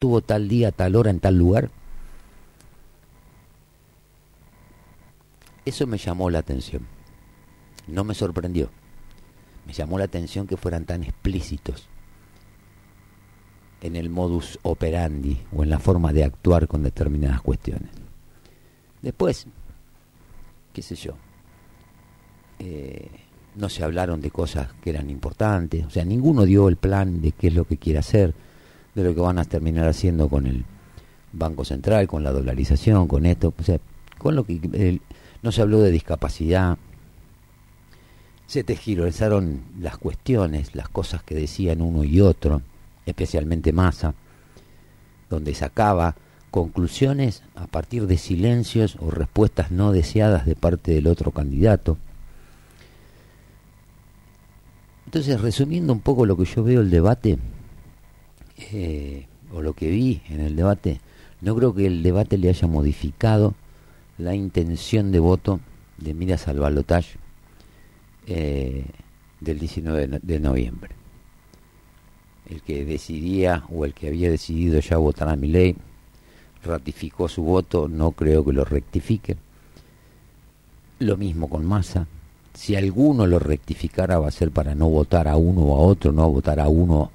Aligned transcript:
estuvo 0.00 0.22
tal 0.22 0.48
día, 0.48 0.72
tal 0.72 0.96
hora, 0.96 1.10
en 1.10 1.20
tal 1.20 1.36
lugar. 1.36 1.68
Eso 5.66 5.86
me 5.86 5.98
llamó 5.98 6.30
la 6.30 6.38
atención. 6.38 6.86
No 7.86 8.02
me 8.02 8.14
sorprendió. 8.14 8.70
Me 9.66 9.74
llamó 9.74 9.98
la 9.98 10.06
atención 10.06 10.46
que 10.46 10.56
fueran 10.56 10.86
tan 10.86 11.02
explícitos 11.02 11.86
en 13.82 13.94
el 13.94 14.08
modus 14.08 14.58
operandi 14.62 15.42
o 15.54 15.64
en 15.64 15.68
la 15.68 15.78
forma 15.78 16.14
de 16.14 16.24
actuar 16.24 16.66
con 16.66 16.82
determinadas 16.82 17.42
cuestiones. 17.42 17.90
Después, 19.02 19.48
qué 20.72 20.80
sé 20.80 20.94
yo, 20.94 21.12
eh, 22.58 23.10
no 23.54 23.68
se 23.68 23.84
hablaron 23.84 24.22
de 24.22 24.30
cosas 24.30 24.72
que 24.82 24.88
eran 24.88 25.10
importantes, 25.10 25.84
o 25.84 25.90
sea, 25.90 26.06
ninguno 26.06 26.46
dio 26.46 26.70
el 26.70 26.76
plan 26.76 27.20
de 27.20 27.32
qué 27.32 27.48
es 27.48 27.54
lo 27.54 27.66
que 27.66 27.76
quiere 27.76 27.98
hacer, 27.98 28.34
de 28.94 29.04
lo 29.04 29.14
que 29.14 29.20
van 29.20 29.38
a 29.38 29.44
terminar 29.44 29.88
haciendo 29.88 30.28
con 30.28 30.46
el 30.46 30.64
Banco 31.32 31.64
Central, 31.64 32.08
con 32.08 32.24
la 32.24 32.32
dolarización, 32.32 33.06
con 33.06 33.26
esto, 33.26 33.54
o 33.58 33.62
sea, 33.62 33.78
con 34.18 34.34
lo 34.34 34.44
que 34.44 35.00
no 35.42 35.52
se 35.52 35.62
habló 35.62 35.80
de 35.80 35.90
discapacidad, 35.90 36.78
se 38.46 38.64
tejirozaron 38.64 39.62
las 39.78 39.96
cuestiones, 39.96 40.74
las 40.74 40.88
cosas 40.88 41.22
que 41.22 41.36
decían 41.36 41.80
uno 41.80 42.02
y 42.02 42.20
otro, 42.20 42.62
especialmente 43.06 43.72
Massa, 43.72 44.14
donde 45.28 45.54
sacaba 45.54 46.16
conclusiones 46.50 47.44
a 47.54 47.68
partir 47.68 48.08
de 48.08 48.18
silencios 48.18 48.96
o 48.98 49.10
respuestas 49.10 49.70
no 49.70 49.92
deseadas 49.92 50.46
de 50.46 50.56
parte 50.56 50.92
del 50.92 51.06
otro 51.06 51.30
candidato. 51.30 51.96
Entonces, 55.06 55.40
resumiendo 55.40 55.92
un 55.92 56.00
poco 56.00 56.26
lo 56.26 56.36
que 56.36 56.44
yo 56.44 56.64
veo 56.64 56.80
el 56.80 56.90
debate, 56.90 57.38
eh, 58.72 59.26
o 59.52 59.62
lo 59.62 59.74
que 59.74 59.90
vi 59.90 60.22
en 60.28 60.40
el 60.40 60.56
debate, 60.56 61.00
no 61.40 61.54
creo 61.56 61.74
que 61.74 61.86
el 61.86 62.02
debate 62.02 62.38
le 62.38 62.48
haya 62.48 62.68
modificado 62.68 63.54
la 64.18 64.34
intención 64.34 65.12
de 65.12 65.18
voto 65.18 65.60
de 65.96 66.14
Miras 66.14 66.48
al 66.48 66.60
balotaje 66.60 67.18
eh, 68.26 68.84
del 69.40 69.58
19 69.58 70.20
de 70.22 70.40
noviembre. 70.40 70.94
El 72.48 72.62
que 72.62 72.84
decidía 72.84 73.64
o 73.70 73.84
el 73.84 73.94
que 73.94 74.08
había 74.08 74.30
decidido 74.30 74.80
ya 74.80 74.96
votar 74.96 75.28
a 75.28 75.36
mi 75.36 75.48
ley 75.48 75.76
ratificó 76.62 77.28
su 77.28 77.42
voto, 77.42 77.88
no 77.88 78.12
creo 78.12 78.44
que 78.44 78.52
lo 78.52 78.64
rectifique. 78.64 79.36
Lo 80.98 81.16
mismo 81.16 81.48
con 81.48 81.64
Massa. 81.64 82.06
Si 82.52 82.76
alguno 82.76 83.26
lo 83.26 83.38
rectificara 83.38 84.18
va 84.18 84.28
a 84.28 84.32
ser 84.32 84.50
para 84.50 84.74
no 84.74 84.88
votar 84.88 85.28
a 85.28 85.36
uno 85.36 85.62
o 85.62 85.76
a 85.76 85.78
otro, 85.78 86.12
no 86.12 86.28
votar 86.28 86.60
a 86.60 86.68
uno 86.68 87.10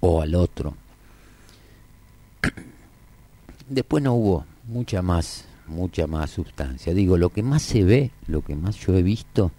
o 0.00 0.20
al 0.22 0.34
otro. 0.34 0.74
Después 3.68 4.02
no 4.02 4.14
hubo 4.14 4.44
mucha 4.66 5.02
más, 5.02 5.44
mucha 5.66 6.06
más 6.06 6.30
sustancia. 6.30 6.92
Digo, 6.92 7.16
lo 7.16 7.30
que 7.30 7.42
más 7.42 7.62
se 7.62 7.84
ve, 7.84 8.10
lo 8.26 8.42
que 8.42 8.56
más 8.56 8.76
yo 8.76 8.96
he 8.96 9.02
visto, 9.02 9.52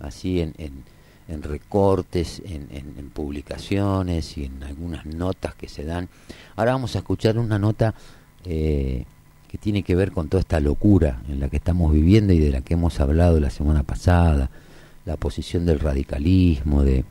así 0.00 0.40
en, 0.40 0.54
en, 0.58 1.42
recortes, 1.42 2.42
en, 2.44 2.68
en, 2.70 3.10
publicaciones 3.10 4.36
y 4.38 4.44
en 4.44 4.62
algunas 4.62 5.06
notas 5.06 5.54
que 5.54 5.68
se 5.68 5.84
dan. 5.84 6.08
Ahora 6.56 6.72
vamos 6.72 6.94
a 6.94 6.98
escuchar 6.98 7.38
una 7.38 7.58
nota 7.58 7.94
eh, 8.44 9.04
que 9.48 9.58
tiene 9.58 9.82
que 9.82 9.94
ver 9.94 10.12
con 10.12 10.28
toda 10.28 10.40
esta 10.40 10.60
locura 10.60 11.22
en 11.28 11.40
la 11.40 11.48
que 11.48 11.56
estamos 11.56 11.92
viviendo 11.92 12.32
y 12.32 12.38
de 12.38 12.50
la 12.50 12.60
que 12.60 12.74
hemos 12.74 13.00
hablado 13.00 13.40
la 13.40 13.50
semana 13.50 13.82
pasada, 13.82 14.50
la 15.06 15.16
posición 15.16 15.64
del 15.64 15.80
radicalismo, 15.80 16.84
de 16.84 17.04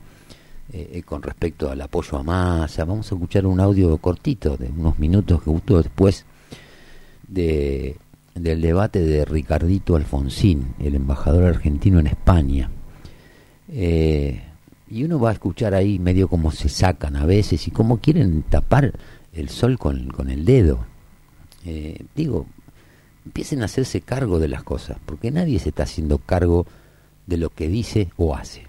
eh, 0.70 0.90
eh, 0.92 1.02
con 1.02 1.22
respecto 1.22 1.70
al 1.70 1.80
apoyo 1.80 2.18
a 2.18 2.22
masa. 2.22 2.84
Vamos 2.84 3.10
a 3.10 3.14
escuchar 3.14 3.46
un 3.46 3.58
audio 3.58 3.96
cortito 3.96 4.58
de 4.58 4.68
unos 4.68 4.98
minutos 4.98 5.42
que 5.42 5.48
gustó 5.48 5.82
después 5.82 6.26
de, 7.26 7.96
del 8.34 8.60
debate 8.60 9.00
de 9.00 9.24
Ricardito 9.24 9.96
Alfonsín, 9.96 10.74
el 10.78 10.94
embajador 10.94 11.44
argentino 11.44 12.00
en 12.00 12.08
España. 12.08 12.70
Eh, 13.70 14.42
y 14.90 15.04
uno 15.04 15.18
va 15.18 15.30
a 15.30 15.32
escuchar 15.32 15.74
ahí 15.74 15.98
medio 15.98 16.28
como 16.28 16.50
se 16.50 16.68
sacan 16.68 17.16
a 17.16 17.24
veces 17.24 17.66
y 17.66 17.70
cómo 17.70 17.98
quieren 17.98 18.42
tapar 18.42 18.92
el 19.32 19.48
sol 19.48 19.78
con, 19.78 20.08
con 20.08 20.28
el 20.28 20.44
dedo. 20.44 20.86
digo, 22.14 22.46
empiecen 23.24 23.62
a 23.62 23.66
hacerse 23.66 24.02
cargo 24.02 24.38
de 24.38 24.48
las 24.48 24.62
cosas, 24.64 24.98
porque 25.06 25.30
nadie 25.30 25.58
se 25.58 25.70
está 25.70 25.84
haciendo 25.84 26.18
cargo 26.18 26.66
de 27.26 27.38
lo 27.38 27.48
que 27.50 27.68
dice 27.68 28.10
o 28.16 28.34
hace. 28.34 28.67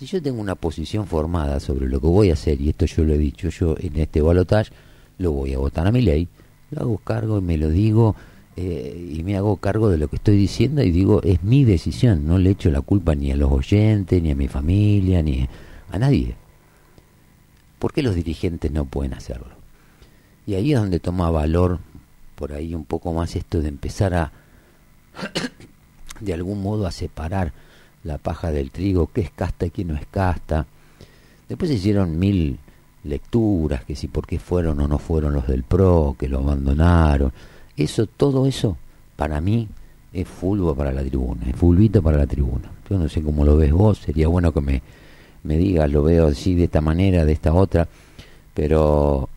Si 0.00 0.06
yo 0.06 0.22
tengo 0.22 0.40
una 0.40 0.54
posición 0.54 1.06
formada 1.06 1.60
sobre 1.60 1.86
lo 1.86 2.00
que 2.00 2.06
voy 2.06 2.30
a 2.30 2.32
hacer, 2.32 2.58
y 2.58 2.70
esto 2.70 2.86
yo 2.86 3.04
lo 3.04 3.12
he 3.12 3.18
dicho, 3.18 3.50
yo 3.50 3.76
en 3.78 3.96
este 3.96 4.22
balotaje 4.22 4.72
lo 5.18 5.32
voy 5.32 5.52
a 5.52 5.58
votar 5.58 5.86
a 5.86 5.92
mi 5.92 6.00
ley, 6.00 6.26
lo 6.70 6.80
hago 6.80 6.96
cargo 6.96 7.36
y 7.36 7.42
me 7.42 7.58
lo 7.58 7.68
digo 7.68 8.16
eh, 8.56 9.12
y 9.12 9.22
me 9.24 9.36
hago 9.36 9.58
cargo 9.58 9.90
de 9.90 9.98
lo 9.98 10.08
que 10.08 10.16
estoy 10.16 10.38
diciendo 10.38 10.82
y 10.82 10.90
digo, 10.90 11.22
es 11.22 11.42
mi 11.42 11.66
decisión, 11.66 12.26
no 12.26 12.38
le 12.38 12.48
echo 12.48 12.70
la 12.70 12.80
culpa 12.80 13.14
ni 13.14 13.30
a 13.30 13.36
los 13.36 13.52
oyentes, 13.52 14.22
ni 14.22 14.30
a 14.30 14.34
mi 14.34 14.48
familia, 14.48 15.22
ni 15.22 15.46
a 15.90 15.98
nadie. 15.98 16.34
¿Por 17.78 17.92
qué 17.92 18.02
los 18.02 18.14
dirigentes 18.14 18.72
no 18.72 18.86
pueden 18.86 19.12
hacerlo? 19.12 19.54
Y 20.46 20.54
ahí 20.54 20.72
es 20.72 20.80
donde 20.80 20.98
toma 20.98 21.30
valor 21.30 21.78
por 22.36 22.54
ahí 22.54 22.74
un 22.74 22.86
poco 22.86 23.12
más 23.12 23.36
esto 23.36 23.60
de 23.60 23.68
empezar 23.68 24.14
a, 24.14 24.32
de 26.20 26.32
algún 26.32 26.62
modo, 26.62 26.86
a 26.86 26.90
separar 26.90 27.52
la 28.04 28.18
paja 28.18 28.50
del 28.50 28.70
trigo, 28.70 29.10
qué 29.12 29.20
es 29.22 29.30
casta 29.30 29.66
y 29.66 29.70
qué 29.70 29.84
no 29.84 29.94
es 29.94 30.06
casta. 30.10 30.66
Después 31.48 31.70
hicieron 31.70 32.18
mil 32.18 32.58
lecturas, 33.04 33.84
que 33.84 33.96
si 33.96 34.08
por 34.08 34.26
qué 34.26 34.38
fueron 34.38 34.80
o 34.80 34.88
no 34.88 34.98
fueron 34.98 35.34
los 35.34 35.46
del 35.46 35.62
PRO, 35.62 36.16
que 36.18 36.28
lo 36.28 36.38
abandonaron. 36.38 37.32
Eso, 37.76 38.06
todo 38.06 38.46
eso, 38.46 38.76
para 39.16 39.40
mí 39.40 39.68
es 40.12 40.28
fulvo 40.28 40.74
para 40.74 40.92
la 40.92 41.02
tribuna, 41.02 41.46
es 41.48 41.56
fulvito 41.56 42.02
para 42.02 42.18
la 42.18 42.26
tribuna. 42.26 42.70
Yo 42.88 42.98
no 42.98 43.08
sé 43.08 43.22
cómo 43.22 43.44
lo 43.44 43.56
ves 43.56 43.72
vos, 43.72 43.98
sería 43.98 44.28
bueno 44.28 44.52
que 44.52 44.60
me, 44.60 44.82
me 45.44 45.56
digas, 45.56 45.90
lo 45.90 46.02
veo 46.02 46.28
así, 46.28 46.54
de 46.54 46.64
esta 46.64 46.80
manera, 46.80 47.24
de 47.24 47.32
esta 47.32 47.52
otra, 47.54 47.88
pero 48.54 49.28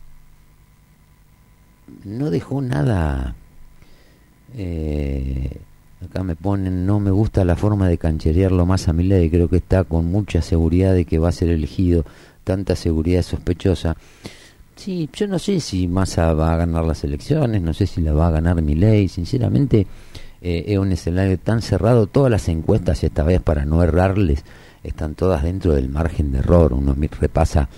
no 2.04 2.30
dejó 2.30 2.60
nada 2.60 3.34
eh, 4.56 5.50
Acá 6.04 6.22
me 6.22 6.36
ponen, 6.36 6.84
no 6.86 7.00
me 7.00 7.10
gusta 7.10 7.44
la 7.44 7.56
forma 7.56 7.88
de 7.88 7.98
cancherearlo 7.98 8.66
más 8.66 8.88
a 8.88 8.92
mi 8.92 9.04
ley, 9.04 9.30
creo 9.30 9.48
que 9.48 9.56
está 9.56 9.84
con 9.84 10.06
mucha 10.06 10.42
seguridad 10.42 10.92
de 10.92 11.04
que 11.04 11.18
va 11.18 11.30
a 11.30 11.32
ser 11.32 11.48
elegido, 11.48 12.04
tanta 12.44 12.76
seguridad 12.76 13.22
sospechosa. 13.22 13.96
Sí, 14.76 15.08
yo 15.12 15.26
no 15.28 15.38
sé 15.38 15.60
si 15.60 15.88
Massa 15.88 16.34
va 16.34 16.52
a 16.52 16.56
ganar 16.56 16.84
las 16.84 17.04
elecciones, 17.04 17.62
no 17.62 17.72
sé 17.72 17.86
si 17.86 18.00
la 18.00 18.12
va 18.12 18.28
a 18.28 18.32
ganar 18.32 18.60
mi 18.60 18.74
ley, 18.74 19.08
sinceramente 19.08 19.86
eh, 20.42 20.64
es 20.66 20.78
un 20.78 20.92
escenario 20.92 21.38
tan 21.38 21.62
cerrado, 21.62 22.06
todas 22.06 22.30
las 22.30 22.48
encuestas, 22.48 23.02
esta 23.02 23.22
vez 23.22 23.40
para 23.40 23.64
no 23.64 23.82
errarles, 23.82 24.44
están 24.82 25.14
todas 25.14 25.42
dentro 25.42 25.74
del 25.74 25.88
margen 25.88 26.32
de 26.32 26.40
error, 26.40 26.72
uno 26.74 26.94
repasa, 27.18 27.68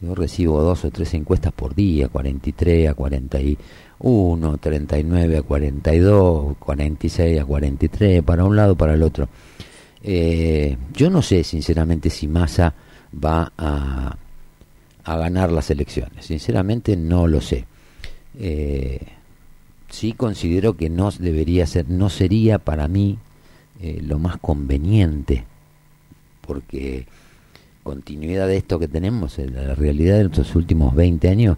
yo 0.00 0.14
recibo 0.14 0.62
dos 0.62 0.84
o 0.84 0.90
tres 0.90 1.14
encuestas 1.14 1.52
por 1.52 1.74
día, 1.74 2.08
43 2.08 2.88
a 2.88 2.94
40 2.94 3.40
y 3.40 3.58
1, 4.00 4.58
39 4.58 5.38
a 5.38 5.42
42, 5.42 6.56
46 6.58 7.40
a 7.40 7.44
43, 7.44 8.22
para 8.22 8.44
un 8.44 8.56
lado, 8.56 8.76
para 8.76 8.94
el 8.94 9.02
otro. 9.02 9.28
Eh, 10.02 10.76
yo 10.92 11.10
no 11.10 11.22
sé, 11.22 11.42
sinceramente, 11.42 12.10
si 12.10 12.28
Massa 12.28 12.74
va 13.12 13.52
a, 13.56 14.16
ganar 15.04 15.50
las 15.50 15.70
elecciones. 15.70 16.26
Sinceramente, 16.26 16.96
no 16.96 17.26
lo 17.26 17.40
sé. 17.40 17.64
Eh, 18.38 19.00
sí 19.88 20.12
considero 20.12 20.76
que 20.76 20.90
no 20.90 21.10
debería 21.10 21.66
ser, 21.66 21.88
no 21.88 22.10
sería 22.10 22.58
para 22.58 22.88
mí 22.88 23.18
eh, 23.80 24.00
lo 24.02 24.18
más 24.18 24.36
conveniente, 24.36 25.44
porque 26.46 27.06
continuidad 27.82 28.46
de 28.46 28.58
esto 28.58 28.78
que 28.78 28.86
tenemos, 28.86 29.38
la 29.38 29.74
realidad 29.74 30.18
de 30.18 30.24
nuestros 30.24 30.54
últimos 30.54 30.94
20 30.94 31.28
años, 31.30 31.56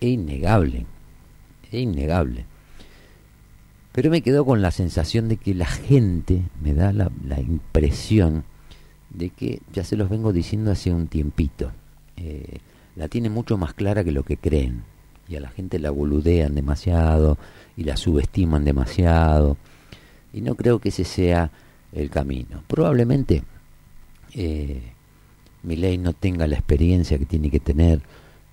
es 0.00 0.10
innegable 0.10 0.86
es 1.70 1.74
innegable. 1.82 2.44
Pero 3.92 4.10
me 4.10 4.20
quedo 4.20 4.44
con 4.44 4.60
la 4.60 4.70
sensación 4.70 5.28
de 5.28 5.38
que 5.38 5.54
la 5.54 5.66
gente 5.66 6.42
me 6.60 6.74
da 6.74 6.92
la, 6.92 7.10
impresión 7.40 8.44
de 9.10 9.30
que, 9.30 9.60
ya 9.72 9.84
se 9.84 9.96
los 9.96 10.10
vengo 10.10 10.32
diciendo 10.32 10.70
hace 10.70 10.92
un 10.92 11.06
tiempito, 11.06 11.72
eh, 12.18 12.58
la 12.94 13.08
tiene 13.08 13.30
mucho 13.30 13.56
más 13.56 13.72
clara 13.72 14.04
que 14.04 14.12
lo 14.12 14.22
que 14.22 14.36
creen. 14.36 14.84
Y 15.28 15.36
a 15.36 15.40
la 15.40 15.48
gente 15.48 15.78
la 15.78 15.90
boludean 15.90 16.54
demasiado 16.54 17.38
y 17.76 17.84
la 17.84 17.96
subestiman 17.96 18.64
demasiado. 18.64 19.56
Y 20.32 20.42
no 20.42 20.54
creo 20.54 20.78
que 20.78 20.90
ese 20.90 21.04
sea 21.04 21.50
el 21.92 22.10
camino. 22.10 22.62
Probablemente 22.66 23.42
eh, 24.34 24.82
mi 25.62 25.76
ley 25.76 25.98
no 25.98 26.12
tenga 26.12 26.46
la 26.46 26.56
experiencia 26.56 27.18
que 27.18 27.26
tiene 27.26 27.50
que 27.50 27.60
tener, 27.60 28.02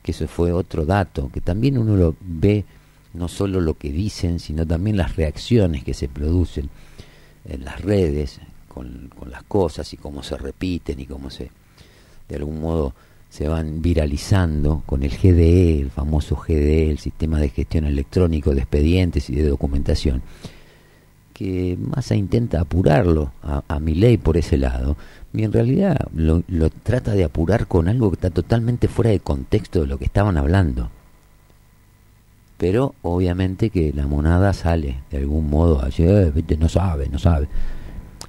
que 0.02 0.12
eso 0.12 0.28
fue 0.28 0.52
otro 0.52 0.86
dato, 0.86 1.30
que 1.34 1.42
también 1.42 1.78
uno 1.78 1.96
lo 1.96 2.16
ve 2.22 2.66
no 3.14 3.28
solo 3.28 3.62
lo 3.62 3.76
que 3.76 3.92
dicen, 3.92 4.40
sino 4.40 4.66
también 4.66 4.98
las 4.98 5.16
reacciones 5.16 5.84
que 5.84 5.94
se 5.94 6.08
producen 6.08 6.70
en 7.46 7.64
las 7.64 7.82
redes 7.82 8.40
con, 8.68 9.10
las 9.30 9.44
cosas 9.44 9.94
y 9.94 9.98
cómo 9.98 10.24
se 10.24 10.38
repiten 10.38 11.00
y 11.00 11.06
cómo 11.06 11.30
se, 11.30 11.50
de 12.28 12.36
algún 12.36 12.62
modo, 12.62 12.94
se 13.30 13.48
van 13.48 13.82
viralizando 13.82 14.84
con 14.86 15.04
el 15.04 15.12
GDE, 15.12 15.80
el 15.80 15.92
famoso 15.92 16.36
GDE, 16.36 16.90
el 16.90 17.00
sistema 17.00 17.40
de 17.40 17.50
gestión 17.50 17.86
electrónico 17.86 18.54
de 18.54 18.62
expedientes 18.62 19.30
y 19.30 19.36
de 19.36 19.48
documentación, 19.48 20.22
que 21.34 21.78
Massa 21.80 22.16
intenta 22.16 22.62
apurarlo 22.62 23.32
a, 23.42 23.80
mi 23.80 23.96
ley 23.96 24.18
por 24.18 24.38
ese 24.38 24.58
lado, 24.58 24.98
y 25.34 25.44
en 25.44 25.52
realidad 25.52 25.98
lo, 26.16 26.44
lo 26.48 26.70
trata 26.70 27.14
de 27.14 27.24
apurar 27.24 27.68
con 27.68 27.88
algo 27.88 28.12
que 28.12 28.16
está 28.16 28.30
totalmente 28.30 28.88
fuera 28.88 29.10
de 29.10 29.20
contexto 29.20 29.82
de 29.82 29.88
lo 29.88 29.98
que 29.98 30.06
estaban 30.06 30.38
hablando. 30.38 30.92
Pero 32.64 32.96
obviamente 33.02 33.70
que 33.70 33.92
la 33.92 34.08
monada 34.08 34.54
sale 34.54 35.02
de 35.12 35.18
algún 35.18 35.50
modo, 35.50 35.82
así, 35.82 36.04
eh, 36.04 36.32
no 36.58 36.70
sabe, 36.70 37.10
no 37.10 37.20
sabe. 37.20 37.50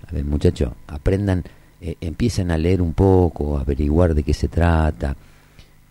A 0.09 0.13
ver, 0.13 0.25
muchachos, 0.25 0.73
aprendan 0.89 1.45
eh, 1.81 1.95
empiecen 2.01 2.51
a 2.51 2.59
leer 2.59 2.83
un 2.83 2.95
poco, 2.95 3.57
a 3.57 3.61
averiguar 3.61 4.13
de 4.13 4.25
qué 4.25 4.35
se 4.35 4.49
trata, 4.49 5.17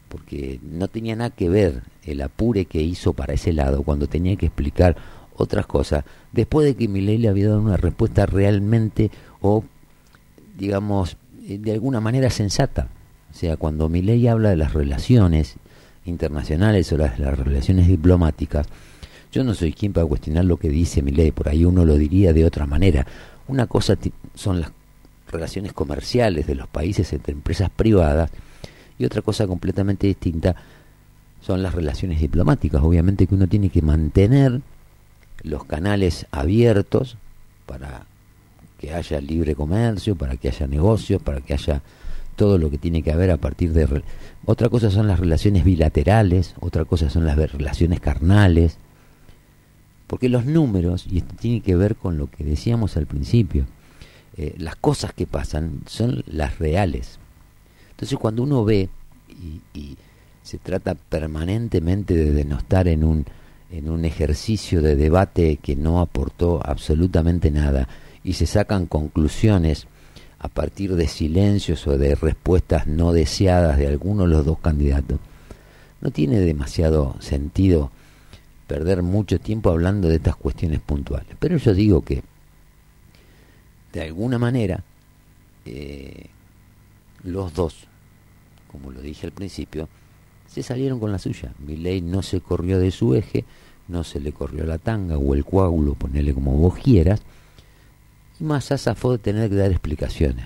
porque 0.10 0.60
no 0.62 0.90
tenía 0.90 1.16
nada 1.16 1.30
que 1.30 1.48
ver 1.48 1.84
el 2.04 2.22
apure 2.22 2.66
que 2.66 2.82
hizo 2.82 3.14
para 3.14 3.34
ese 3.34 3.54
lado 3.54 3.82
cuando 3.84 4.08
tenía 4.08 4.36
que 4.36 4.48
explicar 4.48 4.98
otras 5.38 5.66
cosas, 5.66 6.04
después 6.34 6.68
de 6.68 6.76
que 6.76 6.90
Milei 6.90 7.20
le 7.20 7.30
había 7.30 7.48
dado 7.48 7.62
una 7.62 7.78
respuesta 7.78 8.26
realmente 8.26 9.10
o, 9.40 9.64
digamos, 10.60 11.16
eh, 11.48 11.60
de 11.60 11.72
alguna 11.72 12.02
manera 12.02 12.30
sensata. 12.30 12.90
O 13.32 13.36
sea, 13.36 13.56
cuando 13.56 13.88
Milei 13.88 14.28
habla 14.28 14.50
de 14.50 14.58
las 14.58 14.74
relaciones 14.74 15.56
internacionales 16.06 16.92
o 16.92 16.98
las, 16.98 17.20
las 17.20 17.38
relaciones 17.38 17.88
diplomáticas, 17.88 18.68
yo 19.32 19.44
no 19.44 19.54
soy 19.56 19.74
quien 19.74 19.94
para 19.94 20.06
cuestionar 20.06 20.46
lo 20.46 20.58
que 20.58 20.70
dice 20.70 21.02
Milei, 21.02 21.32
por 21.32 21.50
ahí 21.50 21.66
uno 21.66 21.86
lo 21.86 21.98
diría 21.98 22.34
de 22.34 22.46
otra 22.46 22.68
manera. 22.68 23.08
Una 23.48 23.66
cosa 23.66 23.98
son 24.36 24.62
las 24.62 24.72
relaciones 25.32 25.74
comerciales 25.74 26.46
de 26.46 26.56
los 26.56 26.68
países 26.68 27.12
entre 27.14 27.34
empresas 27.34 27.70
privadas 27.70 28.30
y 29.00 29.06
otra 29.06 29.22
cosa 29.22 29.48
completamente 29.48 30.08
distinta 30.08 30.56
son 31.42 31.64
las 31.64 31.74
relaciones 31.74 32.22
diplomáticas. 32.22 32.82
Obviamente 32.84 33.28
que 33.28 33.36
uno 33.36 33.48
tiene 33.48 33.70
que 33.70 33.82
mantener 33.82 34.62
los 35.42 35.66
canales 35.66 36.28
abiertos 36.32 37.18
para 37.66 38.06
que 38.80 38.94
haya 38.94 39.20
libre 39.20 39.56
comercio, 39.56 40.16
para 40.16 40.38
que 40.38 40.50
haya 40.50 40.68
negocios, 40.68 41.22
para 41.22 41.42
que 41.42 41.54
haya 41.54 41.82
todo 42.36 42.58
lo 42.58 42.70
que 42.70 42.78
tiene 42.78 43.02
que 43.02 43.12
haber 43.12 43.32
a 43.32 43.38
partir 43.38 43.74
de... 43.74 44.04
Otra 44.46 44.70
cosa 44.70 44.92
son 44.92 45.08
las 45.08 45.20
relaciones 45.20 45.64
bilaterales, 45.64 46.56
otra 46.60 46.86
cosa 46.86 47.10
son 47.10 47.26
las 47.26 47.38
relaciones 47.38 48.00
carnales, 48.00 48.78
porque 50.08 50.30
los 50.30 50.46
números, 50.46 51.06
y 51.10 51.20
esto 51.20 51.34
tiene 51.40 51.62
que 51.62 51.76
ver 51.76 51.96
con 51.96 52.18
lo 52.18 52.28
que 52.28 52.44
decíamos 52.44 52.98
al 52.98 53.08
principio, 53.08 53.66
eh, 54.38 54.56
las 54.58 54.76
cosas 54.76 55.14
que 55.14 55.28
pasan 55.28 55.82
son 55.86 56.24
las 56.28 56.60
reales. 56.60 57.20
Entonces 57.92 58.18
cuando 58.18 58.44
uno 58.44 58.66
ve 58.66 58.90
y, 59.74 59.98
se 60.42 60.58
trata 60.58 60.96
permanentemente 60.96 62.16
de 62.16 62.32
denostar 62.32 62.90
en 62.90 63.06
un, 63.06 63.26
en 63.72 63.90
un 63.90 64.04
ejercicio 64.04 64.82
de 64.82 64.98
debate 64.98 65.56
que 65.56 65.78
no 65.78 66.02
aportó 66.02 66.62
absolutamente 66.64 67.50
nada 67.50 67.88
y 68.26 68.34
se 68.34 68.46
sacan 68.46 68.86
conclusiones 68.86 69.88
a 70.44 70.50
partir 70.50 70.96
de 70.96 71.08
silencios 71.08 71.88
o 71.88 71.98
de 71.98 72.16
respuestas 72.16 72.86
no 72.86 73.14
deseadas 73.14 73.78
de 73.78 73.88
alguno 73.88 74.24
de 74.24 74.30
los 74.30 74.46
dos 74.46 74.60
candidatos, 74.60 75.18
no 76.02 76.12
tiene 76.12 76.38
demasiado 76.42 77.16
sentido 77.22 77.92
perder 78.68 79.04
mucho 79.04 79.40
tiempo 79.40 79.70
hablando 79.70 80.10
de 80.10 80.18
estas 80.18 80.36
cuestiones 80.36 80.82
puntuales. 80.82 81.38
Pero 81.40 81.56
yo 81.56 81.74
digo 81.74 82.02
que 82.02 82.24
de 83.94 84.02
alguna 84.02 84.38
manera, 84.38 84.84
eh, 85.66 86.26
los 87.24 87.54
dos, 87.54 87.88
como 88.70 88.92
lo 88.92 89.00
dije 89.00 89.26
al 89.26 89.32
principio, 89.32 89.88
se 90.46 90.62
salieron 90.62 91.00
con 91.00 91.14
la 91.14 91.20
suya. 91.20 91.54
Mi 91.66 91.78
ley 91.78 92.02
no 92.02 92.22
se 92.22 92.42
corrió 92.42 92.80
de 92.80 92.92
su 92.92 93.16
eje, 93.16 93.46
no 93.88 94.04
se 94.04 94.20
le 94.20 94.34
corrió 94.34 94.66
la 94.66 94.78
tanga 94.78 95.18
o 95.18 95.34
el 95.36 95.46
coágulo, 95.46 95.94
ponele 95.94 96.34
como 96.34 96.52
vos 96.58 96.76
quieras, 96.76 97.22
y 98.40 98.44
más 98.44 98.70
de 98.70 99.18
tener 99.18 99.50
que 99.50 99.56
dar 99.56 99.72
explicaciones. 99.72 100.46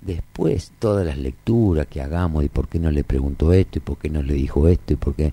Después, 0.00 0.72
todas 0.78 1.04
las 1.04 1.18
lecturas 1.18 1.86
que 1.86 2.00
hagamos 2.00 2.44
y 2.44 2.48
por 2.48 2.68
qué 2.68 2.78
no 2.78 2.90
le 2.90 3.04
preguntó 3.04 3.52
esto 3.52 3.78
y 3.78 3.82
por 3.82 3.98
qué 3.98 4.08
no 4.08 4.22
le 4.22 4.34
dijo 4.34 4.68
esto 4.68 4.94
y 4.94 4.96
por 4.96 5.14
qué... 5.14 5.32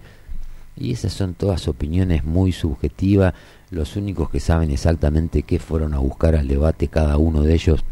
Y 0.76 0.92
esas 0.92 1.14
son 1.14 1.34
todas 1.34 1.68
opiniones 1.68 2.24
muy 2.24 2.52
subjetivas 2.52 3.34
los 3.72 3.96
únicos 3.96 4.30
que 4.30 4.40
saben 4.40 4.72
exactamente 4.72 5.44
qué 5.44 5.60
fueron 5.60 5.94
a 5.94 6.00
buscar 6.00 6.36
al 6.36 6.48
debate 6.48 6.88
cada 6.88 7.18
uno 7.18 7.42
de 7.42 7.54
ellos. 7.54 7.84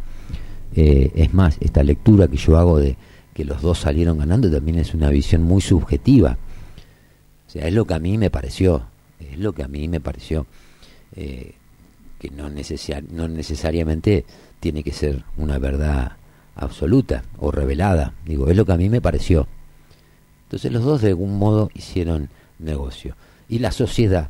Eh, 0.76 1.12
es 1.16 1.34
más, 1.34 1.58
esta 1.62 1.84
lectura 1.84 2.28
que 2.28 2.38
yo 2.38 2.58
hago 2.58 2.80
de 2.80 2.98
que 3.34 3.46
los 3.46 3.62
dos 3.62 3.80
salieron 3.80 4.18
ganando 4.18 4.52
también 4.52 4.80
es 4.80 4.94
una 4.94 5.10
visión 5.10 5.44
muy 5.44 5.62
subjetiva. 5.62 6.38
O 7.48 7.50
sea, 7.50 7.68
es 7.68 7.74
lo 7.74 7.86
que 7.86 7.94
a 7.94 8.00
mí 8.00 8.18
me 8.18 8.30
pareció, 8.30 8.84
es 9.20 9.38
lo 9.40 9.54
que 9.54 9.64
a 9.64 9.68
mí 9.68 9.88
me 9.88 10.00
pareció, 10.00 10.46
eh, 11.16 11.56
no, 12.30 12.50
no 12.50 13.28
necesariamente 13.28 14.26
tiene 14.60 14.84
que 14.84 14.92
ser 14.92 15.24
una 15.38 15.60
verdad 15.60 16.14
absoluta 16.56 17.24
o 17.38 17.52
revelada, 17.52 18.14
digo, 18.26 18.50
es 18.50 18.56
lo 18.56 18.66
que 18.66 18.72
a 18.74 18.78
mí 18.78 18.90
me 18.90 19.02
pareció. 19.02 19.48
Entonces 20.44 20.72
los 20.72 20.84
dos 20.84 21.02
de 21.02 21.10
algún 21.10 21.38
modo 21.38 21.70
hicieron 21.74 22.30
negocio. 22.60 23.16
Y 23.50 23.60
la 23.60 23.72
sociedad 23.72 24.30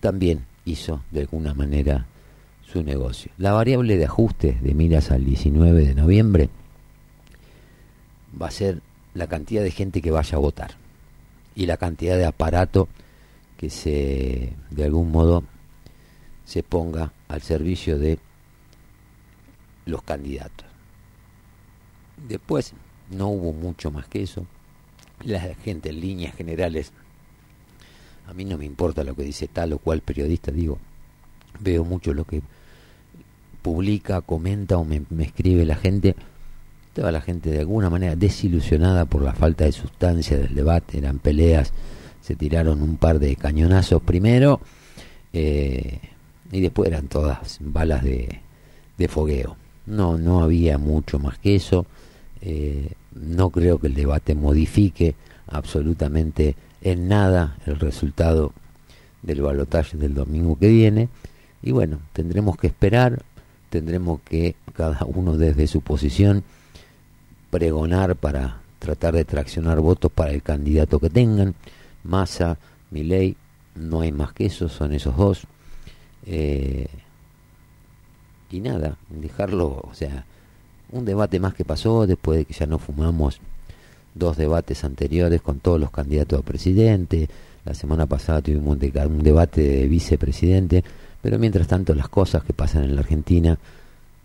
también 0.00 0.44
hizo 0.64 1.02
de 1.10 1.20
alguna 1.20 1.54
manera 1.54 2.06
su 2.70 2.82
negocio. 2.82 3.30
La 3.38 3.52
variable 3.52 3.96
de 3.96 4.04
ajuste 4.04 4.58
de 4.60 4.74
miras 4.74 5.10
al 5.10 5.24
19 5.24 5.86
de 5.86 5.94
noviembre 5.94 6.50
va 8.40 8.48
a 8.48 8.50
ser 8.50 8.82
la 9.14 9.26
cantidad 9.28 9.62
de 9.62 9.70
gente 9.70 10.02
que 10.02 10.10
vaya 10.10 10.36
a 10.36 10.40
votar 10.40 10.72
y 11.54 11.66
la 11.66 11.78
cantidad 11.78 12.16
de 12.16 12.26
aparato 12.26 12.88
que 13.56 13.70
se 13.70 14.52
de 14.70 14.84
algún 14.84 15.10
modo 15.10 15.42
se 16.44 16.62
ponga 16.62 17.12
al 17.28 17.42
servicio 17.42 17.98
de 17.98 18.18
los 19.84 20.02
candidatos. 20.02 20.66
Después 22.28 22.72
no 23.10 23.28
hubo 23.28 23.52
mucho 23.52 23.90
más 23.90 24.06
que 24.08 24.22
eso. 24.22 24.46
La 25.24 25.40
gente 25.40 25.90
en 25.90 26.00
líneas 26.00 26.34
generales 26.34 26.92
a 28.26 28.34
mí 28.34 28.44
no 28.44 28.58
me 28.58 28.64
importa 28.64 29.04
lo 29.04 29.14
que 29.14 29.22
dice 29.22 29.46
tal 29.46 29.72
o 29.72 29.78
cual 29.78 30.00
periodista, 30.00 30.50
digo, 30.50 30.78
veo 31.60 31.84
mucho 31.84 32.12
lo 32.12 32.24
que 32.24 32.42
publica, 33.62 34.20
comenta 34.20 34.78
o 34.78 34.84
me, 34.84 35.02
escribe 35.20 35.64
la 35.64 35.76
gente. 35.76 36.16
Toda 36.92 37.12
la 37.12 37.20
gente 37.20 37.50
de 37.50 37.60
alguna 37.60 37.90
manera 37.90 38.16
desilusionada 38.16 39.04
por 39.04 39.22
la 39.22 39.34
falta 39.34 39.64
de 39.64 39.72
sustancia 39.72 40.38
del 40.38 40.54
debate, 40.54 40.98
eran 40.98 41.18
peleas, 41.18 41.72
se 42.20 42.34
tiraron 42.34 42.82
un 42.82 42.96
par 42.96 43.18
de 43.18 43.36
cañonazos 43.36 44.02
primero 44.02 44.60
eh, 45.32 46.00
y 46.52 46.60
después 46.60 46.88
eran 46.88 47.08
todas 47.08 47.58
balas 47.60 48.02
de, 48.02 48.40
de, 48.98 49.08
fogueo. 49.08 49.56
No, 49.86 50.18
no 50.18 50.42
había 50.42 50.78
mucho 50.78 51.18
más 51.18 51.38
que 51.38 51.56
eso. 51.56 51.86
Eh, 52.40 52.92
no 53.14 53.50
creo 53.50 53.78
que 53.78 53.86
el 53.86 53.94
debate 53.94 54.34
modifique 54.34 55.14
absolutamente 55.46 56.54
en 56.82 57.08
nada 57.08 57.56
el 57.66 57.78
resultado 57.78 58.52
del 59.22 59.42
balotaje 59.42 59.96
del 59.96 60.14
domingo 60.14 60.56
que 60.58 60.68
viene. 60.68 61.08
Y 61.62 61.72
bueno, 61.72 61.98
tendremos 62.12 62.56
que 62.56 62.68
esperar, 62.68 63.22
tendremos 63.70 64.20
que 64.20 64.54
cada 64.74 65.04
uno 65.06 65.36
desde 65.36 65.66
su 65.66 65.80
posición 65.80 66.44
pregonar 67.50 68.16
para 68.16 68.60
tratar 68.78 69.14
de 69.14 69.24
traccionar 69.24 69.80
votos 69.80 70.12
para 70.12 70.32
el 70.32 70.42
candidato 70.42 70.98
que 70.98 71.10
tengan. 71.10 71.54
Massa, 72.04 72.58
Milei, 72.90 73.36
no 73.74 74.02
hay 74.02 74.12
más 74.12 74.32
que 74.32 74.46
eso, 74.46 74.68
son 74.68 74.92
esos 74.92 75.16
dos. 75.16 75.46
Eh, 76.26 76.88
y 78.50 78.60
nada, 78.60 78.96
dejarlo, 79.08 79.66
o 79.88 79.94
sea, 79.94 80.24
un 80.92 81.04
debate 81.04 81.40
más 81.40 81.54
que 81.54 81.64
pasó 81.64 82.06
después 82.06 82.38
de 82.38 82.44
que 82.44 82.54
ya 82.54 82.66
no 82.66 82.78
fumamos 82.78 83.40
dos 84.14 84.36
debates 84.36 84.84
anteriores 84.84 85.42
con 85.42 85.60
todos 85.60 85.80
los 85.80 85.90
candidatos 85.90 86.40
a 86.40 86.42
presidente. 86.42 87.28
La 87.64 87.74
semana 87.74 88.06
pasada 88.06 88.42
tuvimos 88.42 88.76
un, 88.76 89.22
debate 89.22 89.60
de 89.60 89.88
vicepresidente. 89.88 90.84
Pero 91.22 91.38
mientras 91.38 91.66
tanto 91.66 91.94
las 91.94 92.08
cosas 92.08 92.44
que 92.44 92.52
pasan 92.52 92.84
en 92.84 92.94
la 92.94 93.00
Argentina 93.00 93.58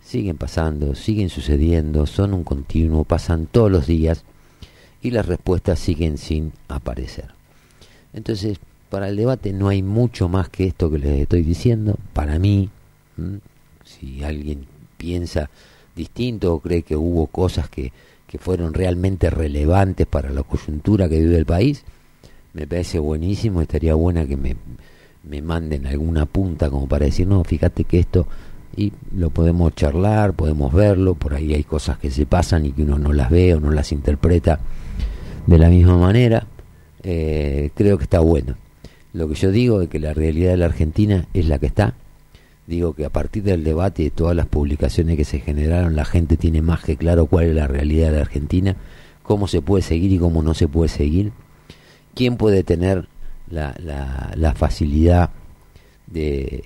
siguen 0.04 0.36
pasando, 0.36 0.94
siguen 0.94 1.30
sucediendo, 1.30 2.06
son 2.06 2.34
un 2.34 2.44
continuo, 2.44 3.04
pasan 3.04 3.46
todos 3.46 3.70
los 3.70 3.86
días 3.86 4.24
y 5.00 5.10
las 5.10 5.26
respuestas 5.26 5.78
siguen 5.78 6.18
sin 6.18 6.52
aparecer. 6.68 7.26
Entonces, 8.12 8.58
para 8.92 9.08
el 9.08 9.16
debate 9.16 9.52
no 9.52 9.68
hay 9.68 9.82
mucho 9.82 10.28
más 10.28 10.48
que 10.48 10.68
esto 10.68 10.90
que 10.90 10.98
les 10.98 11.22
estoy 11.22 11.42
diciendo. 11.42 11.98
Para 12.12 12.38
mí, 12.38 12.68
si 13.84 14.22
alguien 14.22 14.66
piensa 14.96 15.50
distinto 15.96 16.54
o 16.54 16.60
cree 16.60 16.82
que 16.82 16.94
hubo 16.94 17.26
cosas 17.26 17.68
que 17.68 17.90
que 18.32 18.38
fueron 18.38 18.72
realmente 18.72 19.28
relevantes 19.28 20.06
para 20.06 20.30
la 20.30 20.42
coyuntura 20.42 21.06
que 21.06 21.20
vive 21.20 21.36
el 21.36 21.44
país, 21.44 21.84
me 22.54 22.66
parece 22.66 22.98
buenísimo, 22.98 23.60
estaría 23.60 23.94
buena 23.94 24.24
que 24.24 24.38
me, 24.38 24.56
me 25.28 25.42
manden 25.42 25.86
alguna 25.86 26.24
punta 26.24 26.70
como 26.70 26.88
para 26.88 27.04
decir, 27.04 27.26
no, 27.26 27.44
fíjate 27.44 27.84
que 27.84 27.98
esto, 27.98 28.26
y 28.74 28.90
lo 29.14 29.28
podemos 29.28 29.74
charlar, 29.74 30.32
podemos 30.32 30.72
verlo, 30.72 31.14
por 31.14 31.34
ahí 31.34 31.52
hay 31.52 31.62
cosas 31.62 31.98
que 31.98 32.10
se 32.10 32.24
pasan 32.24 32.64
y 32.64 32.72
que 32.72 32.84
uno 32.84 32.98
no 32.98 33.12
las 33.12 33.28
ve 33.28 33.52
o 33.52 33.60
no 33.60 33.70
las 33.70 33.92
interpreta 33.92 34.60
de 35.46 35.58
la 35.58 35.68
misma 35.68 35.98
manera, 35.98 36.46
eh, 37.02 37.68
creo 37.74 37.98
que 37.98 38.04
está 38.04 38.20
bueno. 38.20 38.54
Lo 39.12 39.28
que 39.28 39.34
yo 39.34 39.50
digo 39.50 39.82
es 39.82 39.88
que 39.88 39.98
la 39.98 40.14
realidad 40.14 40.52
de 40.52 40.56
la 40.56 40.66
Argentina 40.66 41.26
es 41.34 41.46
la 41.46 41.58
que 41.58 41.66
está. 41.66 41.94
Digo 42.66 42.94
que 42.94 43.04
a 43.04 43.10
partir 43.10 43.42
del 43.42 43.64
debate 43.64 44.02
y 44.02 44.04
de 44.06 44.10
todas 44.10 44.36
las 44.36 44.46
publicaciones 44.46 45.16
que 45.16 45.24
se 45.24 45.40
generaron, 45.40 45.96
la 45.96 46.04
gente 46.04 46.36
tiene 46.36 46.62
más 46.62 46.82
que 46.82 46.96
claro 46.96 47.26
cuál 47.26 47.46
es 47.46 47.54
la 47.54 47.66
realidad 47.66 48.10
de 48.10 48.16
la 48.16 48.22
Argentina, 48.22 48.76
cómo 49.22 49.48
se 49.48 49.60
puede 49.60 49.82
seguir 49.82 50.12
y 50.12 50.18
cómo 50.18 50.42
no 50.42 50.54
se 50.54 50.68
puede 50.68 50.88
seguir, 50.88 51.32
quién 52.14 52.36
puede 52.36 52.62
tener 52.62 53.08
la, 53.50 53.74
la, 54.34 54.54
facilidad 54.54 55.30
de 56.06 56.64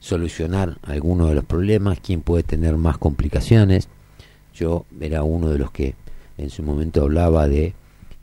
solucionar 0.00 0.76
algunos 0.82 1.28
de 1.28 1.36
los 1.36 1.44
problemas, 1.44 1.98
quién 2.00 2.20
puede 2.20 2.42
tener 2.42 2.76
más 2.76 2.98
complicaciones. 2.98 3.88
Yo 4.54 4.84
era 5.00 5.22
uno 5.22 5.48
de 5.48 5.58
los 5.58 5.70
que 5.70 5.94
en 6.36 6.50
su 6.50 6.62
momento 6.62 7.02
hablaba 7.02 7.48
de 7.48 7.72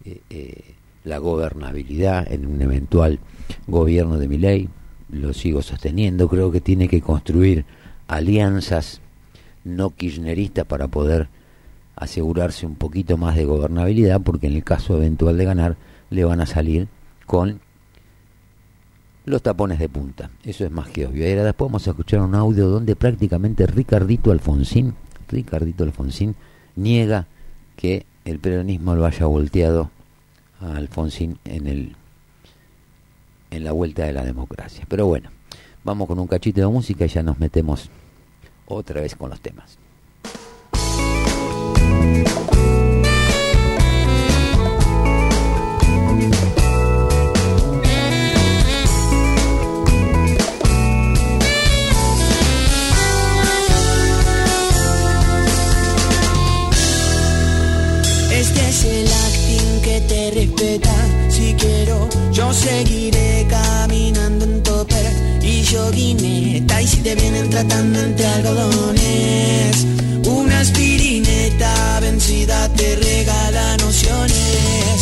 eh, 0.06 0.22
eh, 0.30 0.76
la 1.04 1.18
gobernabilidad 1.18 2.32
en 2.32 2.46
un 2.46 2.62
eventual 2.62 3.20
gobierno 3.68 4.18
de 4.18 4.28
mi 4.28 4.38
ley, 4.38 4.70
lo 5.10 5.34
sigo 5.34 5.62
sosteniendo, 5.62 6.28
creo 6.28 6.52
que 6.52 6.62
tiene 6.62 6.88
que 6.88 7.02
construir 7.02 7.66
alianzas 8.08 9.02
no 9.64 9.92
kirchneristas 9.92 10.66
para 10.66 10.88
poder 10.88 11.30
asegurarse 11.96 12.66
un 12.66 12.76
poquito 12.76 13.18
más 13.18 13.36
de 13.36 13.46
gobernabilidad, 13.46 14.22
porque 14.22 14.48
en 14.48 14.54
el 14.54 14.64
caso 14.64 14.98
eventual 14.98 15.38
de 15.38 15.46
ganar 15.46 15.78
le 16.10 16.26
van 16.26 16.42
a 16.42 16.46
salir 16.46 16.88
con 17.26 17.60
los 19.26 19.42
tapones 19.42 19.80
de 19.80 19.88
punta. 19.88 20.30
Eso 20.44 20.66
es 20.66 20.72
más 20.72 20.90
que 20.90 21.06
obvio. 21.06 21.26
Y 21.26 21.32
ahora 21.32 21.46
después 21.46 21.70
vamos 21.70 21.88
a 21.88 21.92
escuchar 21.92 22.22
un 22.22 22.36
audio 22.36 22.68
donde 22.68 22.96
prácticamente 22.96 23.66
Ricardito 23.68 24.32
Alfonsín, 24.32 24.96
Ricardito 25.30 25.84
Alfonsín, 25.84 26.36
niega 26.76 27.28
que 27.78 28.06
el 28.26 28.40
peronismo 28.40 28.96
lo 28.96 29.06
haya 29.06 29.26
volteado 29.26 29.92
a 30.60 30.76
Alfonsín 30.76 31.38
en 31.46 31.68
el 31.68 31.96
en 33.56 33.64
la 33.64 33.72
vuelta 33.72 34.06
de 34.06 34.14
la 34.14 34.24
democracia. 34.24 34.86
Pero 34.88 35.06
bueno, 35.06 35.30
vamos 35.84 36.08
con 36.08 36.20
un 36.20 36.28
cachito 36.28 36.62
de 36.62 36.68
música 36.68 37.06
y 37.06 37.10
ya 37.10 37.24
nos 37.24 37.40
metemos 37.40 37.90
otra 38.66 39.02
vez 39.02 39.16
con 39.16 39.30
los 39.30 39.40
temas. 39.42 39.78
Este 58.32 58.70
es 58.70 58.84
el 58.84 59.08
acting 59.08 59.82
que 59.82 60.02
te 60.02 60.32
respeta. 60.32 61.03
Seguiré 62.54 63.48
caminando 63.50 64.46
en 64.46 64.62
topper 64.62 65.40
y 65.42 65.64
yo 65.64 65.90
guineta. 65.90 66.82
Y 66.84 66.88
si 66.88 66.98
te 66.98 67.16
vienen 67.16 67.50
tratando 67.50 68.00
entre 68.00 68.26
algodones, 68.28 69.86
una 70.28 70.60
aspirineta 70.60 72.00
vencida 72.00 72.70
te 72.70 72.96
regala 72.96 73.78
nociones. 73.78 74.98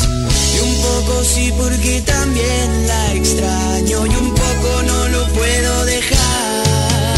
Y 0.55 0.59
un 0.59 0.75
poco 0.75 1.23
sí, 1.25 1.53
porque 1.57 2.01
también 2.01 2.87
la 2.87 3.13
extraño. 3.15 4.05
Y 4.05 4.15
un 4.15 4.29
poco 4.33 4.83
no 4.87 5.07
lo 5.09 5.27
puedo 5.33 5.85
dejar. 5.85 7.17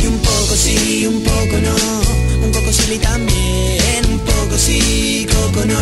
Y 0.00 0.06
un 0.06 0.18
poco 0.18 0.54
sí, 0.56 1.06
un 1.08 1.22
poco 1.22 1.56
no. 1.60 2.46
Un 2.46 2.52
poco 2.52 2.72
sí 2.72 2.98
también. 2.98 4.06
Un 4.12 4.20
poco 4.20 4.56
sí, 4.56 5.26
coco 5.28 5.64
no. 5.66 5.80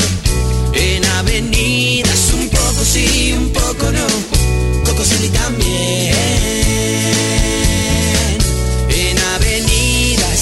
En 0.75 1.05
avenidas 1.05 2.02
un 2.02 2.02
poco 2.83 2.95
sí, 2.95 3.33
un 3.33 3.49
poco 3.51 3.93
no. 3.93 4.07
Coco 4.85 5.05
sí 5.05 5.29
también. 5.29 6.17
En 8.89 9.19
avenidas. 9.19 10.41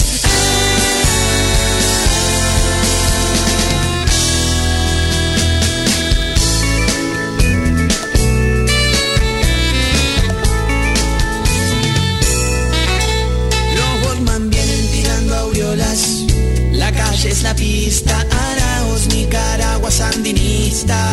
Los 13.77 14.07
Walkman 14.07 14.49
vienen 14.49 14.91
tirando 14.93 15.37
aureolas. 15.37 16.25
La 16.73 16.91
calle 16.91 17.29
es 17.29 17.43
la 17.43 17.55
pista. 17.55 18.27
Araos, 18.31 19.09
Nicaragua, 19.09 19.91
sandinista. 19.91 21.13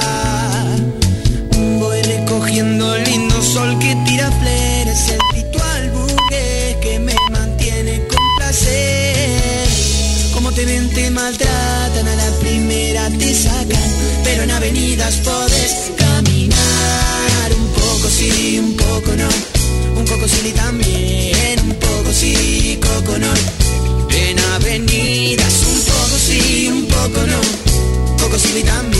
El 2.59 3.03
lindo 3.03 3.39
sol 3.39 3.77
que 3.77 3.95
tira 4.03 4.31
flores. 4.31 5.09
El 5.09 5.19
ritual 5.35 5.91
buque 5.91 6.75
que 6.81 6.97
me 6.97 7.13
mantiene 7.29 8.01
con 8.07 8.23
placer. 8.35 9.67
Como 10.33 10.51
te 10.51 10.65
ven, 10.65 10.89
te 10.89 11.11
maltratan. 11.11 12.07
A 12.07 12.15
la 12.15 12.31
primera 12.39 13.09
te 13.11 13.31
sacan. 13.35 13.89
Pero 14.23 14.41
en 14.41 14.49
avenidas 14.49 15.17
podés 15.17 15.91
caminar. 15.97 17.53
Un 17.59 17.67
poco 17.73 18.09
sí, 18.09 18.57
un 18.57 18.75
poco 18.75 19.11
no. 19.15 19.99
Un 19.99 20.05
poco 20.05 20.27
sí 20.27 20.51
también. 20.53 21.59
Un 21.59 21.75
poco 21.75 22.11
sí, 22.11 22.79
coco 22.81 23.19
no. 23.19 23.33
En 24.09 24.39
avenidas 24.55 25.53
un 25.61 25.79
poco 25.93 26.17
sí, 26.27 26.69
un 26.69 26.85
poco 26.87 27.21
no, 27.27 28.17
poco 28.17 28.39
sí 28.39 28.63
también. 28.63 28.96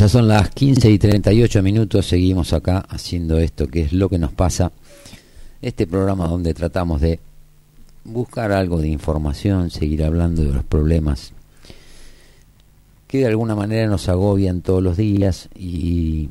Ya 0.00 0.08
son 0.08 0.28
las 0.28 0.48
15 0.48 0.90
y 0.90 0.98
38 0.98 1.62
minutos, 1.62 2.06
seguimos 2.06 2.54
acá 2.54 2.86
haciendo 2.88 3.38
esto 3.38 3.68
que 3.68 3.82
es 3.82 3.92
lo 3.92 4.08
que 4.08 4.18
nos 4.18 4.32
pasa. 4.32 4.72
Este 5.60 5.86
programa 5.86 6.26
donde 6.26 6.54
tratamos 6.54 7.02
de 7.02 7.20
buscar 8.04 8.50
algo 8.50 8.80
de 8.80 8.88
información, 8.88 9.68
seguir 9.68 10.02
hablando 10.02 10.42
de 10.42 10.54
los 10.54 10.64
problemas 10.64 11.34
que 13.08 13.18
de 13.18 13.26
alguna 13.26 13.54
manera 13.54 13.88
nos 13.88 14.08
agobian 14.08 14.62
todos 14.62 14.82
los 14.82 14.96
días 14.96 15.50
y 15.54 16.30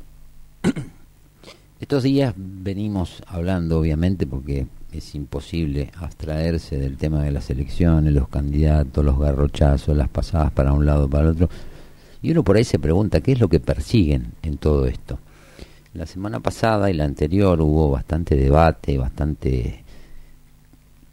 estos 1.79 2.01
días 2.01 2.33
venimos 2.35 3.21
hablando 3.27 3.77
obviamente 3.77 4.25
porque 4.25 4.65
es 4.91 5.13
imposible 5.13 5.91
abstraerse 5.95 6.79
del 6.79 6.97
tema 6.97 7.21
de 7.21 7.31
las 7.31 7.51
elecciones, 7.51 8.15
los 8.15 8.29
candidatos, 8.29 9.05
los 9.05 9.19
garrochazos, 9.19 9.95
las 9.95 10.09
pasadas 10.09 10.51
para 10.53 10.73
un 10.73 10.87
lado 10.87 11.07
para 11.07 11.25
el 11.25 11.29
otro 11.29 11.49
y 12.21 12.31
uno 12.31 12.43
por 12.43 12.57
ahí 12.57 12.63
se 12.63 12.79
pregunta 12.79 13.21
qué 13.21 13.33
es 13.33 13.39
lo 13.39 13.47
que 13.47 13.59
persiguen 13.59 14.33
en 14.41 14.57
todo 14.57 14.85
esto. 14.85 15.19
La 15.93 16.05
semana 16.05 16.39
pasada 16.39 16.89
y 16.89 16.93
la 16.93 17.05
anterior 17.05 17.59
hubo 17.61 17.89
bastante 17.89 18.35
debate, 18.35 18.97
bastante 18.97 19.83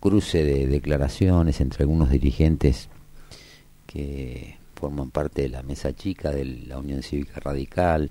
cruce 0.00 0.44
de 0.44 0.66
declaraciones 0.66 1.60
entre 1.60 1.84
algunos 1.84 2.10
dirigentes 2.10 2.88
que 3.86 4.56
forman 4.74 5.10
parte 5.10 5.42
de 5.42 5.48
la 5.48 5.62
mesa 5.62 5.94
chica 5.94 6.30
de 6.30 6.44
la 6.44 6.78
Unión 6.78 7.02
Cívica 7.02 7.40
Radical 7.40 8.10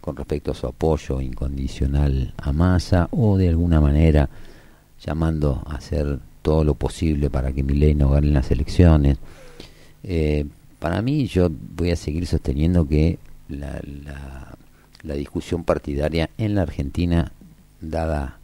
con 0.00 0.16
respecto 0.16 0.50
a 0.50 0.54
su 0.54 0.66
apoyo 0.66 1.20
incondicional 1.20 2.34
a 2.36 2.52
Massa 2.52 3.08
o 3.12 3.36
de 3.36 3.48
alguna 3.48 3.80
manera 3.80 4.28
llamando 5.04 5.62
a 5.66 5.76
hacer 5.76 6.18
todo 6.42 6.64
lo 6.64 6.74
posible 6.74 7.30
para 7.30 7.52
que 7.52 7.62
Milei 7.62 7.94
no 7.94 8.10
gane 8.10 8.28
las 8.28 8.50
elecciones. 8.50 9.18
Eh, 10.02 10.44
para 10.82 11.00
mí, 11.00 11.28
yo 11.28 11.48
voy 11.48 11.92
a 11.92 11.96
seguir 11.96 12.26
sosteniendo 12.26 12.88
que 12.88 13.20
la, 13.48 13.80
la, 15.04 15.14
discusión 15.14 15.62
partidaria 15.62 16.28
en 16.38 16.56
la 16.56 16.62
Argentina, 16.62 17.30
dada 17.80 18.40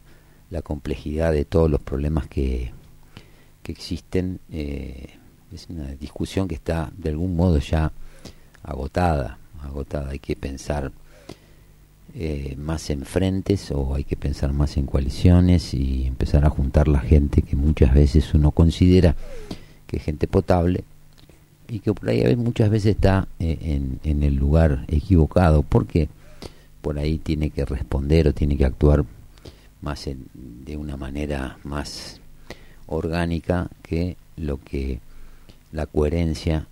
la 0.48 0.62
complejidad 0.62 1.32
de 1.32 1.44
todos 1.44 1.68
los 1.68 1.80
problemas 1.80 2.28
que, 2.28 2.70
que 3.64 3.72
existen, 3.72 4.38
eh, 4.52 5.16
es 5.52 5.66
una 5.68 5.88
discusión 5.96 6.46
que 6.46 6.54
está 6.54 6.92
de 6.96 7.10
algún 7.10 7.34
modo 7.34 7.58
ya 7.58 7.90
agotada, 8.62 9.38
agotada. 9.60 10.10
Hay 10.10 10.20
que 10.20 10.36
pensar 10.36 10.92
eh, 12.14 12.54
más 12.56 12.88
en 12.90 13.04
frentes 13.04 13.72
o 13.72 13.96
hay 13.96 14.04
que 14.04 14.16
pensar 14.16 14.52
más 14.52 14.76
en 14.76 14.86
coaliciones 14.86 15.74
y 15.74 16.06
empezar 16.06 16.44
a 16.44 16.50
juntar 16.50 16.86
la 16.86 17.00
gente 17.00 17.42
que 17.42 17.56
muchas 17.56 17.92
veces 17.92 18.32
uno 18.32 18.52
considera 18.52 19.16
que 19.88 19.96
es 19.96 20.04
gente 20.04 20.28
potable 20.28 20.84
y 21.68 21.80
que 21.80 21.92
por 21.92 22.08
ahí 22.08 22.34
muchas 22.36 22.70
veces 22.70 22.96
está 22.96 23.28
eh, 23.38 23.58
en, 23.60 24.00
en, 24.02 24.22
el 24.22 24.34
lugar 24.34 24.84
equivocado 24.88 25.62
porque 25.62 26.08
por 26.80 26.98
ahí 26.98 27.18
tiene 27.18 27.50
que 27.50 27.64
responder 27.64 28.28
o 28.28 28.32
tiene 28.32 28.56
que 28.56 28.64
actuar 28.64 29.04
más 29.82 30.08
de 30.34 30.76
una 30.76 30.96
manera 30.96 31.58
más 31.64 32.20
orgánica 32.86 33.68
que 33.82 34.16
lo 34.36 34.58
que 34.58 35.00
la 35.72 35.86
coherencia 35.86 36.66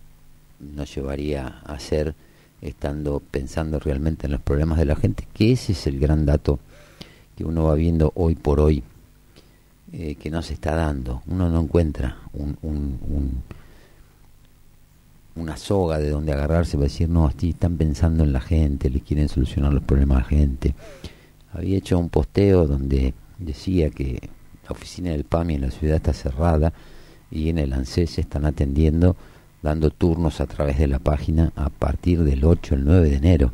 nos 0.58 0.94
llevaría 0.94 1.60
a 1.64 1.74
hacer 1.74 2.14
estando 2.62 3.20
pensando 3.30 3.78
realmente 3.78 4.26
en 4.26 4.32
los 4.32 4.40
problemas 4.40 4.78
de 4.78 4.86
la 4.86 4.96
gente, 4.96 5.28
que 5.34 5.52
ese 5.52 5.72
es 5.72 5.86
el 5.86 6.00
gran 6.00 6.24
dato 6.24 6.58
que 7.36 7.44
uno 7.44 7.64
va 7.64 7.74
viendo 7.74 8.12
hoy 8.14 8.34
por 8.34 8.60
hoy, 8.60 8.82
eh, 9.92 10.14
que 10.14 10.30
no 10.30 10.40
se 10.40 10.54
está 10.54 10.74
dando. 10.74 11.22
Uno 11.26 11.50
no 11.50 11.60
encuentra 11.60 12.16
un, 12.32 12.56
un 12.62 13.42
una 15.36 15.56
soga 15.56 15.98
de 15.98 16.10
donde 16.10 16.32
agarrarse 16.32 16.76
para 16.76 16.84
decir, 16.84 17.08
no, 17.08 17.28
están 17.28 17.76
pensando 17.76 18.24
en 18.24 18.32
la 18.32 18.40
gente, 18.40 18.90
le 18.90 19.00
quieren 19.00 19.28
solucionar 19.28 19.72
los 19.72 19.82
problemas 19.82 20.18
a 20.18 20.20
la 20.20 20.26
gente. 20.26 20.74
Había 21.52 21.78
hecho 21.78 21.98
un 21.98 22.08
posteo 22.08 22.66
donde 22.66 23.14
decía 23.38 23.90
que 23.90 24.30
la 24.64 24.70
oficina 24.70 25.10
del 25.10 25.24
PAMI 25.24 25.54
en 25.54 25.60
la 25.62 25.70
ciudad 25.70 25.96
está 25.96 26.12
cerrada 26.12 26.72
y 27.30 27.50
en 27.50 27.58
el 27.58 27.72
ANSES 27.72 28.10
se 28.10 28.20
están 28.22 28.44
atendiendo, 28.44 29.16
dando 29.62 29.90
turnos 29.90 30.40
a 30.40 30.46
través 30.46 30.78
de 30.78 30.86
la 30.86 30.98
página 30.98 31.52
a 31.54 31.70
partir 31.70 32.24
del 32.24 32.44
8 32.44 32.74
el 32.74 32.84
9 32.84 33.10
de 33.10 33.16
enero. 33.16 33.52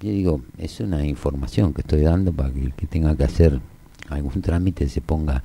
Yo 0.00 0.10
digo, 0.10 0.42
es 0.58 0.80
una 0.80 1.06
información 1.06 1.72
que 1.72 1.80
estoy 1.80 2.02
dando 2.02 2.32
para 2.32 2.52
que 2.52 2.60
el 2.60 2.74
que 2.74 2.86
tenga 2.86 3.16
que 3.16 3.24
hacer 3.24 3.60
algún 4.08 4.42
trámite 4.42 4.88
se 4.88 5.00
ponga 5.00 5.42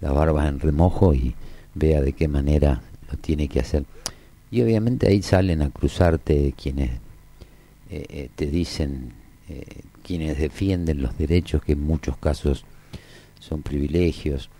las 0.00 0.12
barbas 0.12 0.48
en 0.48 0.60
remojo 0.60 1.14
y 1.14 1.34
vea 1.74 2.02
de 2.02 2.12
qué 2.12 2.28
manera 2.28 2.82
lo 3.10 3.16
tiene 3.18 3.48
que 3.48 3.60
hacer. 3.60 3.84
Y 4.54 4.62
obviamente 4.62 5.08
ahí 5.08 5.20
salen 5.20 5.62
a 5.62 5.70
cruzarte 5.70 6.54
quienes 6.56 6.90
eh, 7.90 8.06
eh, 8.08 8.28
te 8.36 8.46
dicen, 8.46 9.12
eh, 9.48 9.80
quienes 10.04 10.38
defienden 10.38 11.02
los 11.02 11.18
derechos 11.18 11.60
que 11.64 11.72
en 11.72 11.82
muchos 11.82 12.16
casos 12.18 12.64
son 13.40 13.62
privilegios. 13.62 14.50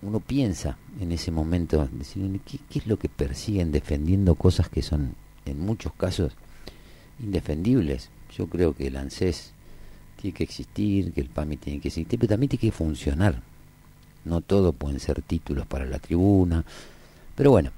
uno 0.00 0.20
piensa 0.20 0.78
en 1.00 1.10
ese 1.10 1.32
momento, 1.32 1.88
decir, 1.90 2.40
¿qué, 2.46 2.58
¿qué, 2.70 2.78
es 2.78 2.86
lo 2.86 2.96
que 2.96 3.08
persiguen 3.08 3.72
defendiendo 3.72 4.36
cosas 4.36 4.68
que 4.68 4.80
son 4.80 5.16
en 5.44 5.58
muchos 5.58 5.92
casos 5.94 6.36
indefendibles? 7.18 8.10
Yo 8.38 8.46
creo 8.46 8.76
que 8.76 8.86
el 8.86 8.96
ANSES 8.96 9.52
tiene 10.22 10.36
que 10.36 10.44
existir, 10.44 11.12
que 11.12 11.20
el 11.20 11.30
PAMI 11.30 11.56
tiene 11.56 11.80
que 11.80 11.88
existir, 11.88 12.16
pero 12.20 12.28
también 12.28 12.50
tiene 12.50 12.60
que 12.60 12.70
funcionar 12.70 13.42
no 14.24 14.40
todo 14.40 14.72
pueden 14.72 15.00
ser 15.00 15.22
títulos 15.22 15.66
para 15.66 15.84
la 15.84 15.98
tribuna, 15.98 16.64
pero 17.34 17.50
bueno, 17.50 17.70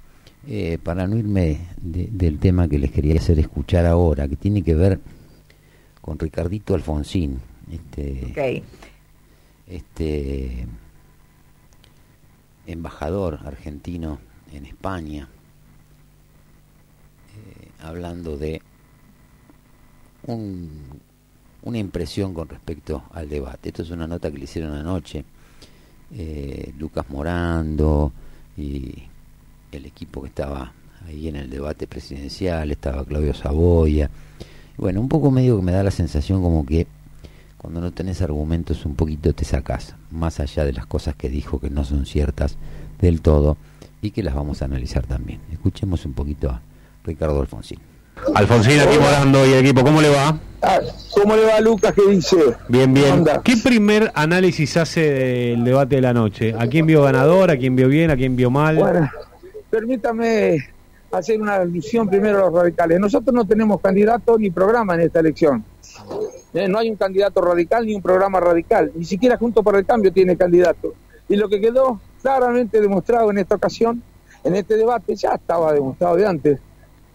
eh, 0.48 0.78
para 0.82 1.06
no 1.06 1.16
irme 1.16 1.58
del 1.76 2.38
tema 2.38 2.68
que 2.68 2.78
les 2.78 2.90
quería 2.90 3.16
hacer 3.16 3.38
escuchar 3.38 3.86
ahora, 3.86 4.28
que 4.28 4.36
tiene 4.36 4.62
que 4.62 4.74
ver 4.74 5.00
con 6.00 6.18
Ricardito 6.18 6.74
Alfonsín, 6.74 7.40
este, 7.70 8.32
este 9.66 10.66
embajador 12.66 13.40
argentino 13.44 14.20
en 14.52 14.66
España, 14.66 15.28
eh, 17.34 17.68
hablando 17.80 18.36
de 18.36 18.62
un, 20.26 21.00
una 21.62 21.78
impresión 21.78 22.34
con 22.34 22.48
respecto 22.48 23.02
al 23.12 23.28
debate. 23.28 23.70
Esto 23.70 23.82
es 23.82 23.90
una 23.90 24.06
nota 24.06 24.30
que 24.30 24.38
le 24.38 24.44
hicieron 24.44 24.72
anoche 24.74 25.24
eh, 26.14 26.72
Lucas 26.78 27.06
Morando 27.08 28.12
y 28.56 29.02
el 29.72 29.86
equipo 29.86 30.22
que 30.22 30.28
estaba 30.28 30.72
ahí 31.06 31.28
en 31.28 31.36
el 31.36 31.50
debate 31.50 31.86
presidencial, 31.86 32.70
estaba 32.70 33.04
Claudio 33.04 33.34
Saboya. 33.34 34.10
Bueno, 34.76 35.00
un 35.00 35.08
poco 35.08 35.30
medio 35.30 35.56
que 35.56 35.62
me 35.62 35.72
da 35.72 35.82
la 35.82 35.90
sensación 35.90 36.42
como 36.42 36.66
que 36.66 36.86
cuando 37.58 37.80
no 37.80 37.92
tenés 37.92 38.22
argumentos 38.22 38.84
un 38.84 38.94
poquito 38.94 39.32
te 39.32 39.44
sacas, 39.44 39.94
más 40.10 40.40
allá 40.40 40.64
de 40.64 40.72
las 40.72 40.86
cosas 40.86 41.16
que 41.16 41.28
dijo 41.28 41.58
que 41.58 41.70
no 41.70 41.84
son 41.84 42.06
ciertas 42.06 42.56
del 43.00 43.20
todo 43.20 43.56
y 44.02 44.10
que 44.10 44.22
las 44.22 44.34
vamos 44.34 44.62
a 44.62 44.66
analizar 44.66 45.06
también. 45.06 45.40
Escuchemos 45.52 46.04
un 46.04 46.12
poquito 46.12 46.50
a 46.50 46.60
Ricardo 47.04 47.40
Alfonsín. 47.40 47.78
Alfonsín 48.34 48.80
aquí 48.80 48.98
morando 48.98 49.46
y 49.46 49.52
el 49.52 49.64
equipo, 49.64 49.82
¿cómo 49.82 50.00
le 50.00 50.08
va? 50.08 50.38
Ah, 50.62 50.80
¿Cómo 51.12 51.36
le 51.36 51.44
va 51.44 51.60
Lucas? 51.60 51.92
¿Qué 51.94 52.10
dice? 52.10 52.36
Bien, 52.68 52.92
bien. 52.92 53.24
¿Qué 53.44 53.56
primer 53.56 54.10
análisis 54.14 54.76
hace 54.76 55.00
del 55.00 55.64
debate 55.64 55.96
de 55.96 56.02
la 56.02 56.12
noche? 56.12 56.54
¿A 56.58 56.66
quién 56.66 56.86
vio 56.86 57.02
ganador? 57.02 57.50
¿A 57.50 57.56
quién 57.56 57.76
vio 57.76 57.88
bien? 57.88 58.10
¿A 58.10 58.16
quién 58.16 58.36
vio 58.36 58.50
mal? 58.50 58.76
Bueno, 58.76 59.10
permítame 59.70 60.66
hacer 61.12 61.40
una 61.40 61.56
alusión 61.56 62.08
primero 62.08 62.38
a 62.38 62.50
los 62.50 62.54
radicales. 62.54 62.98
Nosotros 62.98 63.34
no 63.34 63.46
tenemos 63.46 63.80
candidato 63.80 64.38
ni 64.38 64.50
programa 64.50 64.94
en 64.94 65.02
esta 65.02 65.20
elección. 65.20 65.64
Eh, 66.52 66.68
no 66.68 66.78
hay 66.78 66.90
un 66.90 66.96
candidato 66.96 67.40
radical 67.40 67.86
ni 67.86 67.94
un 67.94 68.02
programa 68.02 68.40
radical. 68.40 68.90
Ni 68.94 69.04
siquiera 69.04 69.36
Junto 69.36 69.62
por 69.62 69.76
el 69.76 69.86
Cambio 69.86 70.12
tiene 70.12 70.36
candidato. 70.36 70.94
Y 71.28 71.36
lo 71.36 71.48
que 71.48 71.60
quedó 71.60 72.00
claramente 72.22 72.80
demostrado 72.80 73.30
en 73.30 73.38
esta 73.38 73.54
ocasión, 73.54 74.02
en 74.42 74.56
este 74.56 74.76
debate, 74.76 75.14
ya 75.16 75.34
estaba 75.34 75.72
demostrado 75.72 76.16
de 76.16 76.26
antes, 76.26 76.60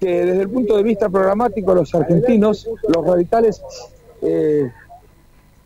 que 0.01 0.25
desde 0.25 0.41
el 0.41 0.49
punto 0.49 0.75
de 0.77 0.81
vista 0.81 1.09
programático 1.09 1.75
los 1.75 1.93
argentinos, 1.93 2.67
los 2.87 3.05
radicales, 3.05 3.61
eh, 4.23 4.71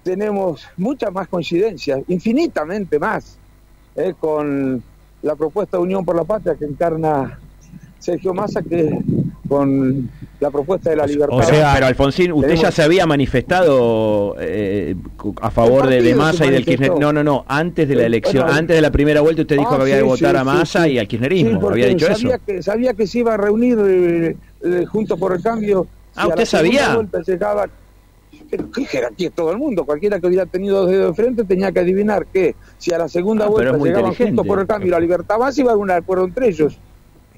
tenemos 0.04 0.68
muchas 0.76 1.10
más 1.14 1.30
coincidencias, 1.30 2.02
infinitamente 2.10 3.00
más, 3.00 3.38
eh, 3.96 4.14
con 4.20 4.84
la 5.22 5.36
propuesta 5.38 5.78
de 5.78 5.84
Unión 5.84 6.04
por 6.04 6.18
la 6.18 6.26
Patria 6.26 6.54
que 6.56 6.66
encarna 6.66 7.40
Sergio 7.98 8.34
Massa 8.34 8.62
que 8.62 9.00
con 9.48 10.10
la 10.40 10.52
propuesta 10.52 10.90
de 10.90 10.96
la 10.96 11.06
libertad. 11.06 11.38
O 11.38 11.44
sea, 11.44 11.74
pero 11.74 11.86
Alfonsín, 11.88 12.32
usted 12.32 12.56
ya 12.56 12.72
se 12.72 12.84
había 12.84 13.06
manifestado 13.06 14.36
eh, 14.40 14.96
a 15.42 15.52
favor 15.52 15.88
de, 15.88 16.16
Massa 16.16 16.46
y 16.46 16.52
del 16.52 16.66
Kirchner. 16.66 16.92
No, 17.00 17.14
no, 17.14 17.24
no, 17.24 17.46
antes 17.48 17.88
de 17.88 17.96
la 17.96 18.06
elección, 18.06 18.50
antes 18.50 18.76
de 18.76 18.82
la 18.82 18.92
primera 18.92 19.22
vuelta 19.22 19.42
usted 19.42 19.58
dijo 19.58 19.74
ah, 19.74 19.78
que 19.78 19.82
había 19.84 19.96
de 19.98 20.04
votar 20.04 20.36
a 20.38 20.44
Massa 20.44 20.88
y 20.88 20.98
al 20.98 21.08
kirchnerismo, 21.08 21.70
había 21.70 21.88
dicho 21.88 22.08
sabía 22.08 22.36
eso. 22.36 22.46
Que, 22.46 22.64
sabía 22.64 22.94
que 22.94 23.08
se 23.08 23.20
iba 23.20 23.34
a 23.34 23.38
reunir 23.38 23.78
eh, 23.80 24.38
eh, 24.64 24.86
juntos 24.86 25.20
por 25.20 25.34
el 25.34 25.42
cambio. 25.42 25.88
Ah, 26.16 26.28
¿usted 26.28 26.46
sabía? 26.46 26.98
Pero 28.50 28.72
qué 28.72 28.86
jerarquía 28.86 29.32
todo 29.32 29.52
el 29.52 29.58
mundo. 29.58 29.86
Cualquiera 29.86 30.20
que 30.20 30.28
hubiera 30.28 30.46
tenido 30.46 30.82
dos 30.82 30.92
dedos 30.92 31.16
de 31.16 31.24
frente 31.24 31.44
tenía 31.46 31.72
que 31.72 31.80
adivinar 31.80 32.28
que 32.28 32.56
si 32.78 32.94
a 32.94 32.98
la 32.98 33.10
segunda 33.10 33.46
ah, 33.46 33.50
vuelta 33.50 33.78
llegaban 33.78 34.14
juntos 34.14 34.46
por 34.46 34.60
el 34.60 34.68
cambio 34.68 34.92
la 34.92 35.00
libertad 35.00 35.40
más 35.40 35.58
iba 35.58 35.72
a 35.72 35.74
haber 35.74 35.84
un 35.84 35.92
acuerdo 35.92 36.26
entre 36.26 36.50
ellos. 36.50 36.78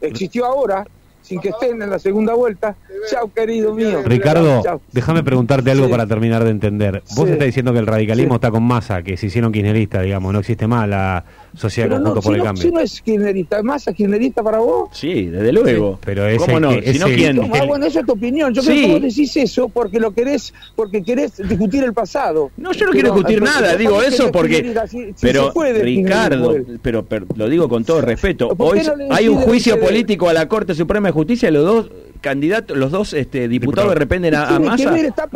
Existió 0.02 0.46
ahora, 0.46 0.86
sin 1.28 1.42
que 1.42 1.50
estén 1.50 1.82
en 1.82 1.90
la 1.90 2.00
segunda 2.00 2.34
vuelta. 2.34 2.76
Chao, 3.10 3.32
querido 3.34 3.74
mío. 3.74 4.02
Ricardo, 4.06 4.64
déjame 4.92 5.24
preguntarte 5.24 5.72
algo 5.72 5.90
para 5.90 6.08
terminar 6.08 6.44
de 6.44 6.52
entender. 6.52 7.04
Vos 7.16 7.30
estás 7.30 7.46
diciendo 7.46 7.74
que 7.74 7.80
el 7.80 7.88
radicalismo 7.88 8.36
está 8.36 8.50
con 8.50 8.64
masa, 8.64 9.04
que 9.04 9.18
se 9.18 9.28
hicieron 9.28 9.52
kirchneristas, 9.52 10.04
digamos, 10.04 10.32
no 10.32 10.40
existe 10.40 10.68
más 10.68 10.88
la 10.88 11.26
Sociedad 11.54 11.90
Conjunto 11.90 12.22
por 12.22 12.36
el 12.36 12.44
Cambio. 12.44 12.62
Si 12.62 12.72
no 12.72 12.80
es 12.80 13.02
kirchnerista, 13.02 13.62
¿masa 13.64 13.92
kirchnerista 13.92 14.44
para 14.44 14.60
vos? 14.60 14.90
Sí, 14.94 15.26
desde 15.26 15.52
luego. 15.52 16.00
pero 16.04 16.28
ese, 16.28 16.46
¿Cómo 16.46 16.60
no? 16.60 16.72
si 16.72 17.00
no, 17.00 17.08
¿quién? 17.08 17.40
Ah, 17.54 17.66
bueno, 17.66 17.86
esa 17.86 18.02
es 18.02 18.06
tu 18.06 18.14
opinión. 18.14 18.54
Yo 18.54 18.62
creo 18.62 18.76
que 18.76 18.94
vos 18.94 19.02
decís 19.02 19.36
eso 19.38 19.68
porque 19.68 20.00
lo 20.00 20.12
querés, 20.12 20.54
porque 20.76 21.04
querés 21.04 21.38
discutir 21.38 21.84
el 21.84 21.94
pasado. 21.94 22.52
No, 22.58 22.72
yo 22.72 22.86
no 22.86 22.92
quiero 22.92 23.14
discutir 23.14 23.42
nada, 23.42 23.76
digo 23.76 24.02
eso 24.02 24.32
porque... 24.32 24.74
pero, 25.20 25.52
Ricardo, 25.82 26.56
pero, 26.82 27.06
lo 27.36 27.50
digo 27.50 27.68
con 27.68 27.84
todo 27.84 28.02
respeto, 28.02 28.54
hoy 28.58 28.82
hay 29.10 29.28
un 29.28 29.38
juicio 29.38 29.80
político 29.80 30.30
a 30.30 30.34
la 30.34 30.48
Corte 30.48 30.74
Suprema 30.74 31.10
de 31.10 31.14
Justicia, 31.18 31.50
los 31.50 31.66
dos 31.66 31.90
candidatos, 32.22 32.78
los 32.78 32.92
dos 32.92 33.14
este, 33.14 33.48
diputados 33.48 33.94
que 33.94 34.00
rependen 34.00 34.36
a, 34.36 34.56
a 34.56 34.60
Massa, 34.60 34.94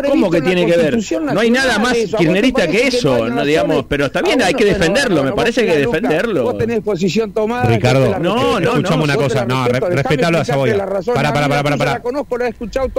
¿cómo 0.08 0.30
que 0.30 0.42
tiene 0.42 0.66
que 0.68 0.78
ver? 0.78 1.00
No 1.34 1.40
hay 1.40 1.50
nada 1.50 1.80
más 1.80 1.94
kirchnerista 1.94 2.68
que 2.68 2.88
eso, 2.88 3.30
no, 3.30 3.44
digamos, 3.44 3.86
pero 3.88 4.06
está 4.06 4.22
bien, 4.22 4.42
hay 4.44 4.54
que 4.54 4.66
defenderlo, 4.66 5.24
me 5.24 5.32
parece 5.32 5.66
que 5.66 5.78
defenderlo. 5.78 6.44
Vos 6.44 6.58
tenés 6.60 6.82
posición 6.82 7.32
tomada. 7.32 7.66
Ricardo, 7.66 8.20
no, 8.20 8.60
no, 8.60 8.74
escuchamos 8.74 9.06
una 9.06 9.16
cosa, 9.16 9.46
no, 9.46 9.68
respetalo 9.68 10.38
a 10.38 10.46
Saboya. 10.46 10.78
Para, 11.14 11.34
para, 11.34 11.48
para, 11.48 11.64
para, 11.64 11.78
para. 11.78 12.02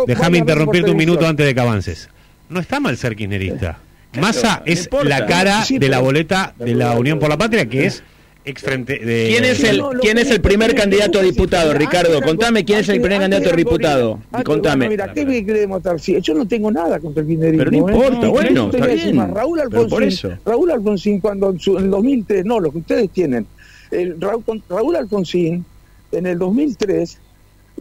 Déjame 0.06 0.38
interrumpirte 0.38 0.90
un 0.90 0.96
minuto 0.96 1.26
antes 1.26 1.46
de 1.46 1.54
que 1.54 1.60
avances. 1.60 2.08
No 2.48 2.58
está 2.58 2.80
mal 2.80 2.96
ser 2.96 3.14
kirchnerista. 3.14 3.78
Massa 4.20 4.62
es 4.66 4.90
la 5.04 5.26
cara 5.26 5.64
de 5.68 5.88
la 5.88 6.00
boleta 6.00 6.54
de 6.58 6.74
la 6.74 6.92
Unión 6.98 7.18
por 7.18 7.28
la 7.28 7.38
Patria, 7.38 7.66
que 7.66 7.86
es 7.86 8.02
¿Quién 8.44 9.44
es 9.44 9.62
el, 9.62 9.80
¿quién 10.00 10.18
es 10.18 10.30
el 10.30 10.40
primer 10.40 10.74
candidato 10.74 11.20
a 11.20 11.22
diputado, 11.22 11.74
Ricardo? 11.74 12.20
Contame 12.20 12.64
quién 12.64 12.80
es 12.80 12.88
el 12.88 13.00
primer 13.00 13.20
candidato 13.20 13.50
a 13.50 13.56
diputado. 13.56 14.18
Contame. 14.44 14.88
Mira, 14.88 15.12
¿qué 15.12 15.24
queremos 15.44 15.80
Yo 16.20 16.34
no 16.34 16.46
tengo 16.48 16.72
nada 16.72 16.98
contra 16.98 17.22
el 17.22 17.28
kirchnerismo. 17.28 17.64
Pero 17.64 17.70
no 17.70 17.76
¿eh? 17.76 17.92
importa, 17.92 18.28
bueno, 18.28 18.70
está 18.72 18.86
bien. 18.86 19.34
Raúl 19.34 19.60
Alfonsín, 19.60 20.30
Raúl 20.44 20.70
Alfonsín 20.72 21.20
cuando 21.20 21.50
en 21.50 21.84
el 21.84 21.90
2003, 21.90 22.44
no, 22.44 22.58
lo 22.58 22.72
que 22.72 22.78
ustedes 22.78 23.10
tienen, 23.10 23.46
el, 23.92 24.20
Raúl, 24.20 24.42
Raúl 24.68 24.96
Alfonsín 24.96 25.64
en 26.10 26.26
el 26.26 26.36
2003, 26.38 27.18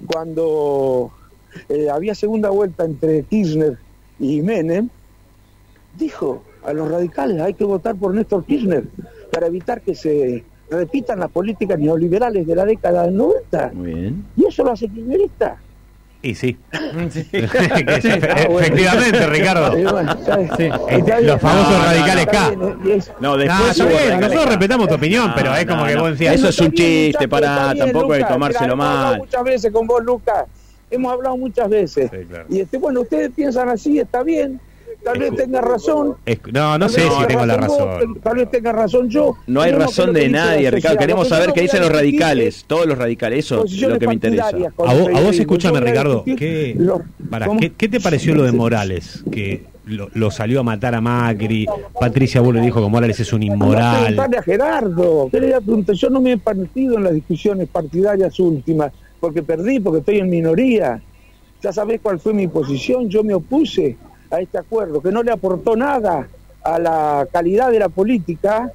cuando 0.05 1.11
eh, 1.69 1.87
había 1.91 2.13
segunda 2.13 2.51
vuelta 2.51 2.85
entre 2.85 3.23
Kirchner 3.23 3.79
y 4.19 4.43
Menem, 4.43 4.89
dijo 5.97 6.43
a 6.63 6.73
los 6.73 6.89
radicales 6.89 7.41
hay 7.41 7.55
que 7.55 7.63
votar 7.63 7.95
por 7.95 8.13
Néstor 8.13 8.45
Kirchner 8.45 8.83
para 9.31 9.47
evitar 9.47 9.81
que 9.81 9.95
se 9.95 10.43
repitan 10.71 11.19
las 11.19 11.29
políticas 11.29 11.77
neoliberales 11.77 12.47
de 12.47 12.55
la 12.55 12.65
década 12.65 13.03
del 13.03 13.15
90. 13.15 13.71
Muy 13.73 13.93
bien. 13.93 14.25
Y 14.37 14.45
eso 14.45 14.63
lo 14.63 14.71
hace 14.71 14.87
kirchnerista. 14.87 15.57
Y 16.23 16.35
sí. 16.35 16.57
Efectivamente, 17.31 19.27
Ricardo. 19.27 19.75
Los 19.75 21.41
famosos 21.41 21.85
radicales 21.85 22.27
K. 22.27 22.53
No, 23.19 23.37
después. 23.37 23.77
nosotros 24.19 24.45
respetamos 24.45 24.87
tu 24.87 24.95
opinión, 24.95 25.31
pero 25.35 25.55
es 25.55 25.65
como 25.65 25.85
que 25.85 25.95
vos 25.95 26.11
decías. 26.11 26.35
Eso 26.35 26.49
es 26.49 26.59
un 26.59 26.71
chiste, 26.71 27.27
para 27.27 27.75
tampoco 27.75 28.13
hay 28.13 28.23
que 28.23 28.29
tomárselo 28.29 28.75
mal. 28.75 29.17
muchas 29.17 29.43
veces 29.43 29.71
con 29.71 29.85
vos, 29.87 30.03
Lucas. 30.03 30.45
Hemos 30.89 31.13
hablado 31.13 31.37
muchas 31.37 31.69
veces. 31.69 32.11
Y 32.49 32.59
este, 32.59 32.77
bueno, 32.77 33.01
ustedes 33.01 33.31
piensan 33.33 33.69
así, 33.69 33.99
está 33.99 34.23
bien 34.23 34.59
tal 35.03 35.19
vez 35.19 35.35
tenga 35.35 35.61
razón. 35.61 36.15
no, 36.51 36.77
no 36.77 36.89
sé 36.89 37.01
si 37.01 37.27
tengo 37.27 37.45
la 37.45 37.57
razón. 37.57 38.19
tal 38.21 38.35
vez 38.35 38.51
tenga 38.51 38.71
razón 38.71 39.09
yo. 39.09 39.37
No 39.47 39.61
hay 39.61 39.71
razón 39.71 40.13
de 40.13 40.29
nadie, 40.29 40.69
Ricardo. 40.71 40.97
Queremos 40.97 41.27
saber 41.27 41.53
qué 41.53 41.61
dicen 41.61 41.81
los 41.81 41.91
radicales, 41.91 42.65
todos 42.67 42.85
los 42.85 42.97
radicales. 42.97 43.45
Eso 43.45 43.65
es 43.65 43.81
lo 43.81 43.99
que 43.99 44.07
me 44.07 44.13
interesa. 44.15 44.49
A 44.49 44.93
vos, 44.93 45.37
escúchame, 45.37 45.79
Ricardo. 45.79 46.23
¿Qué, 46.23 46.75
¿qué, 47.77 47.89
te 47.89 47.99
pareció 47.99 48.35
lo 48.35 48.43
de 48.43 48.51
Morales? 48.51 49.23
Que 49.31 49.65
lo, 49.85 50.31
salió 50.31 50.59
a 50.59 50.63
matar 50.63 50.95
a 50.95 51.01
Macri. 51.01 51.67
Patricia 51.99 52.41
Bull 52.41 52.55
le 52.55 52.61
dijo 52.61 52.81
que 52.81 52.89
Morales 52.89 53.19
es 53.19 53.33
un 53.33 53.43
inmoral. 53.43 54.19
a 54.19 54.41
Gerardo. 54.43 55.29
Yo 55.93 56.09
no 56.09 56.21
me 56.21 56.33
he 56.33 56.37
partido 56.37 56.97
en 56.97 57.03
las 57.03 57.13
discusiones 57.13 57.67
partidarias 57.67 58.39
últimas 58.39 58.91
porque 59.19 59.43
perdí, 59.43 59.79
porque 59.79 59.99
estoy 59.99 60.19
en 60.19 60.29
minoría. 60.29 61.01
Ya 61.61 61.71
sabés 61.71 62.01
cuál 62.01 62.19
fue 62.19 62.33
mi 62.33 62.47
posición. 62.47 63.07
Yo 63.07 63.23
me 63.23 63.35
opuse 63.35 63.95
a 64.31 64.39
este 64.39 64.57
acuerdo, 64.57 65.01
que 65.01 65.11
no 65.11 65.23
le 65.23 65.31
aportó 65.31 65.75
nada 65.75 66.27
a 66.63 66.79
la 66.79 67.27
calidad 67.31 67.71
de 67.71 67.79
la 67.79 67.89
política, 67.89 68.71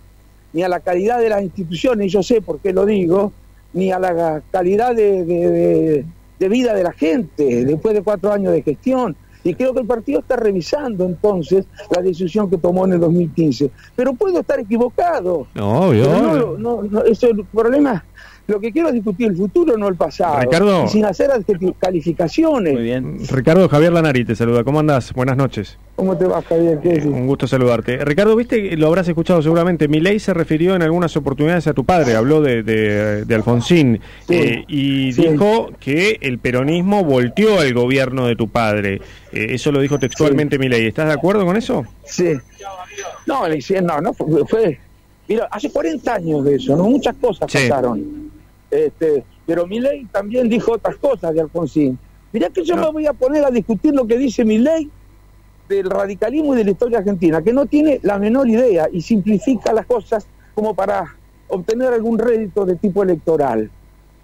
ni 0.53 0.62
a 0.62 0.69
la 0.69 0.81
calidad 0.81 1.19
de 1.19 1.29
las 1.29 1.42
instituciones, 1.42 2.12
yo 2.12 2.23
sé 2.23 2.40
por 2.40 2.61
qué 2.61 2.73
lo 2.73 2.87
digo, 2.87 3.33
ni 3.73 3.92
a 3.92 3.99
la 3.99 4.42
calidad 4.51 4.95
de, 4.95 6.05
vida 6.38 6.75
de 6.75 6.83
la 6.83 6.92
gente 6.92 7.64
después 7.64 7.95
de 7.95 8.03
cuatro 8.03 8.33
años 8.33 8.53
de 8.53 8.62
gestión. 8.62 9.16
Y 9.45 9.55
creo 9.55 9.73
que 9.73 9.81
el 9.81 9.87
partido 9.87 10.21
está 10.21 10.35
revisando 10.35 11.05
entonces 11.05 11.66
la 11.95 12.03
decisión 12.03 12.51
que 12.51 12.59
tomó 12.59 12.85
en 12.85 12.95
el 12.95 13.01
2015. 13.01 13.71
Pero 13.95 14.12
puedo 14.14 14.40
estar 14.40 14.59
equivocado. 14.59 15.47
No, 15.55 15.88
obvio. 15.88 16.57
No, 16.59 16.83
no, 16.83 17.05
eso, 17.05 17.29
el 17.29 17.45
problema 17.45 18.05
lo 18.47 18.61
que 18.61 18.73
quiero 18.73 18.89
es 18.89 18.95
discutir 18.95 19.29
el 19.29 19.37
futuro, 19.37 19.77
no 19.77 19.89
el 19.89 19.97
pasado. 19.97 20.41
Ricardo. 20.41 20.87
sin 20.87 21.05
hacer 21.05 21.31
calificaciones. 21.79 22.75
Muy 22.75 22.83
bien. 22.83 23.19
Ricardo 23.29 23.69
Javier 23.69 23.93
Lanari 23.93 24.25
te 24.25 24.37
saluda. 24.37 24.63
¿Cómo 24.63 24.81
andás? 24.81 25.13
Buenas 25.13 25.37
noches. 25.37 25.79
¿Cómo 25.97 26.17
te 26.17 26.27
va, 26.27 26.43
Javier? 26.43 26.79
¿Qué 26.81 26.97
eh, 26.97 27.07
un 27.07 27.27
gusto 27.27 27.49
saludarte. 27.49 28.05
Ricardo, 28.05 28.37
viste, 28.37 28.77
lo 28.77 28.87
habrás 28.87 29.09
escuchado 29.09 29.43
seguramente. 29.43 29.89
Milei 29.89 30.21
se 30.21 30.33
refirió 30.33 30.77
en 30.77 30.83
algunas 30.83 31.17
oportunidades 31.17 31.67
a 31.67 31.73
tu 31.73 31.85
padre, 31.85 32.15
habló 32.15 32.41
de, 32.41 32.63
de, 32.63 33.35
Alfonsín 33.35 34.01
eh, 34.29 34.65
y 34.69 35.13
dijo 35.13 35.71
que 35.81 36.19
el 36.21 36.39
peronismo 36.39 37.03
volteó 37.03 37.59
al 37.59 37.75
gobierno 37.75 38.27
de 38.27 38.37
tu 38.37 38.49
padre. 38.49 39.01
Eh, 39.33 39.49
eso 39.51 39.73
lo 39.73 39.81
dijo 39.81 39.99
textualmente 39.99 40.59
Milei. 40.59 40.87
¿Estás 40.87 41.09
de 41.09 41.15
acuerdo 41.15 41.45
con 41.45 41.57
eso? 41.57 41.85
Sí. 42.05 42.35
No, 43.27 43.49
no, 43.49 44.01
no 44.01 44.13
fue, 44.13 44.79
Mira, 45.29 45.49
hace 45.51 45.71
40 45.71 46.15
años 46.15 46.45
de 46.45 46.55
eso, 46.55 46.77
¿no? 46.77 46.85
Muchas 46.85 47.17
cosas 47.17 47.51
pasaron. 47.53 48.26
Este, 48.71 49.25
pero 49.47 49.67
ley 49.67 50.07
también 50.11 50.49
dijo 50.49 50.73
otras 50.73 50.97
cosas 50.97 51.35
de 51.35 51.41
Alfonsín. 51.41 51.99
Mirá 52.33 52.51
que 52.51 52.65
yo 52.65 52.77
me 52.77 52.91
voy 52.91 53.07
a 53.07 53.13
poner 53.13 53.45
a 53.45 53.51
discutir 53.51 53.95
lo 53.95 54.07
que 54.07 54.19
dice 54.19 54.45
mi 54.45 54.59
ley 54.59 54.91
del 55.69 55.89
radicalismo 55.89 56.55
y 56.55 56.59
de 56.59 56.65
la 56.65 56.71
historia 56.73 56.99
argentina, 56.99 57.43
que 57.43 57.53
no 57.53 57.67
tiene 57.67 58.01
la 58.03 58.19
menor 58.19 58.49
idea 58.49 58.89
y 58.93 59.01
simplifica 59.03 59.73
las 59.73 59.87
cosas 59.87 60.27
como 60.55 60.75
para 60.75 61.17
obtener 61.49 61.93
algún 61.93 62.19
rédito 62.19 62.65
de 62.65 62.77
tipo 62.77 63.03
electoral. 63.03 63.71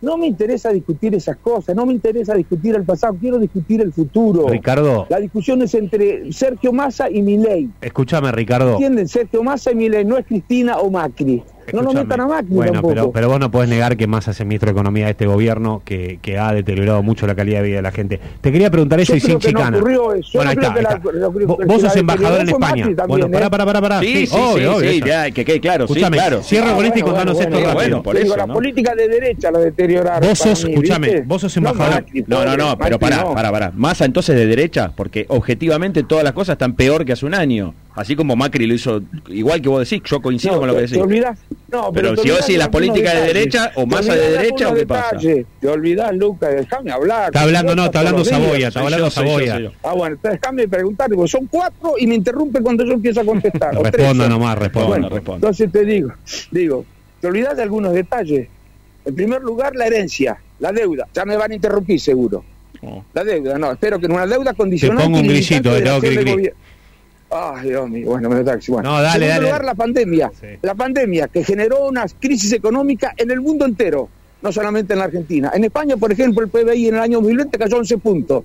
No 0.00 0.16
me 0.16 0.26
interesa 0.26 0.70
discutir 0.70 1.14
esas 1.14 1.36
cosas, 1.36 1.76
no 1.76 1.86
me 1.86 1.92
interesa 1.92 2.34
discutir 2.34 2.74
el 2.74 2.82
pasado, 2.82 3.16
quiero 3.20 3.38
discutir 3.38 3.80
el 3.80 3.92
futuro. 3.92 4.48
Ricardo. 4.48 5.06
La 5.08 5.20
discusión 5.20 5.62
es 5.62 5.74
entre 5.74 6.32
Sergio 6.32 6.72
Massa 6.72 7.08
y 7.08 7.22
Milei. 7.22 7.70
Escúchame, 7.80 8.32
Ricardo. 8.32 8.72
¿Entienden? 8.72 9.06
Sergio 9.06 9.44
Massa 9.44 9.70
y 9.70 9.76
Milei, 9.76 10.04
no 10.04 10.18
es 10.18 10.26
Cristina 10.26 10.78
o 10.78 10.90
Macri. 10.90 11.44
No 11.72 11.82
lo 11.82 11.92
metan 11.92 12.20
a 12.20 12.26
Macri 12.26 12.48
Bueno, 12.54 12.82
pero, 12.82 13.12
pero 13.12 13.28
vos 13.28 13.40
no 13.40 13.50
podés 13.50 13.68
negar 13.68 13.96
que 13.96 14.06
Massa 14.06 14.32
es 14.32 14.40
el 14.40 14.46
ministro 14.46 14.66
de 14.68 14.72
Economía 14.72 15.04
de 15.06 15.12
este 15.12 15.26
gobierno 15.26 15.82
que, 15.84 16.18
que 16.20 16.38
ha 16.38 16.52
deteriorado 16.52 17.02
mucho 17.02 17.26
la 17.26 17.34
calidad 17.34 17.60
de 17.60 17.66
vida 17.68 17.76
de 17.76 17.82
la 17.82 17.92
gente. 17.92 18.20
Te 18.40 18.52
quería 18.52 18.70
preguntar 18.70 19.00
eso 19.00 19.14
y 19.14 19.20
sin 19.20 19.38
chicana. 19.38 19.78
bueno, 19.78 20.12
ahí 20.44 20.56
está. 20.60 21.00
vos 21.66 21.80
sos 21.80 21.96
embajador 21.96 22.40
en 22.40 22.48
España. 22.48 22.88
bueno, 23.06 23.30
pará, 23.30 23.50
pará, 23.50 23.64
pará, 23.64 23.80
pará. 23.80 24.00
Sí, 24.00 24.26
sí, 24.26 24.36
obvio, 24.36 24.80
sí, 24.80 25.02
ya, 25.04 25.30
que 25.30 25.44
quede 25.44 25.60
claro. 25.60 25.84
Escúchame, 25.84 26.16
sí, 26.16 26.22
claro. 26.22 26.42
cierra 26.42 26.74
con 26.74 26.84
esto 26.84 26.98
y 26.98 27.02
contanos 27.02 27.40
esto 27.40 27.54
rápido. 27.54 27.74
Bueno, 27.74 28.02
por 28.02 28.16
eso, 28.16 28.36
la 28.36 28.46
política 28.46 28.94
de 28.94 29.08
derecha 29.08 29.50
la 29.50 29.58
deterioraron. 29.60 30.28
Vos 30.28 30.38
sos, 30.38 30.64
escúchame, 30.64 31.22
vos 31.22 31.40
sos 31.40 31.56
embajador. 31.56 32.04
No, 32.26 32.44
no, 32.44 32.56
no, 32.56 32.78
pero 32.78 32.98
pará, 32.98 33.24
pará, 33.32 33.50
pará. 33.50 33.72
Massa 33.74 34.04
entonces 34.04 34.36
de 34.36 34.46
derecha, 34.46 34.92
porque 34.94 35.26
objetivamente 35.28 36.02
todas 36.02 36.24
las 36.24 36.32
cosas 36.32 36.54
están 36.54 36.74
peor 36.74 37.04
que 37.04 37.12
hace 37.12 37.26
un 37.26 37.34
año. 37.34 37.74
Así 37.94 38.16
como 38.16 38.34
Macri 38.36 38.66
lo 38.66 38.74
hizo, 38.74 39.02
igual 39.28 39.60
que 39.60 39.68
vos 39.68 39.88
decís, 39.88 40.02
yo 40.08 40.22
coincido 40.22 40.58
con 40.58 40.68
lo 40.68 40.74
que 40.74 40.82
decís. 40.82 40.96
Te 40.96 41.02
olvidás, 41.02 41.38
no, 41.70 41.92
pero, 41.92 42.16
si 42.16 42.30
vos 42.30 42.40
decís 42.40 42.56
las 42.56 42.68
políticas 42.68 43.14
de 43.14 43.20
derecha 43.20 43.72
o 43.74 43.86
masa 43.86 44.14
de 44.14 44.30
derecha, 44.30 44.70
¿o 44.70 44.74
qué 44.74 44.86
pasa? 44.86 45.18
Te 45.18 45.68
olvidás, 45.68 46.14
Lucas, 46.16 46.54
déjame 46.54 46.90
hablar. 46.90 47.26
Está 47.26 47.42
hablando, 47.42 47.76
no, 47.76 47.84
está 47.86 47.98
hablando 47.98 48.24
Saboya, 48.24 48.68
está 48.68 48.80
hablando 48.80 49.10
Saboya. 49.10 49.72
Ah, 49.82 49.92
bueno, 49.92 50.16
déjame 50.22 50.68
preguntar, 50.68 51.10
digo, 51.10 51.26
son 51.28 51.46
cuatro 51.46 51.94
y 51.98 52.06
me 52.06 52.14
interrumpe 52.14 52.62
cuando 52.62 52.84
yo 52.84 52.92
empiezo 52.92 53.20
a 53.20 53.24
contestar. 53.24 53.74
responda 53.74 54.28
nomás, 54.28 54.58
responda, 54.58 55.08
responda. 55.08 55.36
Entonces 55.36 55.70
te 55.70 55.84
digo, 55.84 56.12
digo, 56.50 56.86
te 57.20 57.26
olvidás 57.26 57.56
de 57.56 57.62
algunos 57.62 57.92
detalles. 57.92 58.48
En 59.04 59.14
primer 59.14 59.42
lugar, 59.42 59.74
la 59.74 59.86
herencia, 59.86 60.38
la 60.60 60.72
deuda. 60.72 61.08
Ya 61.12 61.24
me 61.24 61.36
van 61.36 61.52
a 61.52 61.54
interrumpir 61.54 62.00
seguro. 62.00 62.44
Oh. 62.80 63.04
La 63.12 63.22
deuda, 63.22 63.58
no, 63.58 63.72
espero 63.72 63.98
que 63.98 64.06
en 64.06 64.12
una 64.12 64.26
deuda 64.26 64.54
condicional. 64.54 64.98
Te 64.98 65.04
pongo 65.04 65.18
un 65.18 65.26
grillito, 65.26 65.74
de 65.74 65.82
tengo 65.82 66.00
que 66.00 66.52
Ay, 67.34 67.70
Dios 67.70 67.88
mío, 67.88 68.06
bueno, 68.08 68.28
me 68.28 68.36
lo 68.36 68.44
taxi. 68.44 68.70
Bueno. 68.70 68.90
No, 68.90 69.02
dale, 69.02 69.24
en 69.24 69.32
segundo 69.32 69.46
lugar, 69.46 69.64
la 69.64 69.74
pandemia. 69.74 70.32
La 70.60 70.74
pandemia 70.74 71.28
que 71.28 71.42
generó 71.42 71.88
una 71.88 72.04
crisis 72.20 72.52
económica 72.52 73.14
en 73.16 73.30
el 73.30 73.40
mundo 73.40 73.64
entero, 73.64 74.08
no 74.42 74.52
solamente 74.52 74.92
en 74.92 74.98
la 74.98 75.06
Argentina. 75.06 75.50
En 75.54 75.64
España, 75.64 75.96
por 75.96 76.12
ejemplo, 76.12 76.44
el 76.44 76.50
PBI 76.50 76.88
en 76.88 76.94
el 76.96 77.00
año 77.00 77.18
2020 77.18 77.58
cayó 77.58 77.78
11 77.78 77.98
puntos. 77.98 78.44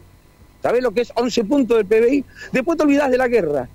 ¿Sabés 0.63 0.81
lo 0.81 0.91
que 0.91 1.01
es 1.01 1.11
11 1.13 1.43
puntos 1.43 1.77
del 1.77 1.85
PBI? 1.85 2.23
Después 2.53 2.77
te 2.77 2.83
olvidás 2.85 3.11
de 3.11 3.17
la 3.17 3.27
guerra, 3.27 3.67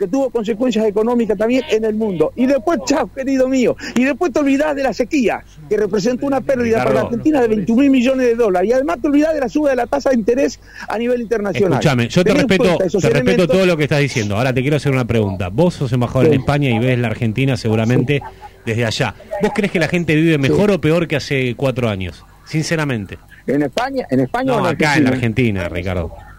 que 0.00 0.08
tuvo 0.08 0.30
consecuencias 0.30 0.86
económicas 0.86 1.36
también 1.36 1.62
en 1.68 1.84
el 1.84 1.94
mundo. 1.94 2.32
Y 2.34 2.46
después, 2.46 2.80
chao, 2.86 3.10
querido 3.14 3.46
mío, 3.48 3.76
y 3.94 4.04
después 4.04 4.32
te 4.32 4.40
olvidás 4.40 4.74
de 4.74 4.82
la 4.82 4.94
sequía, 4.94 5.44
que 5.68 5.76
representó 5.76 6.26
una 6.26 6.40
pérdida 6.40 6.78
para 6.78 6.94
la 6.94 7.00
Argentina 7.02 7.42
de 7.42 7.48
21 7.48 7.82
mil 7.82 7.90
millones 7.90 8.26
de 8.26 8.34
dólares. 8.34 8.70
Y 8.70 8.72
además 8.72 8.96
te 9.02 9.08
olvidás 9.08 9.34
de 9.34 9.40
la 9.40 9.50
suba 9.50 9.68
de 9.68 9.76
la 9.76 9.86
tasa 9.86 10.08
de 10.08 10.16
interés 10.16 10.58
a 10.88 10.96
nivel 10.96 11.20
internacional. 11.20 11.72
Escúchame, 11.74 12.08
yo 12.08 12.24
te 12.24 12.32
respeto, 12.32 12.78
te 12.78 13.10
respeto 13.10 13.46
todo 13.46 13.66
lo 13.66 13.76
que 13.76 13.82
estás 13.82 14.00
diciendo. 14.00 14.38
Ahora 14.38 14.54
te 14.54 14.62
quiero 14.62 14.78
hacer 14.78 14.90
una 14.90 15.04
pregunta. 15.04 15.48
Vos 15.48 15.74
sos 15.74 15.92
embajador 15.92 16.28
en 16.28 16.40
España 16.40 16.70
y 16.70 16.78
ves 16.78 16.98
la 16.98 17.08
Argentina 17.08 17.58
seguramente 17.58 18.22
desde 18.64 18.86
allá. 18.86 19.14
¿Vos 19.42 19.52
crees 19.54 19.70
que 19.70 19.78
la 19.78 19.88
gente 19.88 20.14
vive 20.14 20.38
mejor 20.38 20.70
o 20.70 20.80
peor 20.80 21.08
que 21.08 21.16
hace 21.16 21.54
cuatro 21.56 21.90
años? 21.90 22.24
Sinceramente. 22.46 23.18
¿En 23.46 23.62
España? 23.62 24.06
¿En 24.10 24.20
España 24.20 24.56
no, 24.56 24.64
acá 24.64 24.96
en 24.96 25.08
Argentina, 25.08 25.68
Ricardo. 25.68 26.29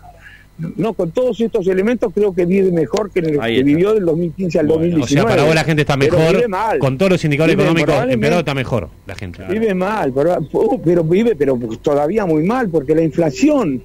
No, 0.78 0.94
con 0.94 1.12
todos 1.12 1.40
estos 1.42 1.68
elementos 1.68 2.12
creo 2.14 2.34
que 2.34 2.46
vive 2.46 2.72
mejor 2.72 3.12
que 3.12 3.20
el 3.20 3.40
que 3.40 3.64
vivió 3.64 3.94
del 3.94 4.06
2015 4.06 4.60
al 4.60 4.68
2019. 4.68 5.04
O 5.04 5.08
sea, 5.08 5.24
para 5.24 5.44
vos 5.44 5.56
la 5.56 5.64
gente 5.64 5.82
está 5.82 5.98
mejor, 5.98 6.46
con 6.80 6.98
todos 6.98 7.12
los 7.14 7.24
indicadores 7.24 7.56
económicos, 7.56 7.96
pero 8.20 8.40
está 8.40 8.54
mejor 8.54 8.90
la 9.06 9.16
gente. 9.16 9.44
Vive 9.50 9.74
mal, 9.74 10.12
pero, 10.14 10.38
uh, 10.52 10.82
pero 10.82 11.04
vive 11.04 11.36
pero 11.36 11.58
todavía 11.82 12.26
muy 12.26 12.44
mal, 12.44 12.70
porque 12.70 12.96
la 12.96 13.02
inflación, 13.02 13.82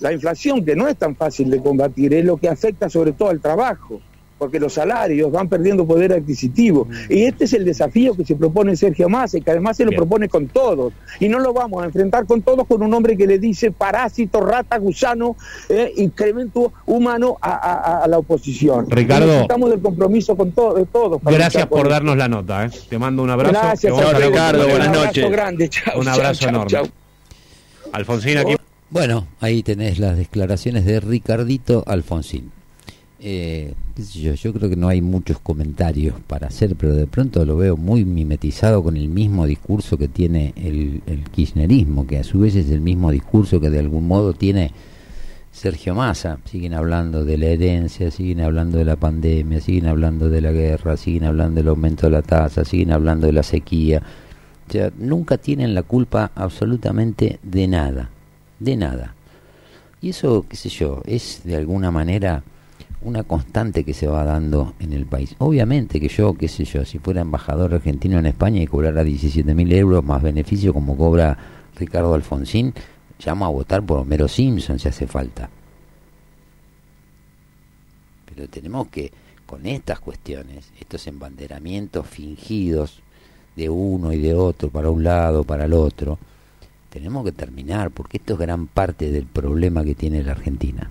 la 0.00 0.12
inflación 0.12 0.64
que 0.64 0.74
no 0.74 0.88
es 0.88 0.96
tan 0.96 1.14
fácil 1.16 1.50
de 1.50 1.58
combatir, 1.58 2.14
es 2.14 2.24
lo 2.24 2.36
que 2.36 2.48
afecta 2.48 2.88
sobre 2.88 3.12
todo 3.12 3.30
al 3.30 3.40
trabajo 3.40 4.00
porque 4.38 4.60
los 4.60 4.74
salarios 4.74 5.30
van 5.30 5.48
perdiendo 5.48 5.86
poder 5.86 6.12
adquisitivo. 6.12 6.88
Y 7.08 7.24
este 7.24 7.44
es 7.44 7.52
el 7.52 7.64
desafío 7.64 8.14
que 8.14 8.24
se 8.24 8.36
propone 8.36 8.76
Sergio 8.76 9.08
Massa, 9.08 9.38
y 9.38 9.42
que 9.42 9.50
además 9.50 9.76
se 9.76 9.84
lo 9.84 9.92
propone 9.92 10.28
con 10.28 10.48
todos. 10.48 10.92
Y 11.20 11.28
no 11.28 11.38
lo 11.38 11.52
vamos 11.52 11.82
a 11.82 11.86
enfrentar 11.86 12.26
con 12.26 12.42
todos 12.42 12.66
con 12.66 12.82
un 12.82 12.92
hombre 12.92 13.16
que 13.16 13.26
le 13.26 13.38
dice 13.38 13.70
parásito, 13.70 14.40
rata, 14.40 14.78
gusano, 14.78 15.36
eh, 15.68 15.92
incremento 15.96 16.72
humano 16.86 17.38
a, 17.40 18.06
la 18.08 18.18
oposición. 18.18 18.90
Ricardo. 18.90 19.42
Estamos 19.42 19.70
del 19.70 19.80
compromiso 19.80 20.36
con 20.36 20.52
todos. 20.52 20.86
Gracias 21.22 21.66
por 21.66 21.88
darnos 21.88 22.16
la 22.16 22.28
nota. 22.28 22.66
¿eh? 22.66 22.70
Te 22.88 22.98
mando 22.98 23.22
un 23.22 23.30
abrazo. 23.30 23.52
Gracias, 23.52 24.18
Ricardo. 24.18 24.68
Buenas 24.68 24.92
noches. 24.92 25.26
un 25.96 26.08
abrazo 26.08 26.48
enorme. 26.48 26.90
Alfonsín 27.92 28.38
aquí. 28.38 28.56
Bueno, 28.90 29.26
ahí 29.40 29.62
tenés 29.62 29.98
las 29.98 30.16
declaraciones 30.16 30.84
de 30.84 31.00
Ricardito 31.00 31.84
Alfonsín. 31.86 32.52
Eh, 33.26 33.72
yo, 34.12 34.34
yo 34.34 34.52
creo 34.52 34.68
que 34.68 34.76
no 34.76 34.88
hay 34.88 35.00
muchos 35.00 35.38
comentarios 35.38 36.14
para 36.26 36.48
hacer, 36.48 36.76
pero 36.76 36.94
de 36.94 37.06
pronto 37.06 37.42
lo 37.46 37.56
veo 37.56 37.74
muy 37.74 38.04
mimetizado 38.04 38.82
con 38.82 38.98
el 38.98 39.08
mismo 39.08 39.46
discurso 39.46 39.96
que 39.96 40.08
tiene 40.08 40.52
el, 40.56 41.00
kirchnerismo, 41.32 42.06
que 42.06 42.18
a 42.18 42.22
su 42.22 42.40
vez 42.40 42.54
es 42.54 42.68
el 42.68 42.82
mismo 42.82 43.10
discurso 43.10 43.60
que 43.60 43.70
de 43.70 43.78
algún 43.78 44.06
modo 44.06 44.34
tiene 44.34 44.72
Sergio 45.52 45.94
Massa. 45.94 46.38
Siguen 46.44 46.74
hablando 46.74 47.24
de 47.24 47.38
la 47.38 47.46
herencia, 47.46 48.10
siguen 48.10 48.42
hablando 48.42 48.76
de 48.76 48.84
la 48.84 48.96
pandemia, 48.96 49.58
siguen 49.62 49.86
hablando 49.86 50.28
de 50.28 50.42
la 50.42 50.52
guerra, 50.52 50.98
siguen 50.98 51.24
hablando 51.24 51.62
del 51.62 51.68
aumento 51.68 52.08
de 52.08 52.12
la 52.12 52.22
tasa, 52.22 52.62
siguen 52.62 52.92
hablando 52.92 53.26
de 53.26 53.32
la 53.32 53.42
sequía. 53.42 54.02
O 54.68 54.70
sea, 54.70 54.92
nunca 54.98 55.38
tienen 55.38 55.74
la 55.74 55.82
culpa 55.82 56.30
absolutamente 56.34 57.38
de 57.42 57.68
nada, 57.68 58.10
de 58.60 58.76
nada. 58.76 59.14
Y 60.02 60.10
eso, 60.10 60.44
qué 60.46 60.56
sé 60.56 60.68
yo, 60.68 61.00
es 61.06 61.40
de 61.44 61.56
alguna 61.56 61.90
manera 61.90 62.44
una 63.04 63.22
constante 63.22 63.84
que 63.84 63.94
se 63.94 64.06
va 64.06 64.24
dando 64.24 64.74
en 64.80 64.92
el 64.92 65.06
país. 65.06 65.36
Obviamente 65.38 66.00
que 66.00 66.08
yo, 66.08 66.34
qué 66.34 66.48
sé 66.48 66.64
yo, 66.64 66.84
si 66.84 66.98
fuera 66.98 67.20
embajador 67.20 67.74
argentino 67.74 68.18
en 68.18 68.26
España 68.26 68.62
y 68.62 68.66
cobrara 68.66 69.04
17 69.04 69.54
mil 69.54 69.72
euros 69.72 70.02
más 70.02 70.22
beneficio 70.22 70.72
como 70.72 70.96
cobra 70.96 71.36
Ricardo 71.76 72.14
Alfonsín, 72.14 72.72
llamo 73.24 73.46
a 73.46 73.50
votar 73.50 73.84
por 73.84 73.98
Homero 73.98 74.26
Simpson 74.26 74.78
si 74.78 74.88
hace 74.88 75.06
falta. 75.06 75.50
Pero 78.26 78.48
tenemos 78.48 78.88
que, 78.88 79.12
con 79.46 79.66
estas 79.66 80.00
cuestiones, 80.00 80.72
estos 80.80 81.06
embanderamientos 81.06 82.06
fingidos 82.06 83.02
de 83.54 83.68
uno 83.68 84.12
y 84.12 84.18
de 84.18 84.34
otro, 84.34 84.70
para 84.70 84.90
un 84.90 85.04
lado, 85.04 85.44
para 85.44 85.66
el 85.66 85.74
otro, 85.74 86.18
tenemos 86.90 87.24
que 87.24 87.32
terminar, 87.32 87.90
porque 87.90 88.16
esto 88.16 88.34
es 88.34 88.38
gran 88.38 88.66
parte 88.66 89.10
del 89.10 89.26
problema 89.26 89.84
que 89.84 89.94
tiene 89.94 90.22
la 90.22 90.32
Argentina. 90.32 90.90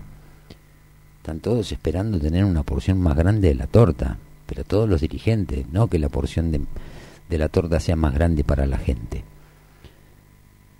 Están 1.24 1.40
todos 1.40 1.72
esperando 1.72 2.20
tener 2.20 2.44
una 2.44 2.64
porción 2.64 3.00
más 3.00 3.16
grande 3.16 3.48
de 3.48 3.56
la 3.56 3.66
torta, 3.66 4.18
pero 4.46 4.66
todos 4.66 4.90
los 4.90 5.00
dirigentes, 5.00 5.66
no 5.72 5.88
que 5.88 5.98
la 5.98 6.10
porción 6.10 6.52
de, 6.52 7.38
la 7.38 7.48
torta 7.48 7.80
sea 7.80 7.96
más 7.96 8.14
grande 8.14 8.44
para 8.44 8.66
la 8.66 8.78
gente. 8.78 9.24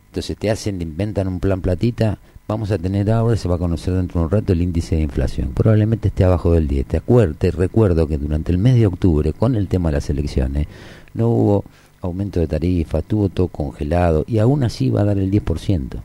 Entonces 0.10 0.36
te 0.36 0.52
hacen, 0.52 0.82
inventan 0.82 1.30
un 1.30 1.40
plan 1.40 1.62
platita, 1.62 2.18
vamos 2.46 2.72
a 2.72 2.78
tener 2.78 3.10
ahora, 3.10 3.38
se 3.38 3.48
va 3.48 3.56
a 3.56 3.58
conocer 3.58 3.94
dentro 3.94 4.20
de 4.20 4.26
un 4.26 4.32
rato 4.32 4.52
el 4.52 4.62
índice 4.62 4.98
de 4.98 5.04
inflación. 5.04 5.54
Probablemente 5.54 6.10
esté 6.10 6.26
abajo 6.26 6.52
del 6.52 6.68
10. 6.68 6.88
Te, 6.88 7.02
te 7.38 7.52
recuerdo 7.52 8.06
que 8.06 8.18
durante 8.18 8.52
el 8.52 8.58
mes 8.58 8.76
de 8.76 8.88
octubre, 8.88 9.32
con 9.32 9.56
el 9.56 9.70
tema 9.70 9.92
de 9.92 9.94
las 9.94 10.10
elecciones, 10.10 10.68
no 11.14 11.30
hubo 11.30 11.64
aumento 12.02 12.42
de 12.42 12.48
tarifa, 12.48 13.02
tuvo 13.02 13.30
todo 13.30 13.48
congelado 13.48 14.26
y 14.28 14.40
aún 14.40 14.66
así 14.66 14.90
va 14.90 15.04
a 15.04 15.06
dar 15.06 15.18
el 15.20 15.32
10%. 15.32 16.02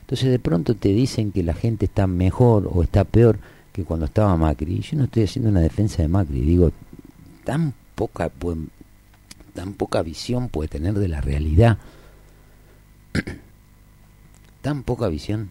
Entonces 0.00 0.28
de 0.28 0.40
pronto 0.40 0.74
te 0.74 0.88
dicen 0.88 1.30
que 1.30 1.44
la 1.44 1.54
gente 1.54 1.84
está 1.84 2.08
mejor 2.08 2.68
o 2.68 2.82
está 2.82 3.04
peor 3.04 3.38
cuando 3.84 4.06
estaba 4.06 4.36
Macri, 4.36 4.80
yo 4.80 4.98
no 4.98 5.04
estoy 5.04 5.24
haciendo 5.24 5.50
una 5.50 5.60
defensa 5.60 6.02
de 6.02 6.08
Macri, 6.08 6.40
digo, 6.40 6.72
tan 7.44 7.74
poca, 7.94 8.30
tan 9.54 9.74
poca 9.74 10.02
visión 10.02 10.48
puede 10.48 10.68
tener 10.68 10.94
de 10.94 11.08
la 11.08 11.20
realidad, 11.20 11.78
tan 14.62 14.82
poca 14.82 15.08
visión. 15.08 15.50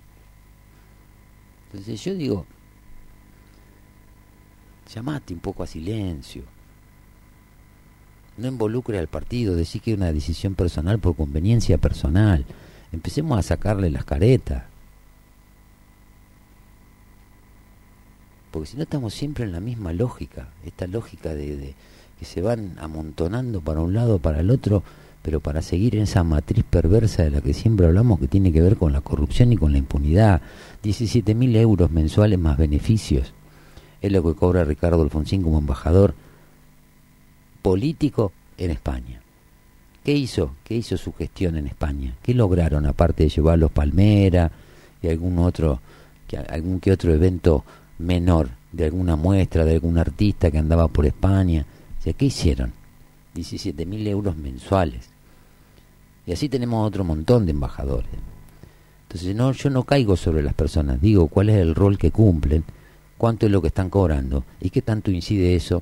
Entonces 1.67 2.03
yo 2.03 2.15
digo, 2.15 2.45
llamate 4.93 5.33
un 5.33 5.39
poco 5.39 5.63
a 5.63 5.67
silencio, 5.67 6.43
no 8.37 8.47
involucre 8.47 8.97
al 8.97 9.07
partido, 9.07 9.55
decir 9.55 9.81
que 9.81 9.91
es 9.91 9.97
una 9.97 10.13
decisión 10.13 10.55
personal 10.55 10.99
por 10.99 11.15
conveniencia 11.15 11.77
personal, 11.77 12.45
empecemos 12.91 13.37
a 13.37 13.43
sacarle 13.43 13.89
las 13.89 14.05
caretas. 14.05 14.63
Porque 18.51 18.67
si 18.67 18.77
no 18.77 18.83
estamos 18.83 19.13
siempre 19.13 19.43
en 19.45 19.51
la 19.51 19.59
misma 19.59 19.93
lógica, 19.93 20.49
esta 20.65 20.87
lógica 20.87 21.33
de, 21.33 21.75
que 22.17 22.25
se 22.25 22.41
van 22.41 22.75
amontonando 22.79 23.61
para 23.61 23.81
un 23.81 23.93
lado, 23.93 24.19
para 24.19 24.39
el 24.39 24.49
otro, 24.49 24.83
pero 25.21 25.39
para 25.39 25.61
seguir 25.61 25.95
en 25.95 26.03
esa 26.03 26.23
matriz 26.23 26.63
perversa 26.69 27.23
de 27.23 27.29
la 27.29 27.41
que 27.41 27.53
siempre 27.53 27.85
hablamos, 27.85 28.19
que 28.19 28.27
tiene 28.27 28.51
que 28.51 28.61
ver 28.61 28.77
con 28.77 28.91
la 28.91 29.01
corrupción 29.01 29.51
y 29.53 29.57
con 29.57 29.71
la 29.71 29.77
impunidad. 29.77 30.41
17 30.81 31.35
mil 31.35 31.55
euros 31.55 31.91
mensuales 31.91 32.39
más 32.39 32.57
beneficios. 32.57 33.33
Es 34.01 34.11
lo 34.11 34.23
que 34.23 34.33
cobra 34.33 34.63
Ricardo 34.63 35.01
Alfonsín 35.01 35.41
como 35.41 35.59
embajador 35.59 36.15
político 37.61 38.31
en 38.57 38.71
España. 38.71 39.21
¿Qué 40.03 40.13
hizo? 40.13 40.55
¿Qué 40.63 40.75
hizo 40.75 40.97
su 40.97 41.13
gestión 41.13 41.57
en 41.57 41.67
España? 41.67 42.15
¿Qué 42.23 42.33
lograron 42.33 42.85
aparte 42.85 43.23
de 43.23 43.29
llevar 43.29 43.59
los 43.59 43.71
Palmera 43.71 44.51
y 45.01 45.09
algún 45.09 45.37
otro, 45.39 45.81
que, 46.27 46.37
algún 46.37 46.79
que 46.79 46.91
otro 46.91 47.13
evento 47.13 47.63
menor 47.99 48.49
de 48.71 48.85
alguna 48.85 49.15
muestra, 49.15 49.65
de 49.65 49.75
algún 49.75 49.97
artista 49.97 50.49
que 50.49 50.57
andaba 50.57 50.87
por 50.87 51.05
España. 51.05 51.65
O 51.99 52.01
sea, 52.01 52.13
¿qué 52.13 52.25
hicieron? 52.25 52.73
17 53.35 53.85
mil 53.85 54.07
euros 54.07 54.35
mensuales. 54.35 55.09
Y 56.25 56.33
así 56.33 56.49
tenemos 56.49 56.87
otro 56.87 57.03
montón 57.03 57.45
de 57.45 57.51
embajadores. 57.51 58.09
Entonces, 59.03 59.35
no, 59.35 59.51
yo 59.51 59.69
no 59.69 59.83
caigo 59.83 60.15
sobre 60.15 60.43
las 60.43 60.53
personas, 60.53 61.01
digo 61.01 61.27
cuál 61.27 61.49
es 61.49 61.57
el 61.57 61.73
rol 61.73 61.97
que 61.97 62.11
cumplen, 62.11 62.63
cuánto 63.17 63.47
es 63.47 63.51
lo 63.51 63.61
que 63.61 63.69
están 63.69 63.89
cobrando 63.89 64.43
y 64.61 64.69
qué 64.69 64.81
tanto 64.81 65.09
incide 65.09 65.55
eso 65.55 65.81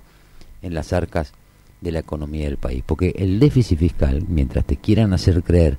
en 0.62 0.74
las 0.74 0.94
arcas 0.94 1.34
de 1.82 1.92
la 1.92 2.00
economía 2.00 2.46
del 2.46 2.58
país. 2.58 2.84
Porque 2.86 3.14
el 3.18 3.40
déficit 3.40 3.80
fiscal, 3.80 4.24
mientras 4.28 4.66
te 4.66 4.78
quieran 4.78 5.14
hacer 5.14 5.44
creer 5.44 5.78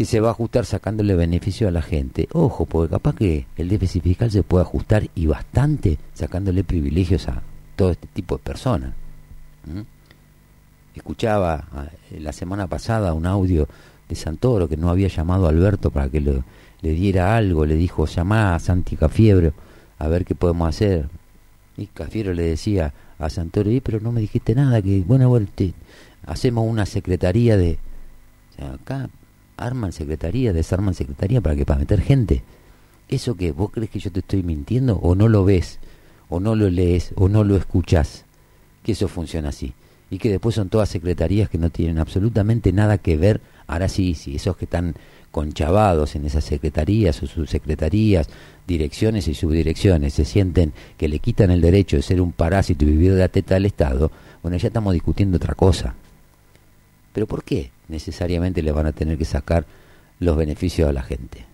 que 0.00 0.06
se 0.06 0.18
va 0.18 0.28
a 0.28 0.30
ajustar 0.30 0.64
sacándole 0.64 1.14
beneficio 1.14 1.68
a 1.68 1.70
la 1.70 1.82
gente. 1.82 2.26
Ojo, 2.32 2.64
porque 2.64 2.90
capaz 2.90 3.14
que 3.16 3.46
el 3.58 3.68
déficit 3.68 4.02
fiscal 4.02 4.30
se 4.30 4.42
puede 4.42 4.62
ajustar 4.62 5.10
y 5.14 5.26
bastante 5.26 5.98
sacándole 6.14 6.64
privilegios 6.64 7.28
a 7.28 7.42
todo 7.76 7.90
este 7.90 8.06
tipo 8.06 8.38
de 8.38 8.42
personas. 8.42 8.94
Escuchaba 10.94 11.68
ah, 11.74 11.88
la 12.18 12.32
semana 12.32 12.66
pasada 12.66 13.12
un 13.12 13.26
audio 13.26 13.68
de 14.08 14.14
Santoro 14.14 14.70
que 14.70 14.78
no 14.78 14.88
había 14.88 15.08
llamado 15.08 15.44
a 15.44 15.50
Alberto 15.50 15.90
para 15.90 16.08
que 16.08 16.22
le, 16.22 16.42
diera 16.80 17.36
algo, 17.36 17.66
le 17.66 17.74
dijo 17.74 18.06
llamá 18.06 18.54
a 18.54 18.58
Santi 18.58 18.96
Cafiebro 18.96 19.52
a 19.98 20.08
ver 20.08 20.24
qué 20.24 20.34
podemos 20.34 20.66
hacer. 20.66 21.10
Y 21.76 21.88
Cafiebro 21.88 22.32
le 22.32 22.44
decía 22.44 22.94
a 23.18 23.28
Santoro, 23.28 23.70
pero 23.84 24.00
no 24.00 24.12
me 24.12 24.22
dijiste 24.22 24.54
nada, 24.54 24.80
que 24.80 25.02
bueno, 25.02 25.28
bueno 25.28 25.46
hacemos 26.24 26.66
una 26.66 26.86
secretaría 26.86 27.58
de... 27.58 27.78
acá 28.56 29.10
arman 29.60 29.92
secretaría, 29.92 30.52
desarman 30.52 30.94
secretaría 30.94 31.40
para 31.40 31.56
que 31.56 31.66
para 31.66 31.80
meter 31.80 32.00
gente. 32.00 32.42
Eso 33.08 33.36
que 33.36 33.52
vos 33.52 33.70
crees 33.70 33.90
que 33.90 33.98
yo 33.98 34.10
te 34.10 34.20
estoy 34.20 34.42
mintiendo 34.42 34.96
o 34.96 35.14
no 35.14 35.28
lo 35.28 35.44
ves 35.44 35.78
o 36.28 36.40
no 36.40 36.54
lo 36.54 36.70
lees 36.70 37.12
o 37.16 37.28
no 37.28 37.44
lo 37.44 37.56
escuchás, 37.56 38.24
que 38.82 38.92
eso 38.92 39.08
funciona 39.08 39.50
así 39.50 39.74
y 40.12 40.18
que 40.18 40.30
después 40.30 40.56
son 40.56 40.68
todas 40.68 40.88
secretarías 40.88 41.48
que 41.48 41.58
no 41.58 41.70
tienen 41.70 41.98
absolutamente 41.98 42.72
nada 42.72 42.98
que 42.98 43.16
ver 43.16 43.40
Ahora 43.70 43.88
sí, 43.88 44.14
sí, 44.14 44.34
esos 44.34 44.56
que 44.56 44.64
están 44.64 44.96
conchavados 45.30 46.16
en 46.16 46.26
esas 46.26 46.42
secretarías 46.42 47.22
o 47.22 47.28
subsecretarías, 47.28 48.28
direcciones 48.66 49.28
y 49.28 49.34
subdirecciones 49.34 50.14
se 50.14 50.24
sienten 50.24 50.72
que 50.96 51.06
le 51.06 51.20
quitan 51.20 51.52
el 51.52 51.60
derecho 51.60 51.94
de 51.94 52.02
ser 52.02 52.20
un 52.20 52.32
parásito 52.32 52.84
y 52.84 52.88
vivir 52.88 53.12
de 53.12 53.20
la 53.20 53.28
teta 53.28 53.54
del 53.54 53.66
Estado, 53.66 54.10
bueno, 54.42 54.56
ya 54.56 54.66
estamos 54.66 54.92
discutiendo 54.92 55.36
otra 55.36 55.54
cosa. 55.54 55.94
Pero 57.12 57.28
¿por 57.28 57.44
qué 57.44 57.70
necesariamente 57.90 58.62
le 58.62 58.72
van 58.72 58.86
a 58.86 58.92
tener 58.92 59.18
que 59.18 59.24
sacar 59.24 59.66
los 60.18 60.36
beneficios 60.36 60.88
a 60.88 60.92
la 60.92 61.02
gente? 61.02 61.44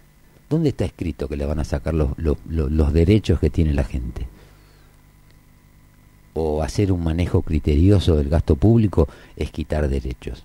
¿Dónde 0.48 0.68
está 0.68 0.84
escrito 0.84 1.28
que 1.28 1.36
le 1.36 1.44
van 1.44 1.58
a 1.58 1.64
sacar 1.64 1.94
los, 1.94 2.10
los, 2.16 2.92
derechos 2.92 3.40
que 3.40 3.50
tiene 3.50 3.74
la 3.74 3.82
gente? 3.82 4.28
O 6.34 6.62
hacer 6.62 6.92
un 6.92 7.02
manejo 7.02 7.42
criterioso 7.42 8.16
del 8.16 8.28
gasto 8.28 8.54
público 8.54 9.08
es 9.36 9.50
quitar 9.50 9.88
derechos. 9.88 10.44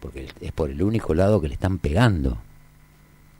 Porque 0.00 0.28
es 0.40 0.52
por 0.52 0.70
el 0.70 0.82
único 0.82 1.14
lado 1.14 1.40
que 1.40 1.48
le 1.48 1.54
están 1.54 1.78
pegando. 1.78 2.38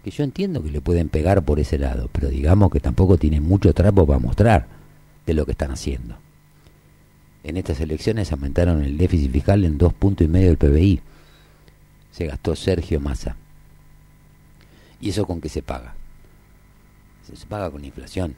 Que 0.05 0.11
yo 0.11 0.23
entiendo 0.23 0.62
que 0.62 0.70
le 0.70 0.81
pueden 0.81 1.09
pegar 1.09 1.43
por 1.43 1.61
ese 1.61 1.79
lado, 1.79 2.11
pero 2.12 2.29
digamos 2.29 2.70
que 2.70 2.81
tampoco 2.81 3.16
tienen 3.16 3.43
mucho 3.43 3.73
trapo 3.73 4.07
para 4.07 4.18
mostrar 4.18 4.66
de 5.25 5.35
lo 5.35 5.47
que 5.47 5.53
están 5.53 5.70
haciendo. 5.70 6.16
En 7.45 7.57
estas 7.57 7.81
elecciones 7.81 8.31
aumentaron 8.33 8.83
el 8.83 8.99
déficit 8.99 9.33
fiscal 9.33 9.64
en 9.64 9.79
dos 9.79 9.95
puntos 9.95 10.27
y 10.27 10.29
medio 10.29 10.49
del 10.49 10.59
PBI. 10.59 11.01
Se 12.12 12.26
gastó 12.26 12.54
Sergio 12.54 13.00
Massa. 13.00 13.36
¿Y 15.00 15.10
eso 15.10 15.26
con 15.26 15.40
qué 15.40 15.48
se 15.48 15.62
paga? 15.62 15.94
Se 17.24 17.46
paga 17.46 17.70
con 17.70 17.84
inflación. 17.84 18.36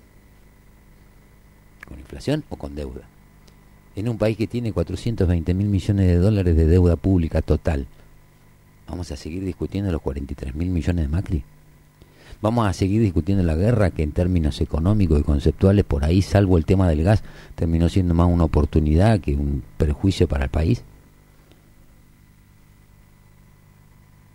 ¿Con 1.87 1.99
inflación 1.99 2.45
o 2.49 2.57
con 2.57 2.75
deuda? 2.75 3.03
En 3.97 4.09
un 4.09 4.17
país 4.19 4.37
que 4.37 4.47
tiene 4.47 4.73
420 4.73 5.55
mil 5.55 5.69
millones 5.69 6.07
de 6.07 6.17
dólares 6.17 6.57
de 6.57 6.67
deuda 6.67 6.97
pública 6.97 7.43
total, 7.43 7.87
¿vamos 8.89 9.11
a 9.13 9.17
seguir 9.17 9.45
discutiendo 9.45 9.93
los 9.93 10.01
43 10.01 10.55
mil 10.55 10.71
millones 10.71 11.05
de 11.05 11.09
Macri? 11.09 11.45
Vamos 12.41 12.67
a 12.67 12.73
seguir 12.73 13.01
discutiendo 13.01 13.43
la 13.43 13.55
guerra 13.55 13.91
que 13.91 14.03
en 14.03 14.13
términos 14.13 14.61
económicos 14.61 15.21
y 15.21 15.23
conceptuales 15.23 15.85
por 15.85 16.05
ahí, 16.05 16.23
salvo 16.23 16.59
el 16.59 16.65
tema 16.65 16.89
del 16.89 17.03
gas, 17.05 17.23
terminó 17.55 17.89
siendo 17.89 18.15
más 18.15 18.29
una 18.29 18.45
oportunidad 18.45 19.21
que 19.21 19.35
un 19.35 19.63
perjuicio 19.77 20.29
para 20.29 20.45
el 20.45 20.51
país. 20.51 20.83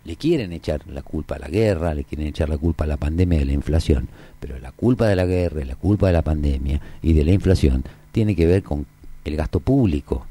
Le 0.04 0.16
quieren 0.16 0.52
echar 0.52 0.86
la 0.88 1.02
culpa 1.02 1.36
a 1.36 1.38
la 1.38 1.48
guerra, 1.48 1.94
le 1.94 2.04
quieren 2.04 2.26
echar 2.26 2.48
la 2.48 2.56
culpa 2.56 2.84
a 2.84 2.86
la 2.86 2.96
pandemia 2.96 3.38
de 3.38 3.44
la 3.44 3.52
inflación, 3.52 4.08
pero 4.40 4.58
la 4.58 4.72
culpa 4.72 5.06
de 5.06 5.16
la 5.16 5.26
guerra, 5.26 5.64
la 5.64 5.76
culpa 5.76 6.06
de 6.06 6.14
la 6.14 6.22
pandemia 6.22 6.80
y 7.02 7.12
de 7.12 7.24
la 7.24 7.32
inflación 7.32 7.84
tiene 8.12 8.34
que 8.34 8.46
ver 8.46 8.62
con 8.62 8.86
el 9.24 9.36
gasto 9.36 9.60
público, 9.60 10.26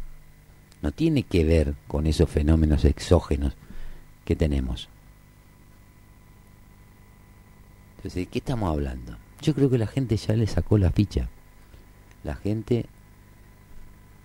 no 0.82 0.92
tiene 0.92 1.24
que 1.24 1.44
ver 1.44 1.76
con 1.88 2.08
esos 2.08 2.30
fenómenos 2.30 2.86
exógenos 2.86 3.54
que 4.26 4.36
tenemos. 4.36 4.90
Entonces, 7.98 8.16
¿de 8.16 8.26
qué 8.28 8.40
estamos 8.40 8.70
hablando? 8.70 9.18
Yo 9.42 9.54
creo 9.54 9.70
que 9.70 9.78
la 9.78 9.88
gente 9.88 10.16
ya 10.16 10.34
le 10.36 10.48
sacó 10.48 10.78
la 10.78 10.92
ficha. 10.92 11.30
La 12.24 12.36
gente 12.36 12.86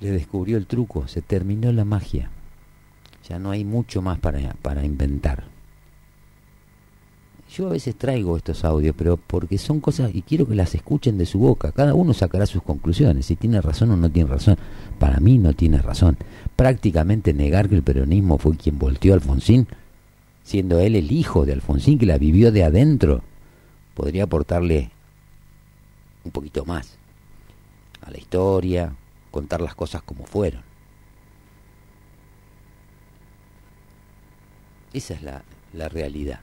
le 0.01 0.11
descubrió 0.11 0.57
el 0.57 0.67
truco, 0.67 1.09
se 1.09 1.23
terminó 1.23 1.73
la 1.73 1.85
magia. 1.85 2.31
Ya 3.29 3.39
no 3.39 3.51
hay 3.51 3.65
mucho 3.65 4.03
más 4.03 4.19
para, 4.19 4.55
para 4.63 4.85
inventar. 4.85 5.45
Yo 7.55 7.69
a 7.69 7.71
veces 7.71 7.95
traigo 7.95 8.37
estos 8.37 8.65
audios, 8.65 8.97
pero 8.99 9.17
porque 9.17 9.59
son 9.59 9.79
cosas 9.79 10.13
y 10.13 10.23
quiero 10.23 10.47
que 10.47 10.57
las 10.57 10.75
escuchen 10.75 11.17
de 11.19 11.25
su 11.25 11.39
boca. 11.39 11.71
Cada 11.71 11.95
uno 11.95 12.13
sacará 12.13 12.47
sus 12.47 12.63
conclusiones, 12.63 13.27
si 13.27 13.37
tiene 13.37 13.61
razón 13.61 13.93
o 13.93 13.97
no 13.97 14.11
tiene 14.11 14.29
razón. 14.29 14.57
Para 14.99 15.21
mí 15.21 15.39
no 15.39 15.53
tiene 15.53 15.79
razón. 15.79 16.17
Prácticamente 16.57 17.33
negar 17.33 17.69
que 17.69 17.77
el 17.77 17.85
peronismo 17.85 18.39
fue 18.39 18.57
quien 18.57 18.79
volteó 18.79 19.13
a 19.13 19.17
Alfonsín, 19.17 19.69
siendo 20.43 20.81
él 20.81 20.97
el 20.97 21.13
hijo 21.13 21.45
de 21.45 21.53
Alfonsín 21.53 21.97
que 21.99 22.07
la 22.07 22.19
vivió 22.19 22.51
de 22.51 22.65
adentro 22.65 23.23
podría 23.95 24.25
aportarle 24.25 24.91
un 26.25 26.33
poquito 26.33 26.65
más 26.65 26.99
a 28.03 28.11
la 28.11 28.19
historia, 28.19 28.97
contar 29.31 29.61
las 29.61 29.77
cosas 29.77 30.03
como 30.03 30.25
fueron. 30.25 30.64
Esa 34.95 35.15
es 35.15 35.23
la, 35.23 35.43
la 35.75 35.89
realidad. 35.91 36.41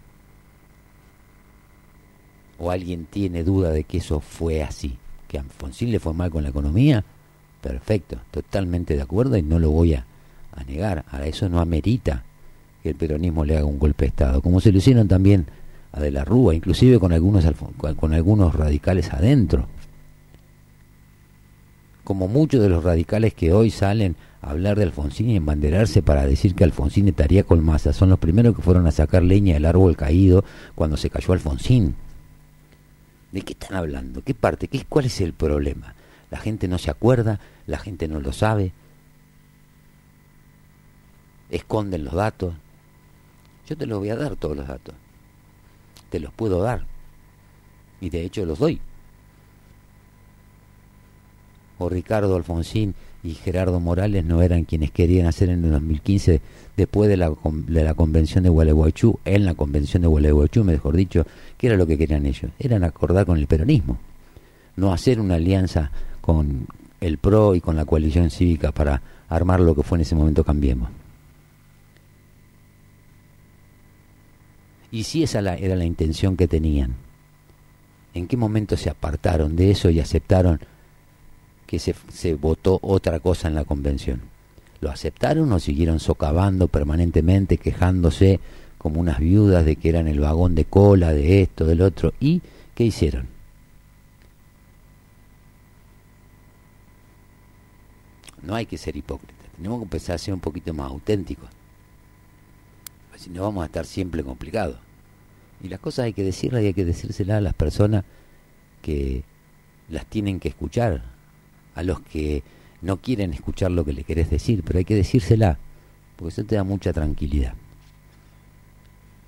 ¿O 2.60 2.70
alguien 2.70 3.06
tiene 3.06 3.44
duda 3.44 3.72
de 3.72 3.86
que 3.86 3.98
eso 3.98 4.20
fue 4.20 4.62
así? 4.62 4.98
¿Que 5.28 5.40
a 5.40 5.42
Alfonsín 5.42 5.90
le 5.92 6.00
fue 6.00 6.14
mal 6.14 6.30
con 6.30 6.44
la 6.44 6.50
economía? 6.50 7.04
Perfecto, 7.62 8.18
totalmente 8.30 8.96
de 8.96 9.02
acuerdo 9.02 9.38
y 9.38 9.42
no 9.42 9.58
lo 9.58 9.72
voy 9.72 9.96
a, 9.96 10.06
a 10.54 10.64
negar. 10.66 11.06
Ahora, 11.10 11.26
eso 11.26 11.50
no 11.50 11.60
amerita 11.60 12.24
que 12.84 12.90
el 12.90 12.96
peronismo 12.96 13.46
le 13.46 13.58
haga 13.58 13.66
un 13.66 13.80
golpe 13.80 14.06
de 14.06 14.10
Estado, 14.10 14.42
como 14.42 14.60
se 14.60 14.72
lo 14.72 14.80
hicieron 14.80 15.08
también 15.08 15.48
a 15.94 16.00
De 16.00 16.12
la 16.12 16.24
Rúa, 16.24 16.56
inclusive 16.56 17.00
con 17.00 17.14
algunos, 17.14 17.46
con 17.98 18.14
algunos 18.14 18.56
radicales 18.56 19.12
adentro. 19.12 19.68
Como 22.12 22.28
muchos 22.28 22.62
de 22.62 22.68
los 22.68 22.84
radicales 22.84 23.34
que 23.34 23.54
hoy 23.54 23.72
salen 23.72 24.18
a 24.42 24.50
hablar 24.50 24.78
de 24.78 24.84
Alfonsín 24.84 25.30
y 25.30 25.38
embanderarse 25.38 26.04
para 26.04 26.28
decir 26.28 26.56
que 26.56 26.66
Alfonsín 26.66 27.08
estaría 27.08 27.46
con 27.46 27.64
masa, 27.64 27.94
son 27.94 28.10
los 28.10 28.20
primeros 28.20 28.54
que 28.54 28.62
fueron 28.62 28.86
a 28.86 28.92
sacar 28.92 29.24
leña 29.24 29.54
del 29.54 29.64
árbol 29.64 29.96
caído 29.96 30.44
cuando 30.76 30.98
se 30.98 31.10
cayó 31.10 31.32
Alfonsín. 31.32 31.96
¿De 33.32 33.44
qué 33.44 33.54
están 33.54 33.78
hablando? 33.78 34.22
¿Qué 34.26 34.34
parte? 34.34 34.68
¿Qué, 34.68 34.84
¿Cuál 34.84 35.06
es 35.06 35.22
el 35.22 35.32
problema? 35.32 35.96
La 36.30 36.38
gente 36.38 36.68
no 36.68 36.80
se 36.80 36.92
acuerda, 36.92 37.40
la 37.66 37.78
gente 37.78 38.10
no 38.10 38.20
lo 38.20 38.34
sabe, 38.34 38.74
esconden 41.50 42.04
los 42.04 42.16
datos. 42.16 42.56
Yo 43.70 43.78
te 43.78 43.86
los 43.86 44.00
voy 44.00 44.10
a 44.10 44.18
dar 44.18 44.36
todos 44.36 44.58
los 44.58 44.68
datos 44.68 44.96
te 46.10 46.20
los 46.20 46.34
puedo 46.34 46.62
dar. 46.62 46.86
Y 48.02 48.10
de 48.10 48.26
hecho 48.26 48.46
los 48.46 48.60
doy. 48.60 48.82
O 51.82 51.90
Ricardo 51.90 52.36
Alfonsín 52.36 52.94
y 53.24 53.34
Gerardo 53.34 53.80
Morales 53.80 54.24
no 54.24 54.44
eran 54.44 54.66
quienes 54.66 54.92
querían 54.92 55.26
hacer 55.26 55.50
en 55.50 55.64
el 55.64 55.72
2015, 55.72 56.40
después 56.78 57.10
de 57.10 57.18
la, 57.18 57.34
de 57.44 57.84
la 57.84 57.96
convención 57.96 58.44
de 58.44 58.50
Gualeguaychú, 58.52 59.18
en 59.26 59.46
la 59.46 59.56
convención 59.56 60.04
de 60.04 60.08
Gualeguaychú, 60.08 60.64
mejor 60.64 60.96
dicho, 60.96 61.26
¿qué 61.58 61.68
era 61.68 61.78
lo 61.78 61.88
que 61.88 61.98
querían 61.98 62.28
ellos? 62.28 62.52
Eran 62.60 62.84
acordar 62.84 63.26
con 63.26 63.40
el 63.40 63.48
peronismo, 63.48 63.98
no 64.76 64.94
hacer 64.94 65.20
una 65.20 65.36
alianza 65.36 65.92
con 66.22 66.68
el 67.00 67.18
PRO 67.18 67.56
y 67.56 67.62
con 67.62 67.76
la 67.76 67.86
coalición 67.86 68.30
cívica 68.30 68.72
para 68.72 69.02
armar 69.28 69.60
lo 69.60 69.74
que 69.74 69.82
fue 69.82 69.98
en 69.98 70.04
ese 70.04 70.14
momento 70.14 70.44
Cambiemos. 70.44 70.90
Y 74.92 75.02
si 75.04 75.24
esa 75.24 75.40
era 75.56 75.76
la 75.76 75.86
intención 75.86 76.38
que 76.38 76.48
tenían, 76.48 76.94
¿en 78.14 78.28
qué 78.28 78.38
momento 78.38 78.78
se 78.78 78.92
apartaron 78.92 79.56
de 79.56 79.72
eso 79.72 79.90
y 79.90 80.00
aceptaron 80.00 80.60
que 81.72 81.80
se, 81.80 81.96
se 82.12 82.34
votó 82.34 82.80
otra 82.82 83.22
cosa 83.22 83.48
en 83.48 83.56
la 83.56 83.64
convención? 83.64 84.20
¿Lo 84.82 84.92
aceptaron 84.92 85.50
o 85.54 85.60
siguieron 85.60 86.02
socavando 86.02 86.68
permanentemente, 86.68 87.58
quejándose 87.58 88.42
como 88.78 89.00
unas 89.00 89.20
viudas 89.20 89.64
de 89.64 89.78
que 89.78 89.88
eran 89.88 90.10
el 90.10 90.20
vagón 90.20 90.54
de 90.54 90.66
cola, 90.66 91.14
de 91.14 91.42
esto, 91.42 91.66
del 91.66 91.82
otro? 91.82 92.14
¿Y 92.20 92.42
qué 92.76 92.84
hicieron? 92.84 93.28
No 98.44 98.54
hay 98.54 98.66
que 98.66 98.78
ser 98.78 98.98
hipócritas, 98.98 99.48
tenemos 99.56 99.80
que 99.80 99.84
empezar 99.84 100.16
a 100.16 100.18
ser 100.18 100.34
un 100.34 100.42
poquito 100.42 100.74
más 100.74 100.92
auténticos 100.92 101.48
si 103.22 103.30
no 103.30 103.44
vamos 103.44 103.62
a 103.62 103.68
estar 103.68 103.86
siempre 103.86 104.24
complicados. 104.24 104.78
Y 105.62 105.70
las 105.70 105.80
cosas 105.80 106.06
hay 106.06 106.14
que 106.14 106.24
decirlas 106.24 106.64
y 106.64 106.68
hay 106.68 106.74
que 106.74 106.86
decírselas 106.86 107.38
a 107.38 107.42
las 107.42 107.54
personas 107.54 108.04
que 108.82 109.24
las 109.90 110.08
tienen 110.08 110.40
que 110.40 110.50
escuchar, 110.50 111.04
a 111.82 111.84
los 111.84 112.00
que 112.02 112.44
no 112.82 112.98
quieren 112.98 113.34
escuchar 113.34 113.72
lo 113.72 113.86
que 113.86 113.94
le 113.94 114.04
querés 114.04 114.30
decir, 114.30 114.64
pero 114.64 114.80
hay 114.80 114.86
que 114.86 114.96
decírsela, 114.96 115.58
porque 116.16 116.34
eso 116.34 116.44
te 116.44 116.56
da 116.56 116.64
mucha 116.64 116.94
tranquilidad. 116.94 117.54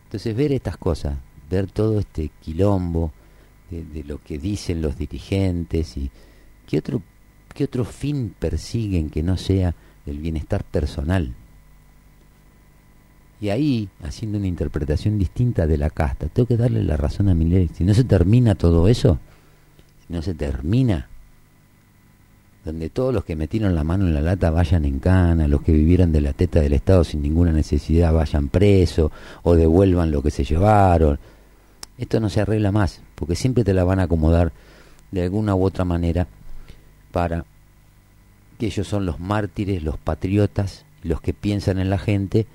Entonces 0.05 0.35
ver 0.35 0.51
estas 0.51 0.77
cosas, 0.77 1.17
ver 1.49 1.67
todo 1.67 1.99
este 1.99 2.31
quilombo 2.41 3.11
de, 3.69 4.03
lo 4.03 4.21
que 4.23 4.37
dicen 4.37 4.81
los 4.81 4.97
dirigentes 4.97 5.97
y 5.97 6.09
qué 6.67 6.77
otro, 6.77 7.01
qué 7.53 7.63
otro 7.63 7.85
fin 7.85 8.33
persiguen 8.37 9.09
que 9.09 9.23
no 9.23 9.37
sea 9.37 9.75
el 10.05 10.19
bienestar 10.19 10.63
personal 10.63 11.33
y 13.43 13.49
ahí, 13.49 13.89
haciendo 14.01 14.37
una 14.37 14.47
interpretación 14.47 15.19
distinta 15.19 15.67
de 15.67 15.77
la 15.77 15.89
casta, 15.89 16.29
tengo 16.29 16.47
que 16.47 16.55
darle 16.55 16.81
la 16.81 16.95
razón 16.95 17.27
a 17.27 17.33
ley. 17.33 17.69
Si 17.73 17.83
no 17.83 17.93
se 17.93 18.05
termina 18.05 18.55
todo 18.55 18.87
eso, 18.87 19.19
si 20.07 20.13
no 20.13 20.21
se 20.21 20.33
termina, 20.33 21.09
donde 22.65 22.89
todos 22.89 23.13
los 23.13 23.25
que 23.25 23.35
metieron 23.35 23.75
la 23.75 23.83
mano 23.83 24.05
en 24.05 24.13
la 24.13 24.21
lata 24.21 24.49
vayan 24.49 24.85
en 24.85 24.99
cana, 24.99 25.47
los 25.47 25.61
que 25.61 25.73
vivieron 25.73 26.11
de 26.11 26.21
la 26.21 26.33
teta 26.33 26.61
del 26.61 26.73
Estado 26.73 27.03
sin 27.03 27.21
ninguna 27.21 27.51
necesidad 27.51 28.13
vayan 28.13 28.47
presos 28.47 29.11
o 29.43 29.55
devuelvan 29.55 30.11
lo 30.11 30.21
que 30.21 30.31
se 30.31 30.45
llevaron. 30.45 31.19
Esto 31.97 32.19
no 32.19 32.29
se 32.29 32.41
arregla 32.41 32.71
más, 32.71 33.01
porque 33.15 33.35
siempre 33.35 33.63
te 33.63 33.73
la 33.73 33.83
van 33.83 33.99
a 33.99 34.03
acomodar 34.03 34.53
de 35.11 35.23
alguna 35.23 35.55
u 35.55 35.63
otra 35.63 35.83
manera 35.83 36.27
para 37.11 37.45
que 38.57 38.67
ellos 38.67 38.87
son 38.87 39.05
los 39.05 39.19
mártires, 39.19 39.83
los 39.83 39.97
patriotas, 39.97 40.85
los 41.03 41.21
que 41.21 41.33
piensan 41.33 41.79
en 41.79 41.89
la 41.89 41.99
gente 41.99 42.47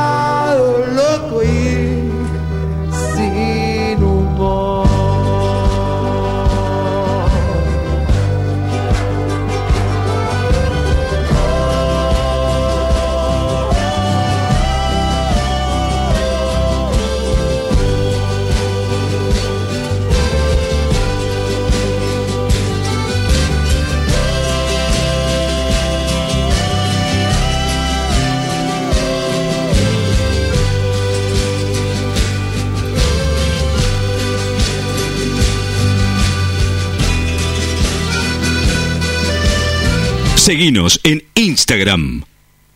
Seguinos 40.46 41.00
en 41.02 41.24
Instagram 41.34 42.22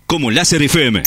como 0.09 0.33
Láser 0.33 0.61
FM. 0.61 1.05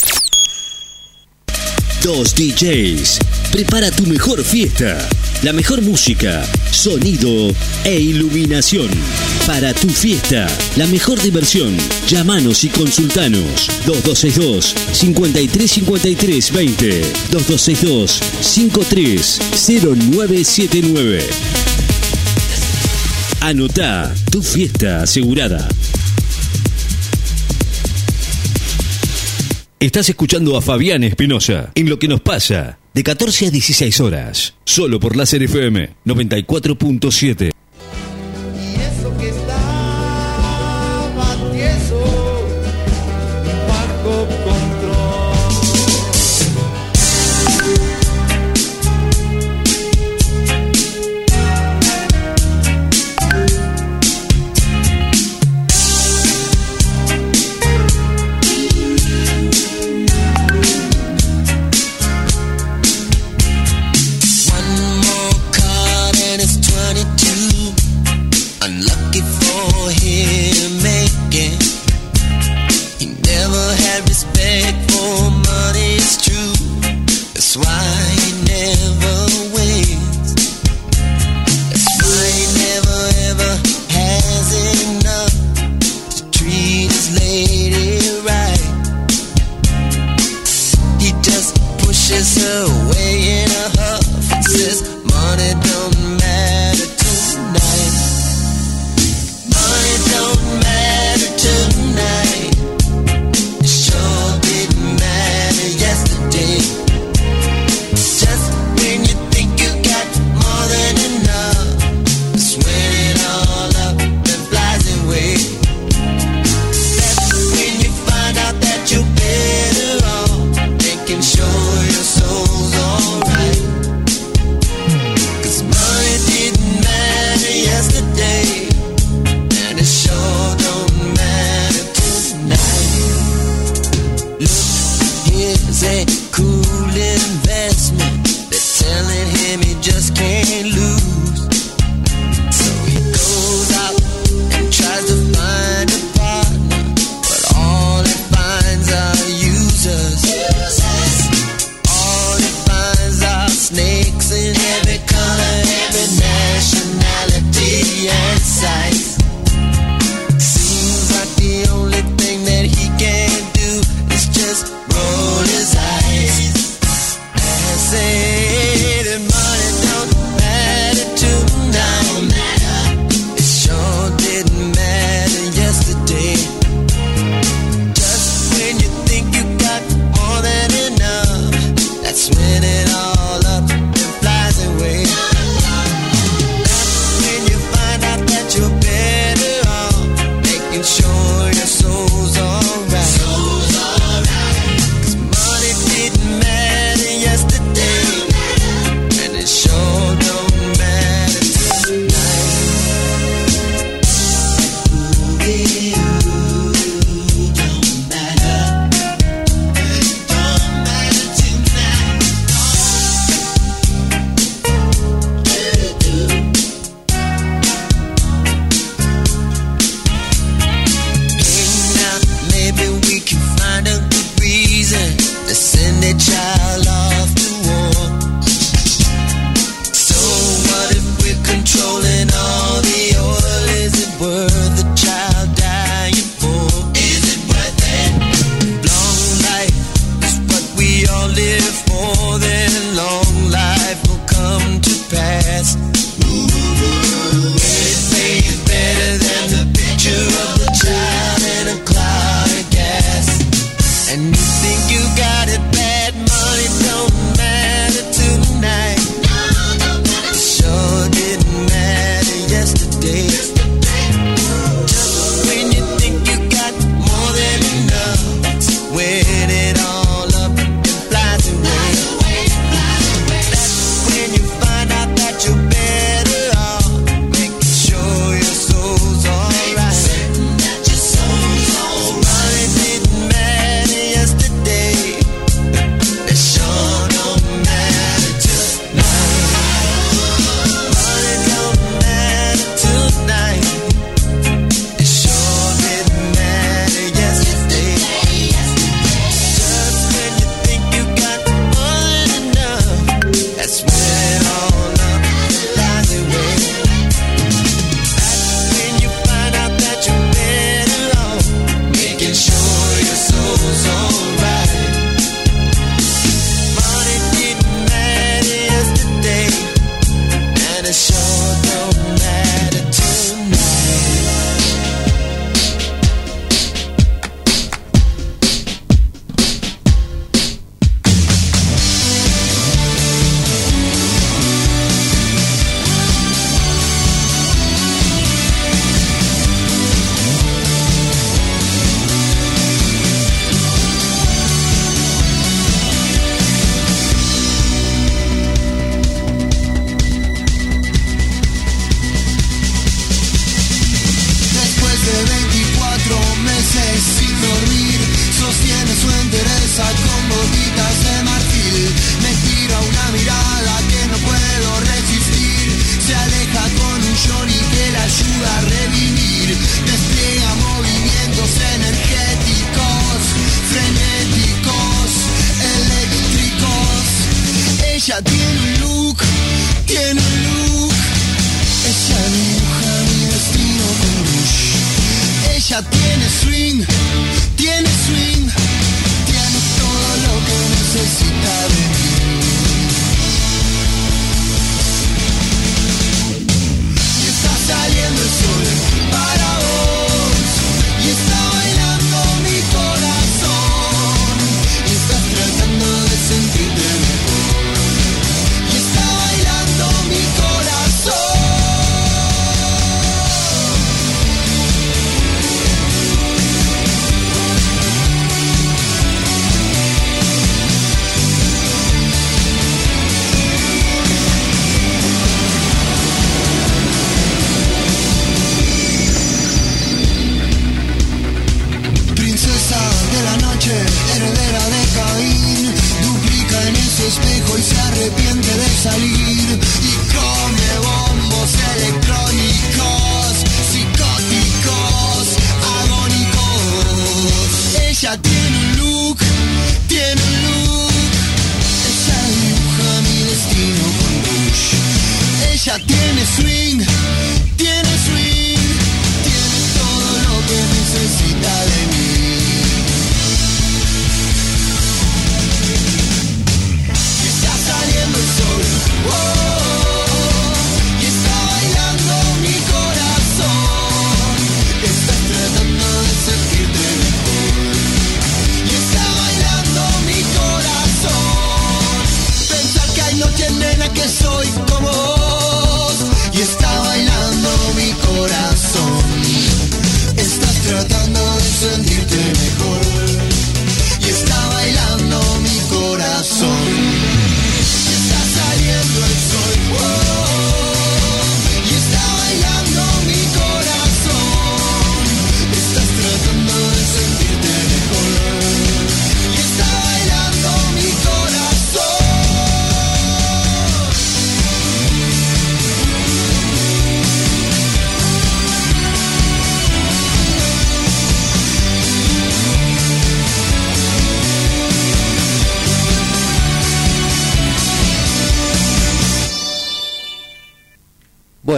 Dos 2.02 2.34
DJs. 2.34 3.18
Prepara 3.52 3.90
tu 3.90 4.06
mejor 4.06 4.42
fiesta. 4.42 5.06
La 5.42 5.52
mejor 5.52 5.82
música, 5.82 6.42
sonido 6.70 7.54
e 7.84 8.00
iluminación. 8.00 8.88
Para 9.46 9.74
tu 9.74 9.90
fiesta, 9.90 10.46
la 10.76 10.86
mejor 10.86 11.20
diversión. 11.20 11.76
Llámanos 12.08 12.64
y 12.64 12.70
consultanos. 12.70 13.68
2262 13.84 14.74
5353 14.92 16.50
20 16.50 17.02
2262 17.30 18.22
530979. 18.40 21.28
Anota 23.42 24.14
tu 24.30 24.42
fiesta 24.42 25.02
asegurada. 25.02 25.68
Estás 29.84 30.08
escuchando 30.08 30.56
a 30.56 30.62
Fabián 30.62 31.04
Espinosa 31.04 31.70
en 31.74 31.90
Lo 31.90 31.98
que 31.98 32.08
nos 32.08 32.22
pasa, 32.22 32.78
de 32.94 33.04
14 33.04 33.48
a 33.48 33.50
16 33.50 34.00
horas, 34.00 34.54
solo 34.64 34.98
por 34.98 35.14
Láser 35.14 35.42
FM 35.42 35.90
94.7. 36.06 37.50
The 92.24 92.88
away. 92.88 93.23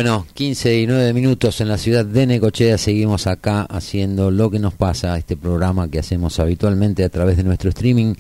Bueno, 0.07 0.25
15 0.35 0.83
y 0.83 0.87
9 0.87 1.13
minutos 1.15 1.61
en 1.61 1.67
la 1.67 1.79
ciudad 1.79 2.05
de 2.05 2.29
Necochea. 2.29 2.79
Seguimos 2.79 3.27
acá 3.27 3.63
haciendo 3.63 4.31
lo 4.31 4.53
que 4.53 4.61
nos 4.61 4.73
pasa, 4.73 5.19
este 5.19 5.37
programa 5.37 5.91
que 5.91 5.99
hacemos 5.99 6.39
habitualmente 6.39 7.03
a 7.03 7.09
través 7.09 7.37
de 7.37 7.43
nuestro 7.43 7.71
streaming, 7.71 8.15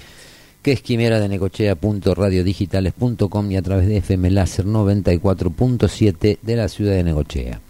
que 0.62 0.72
es 0.72 0.82
quimera 0.82 1.20
de 1.20 1.28
necochea.radiodigitales.com 1.28 3.52
y 3.52 3.56
a 3.56 3.62
través 3.62 3.86
de 3.86 3.98
FM 3.98 4.32
Láser 4.32 4.66
94.7 4.66 6.38
de 6.42 6.56
la 6.56 6.66
ciudad 6.66 6.94
de 6.94 7.04
Necochea. 7.04 7.60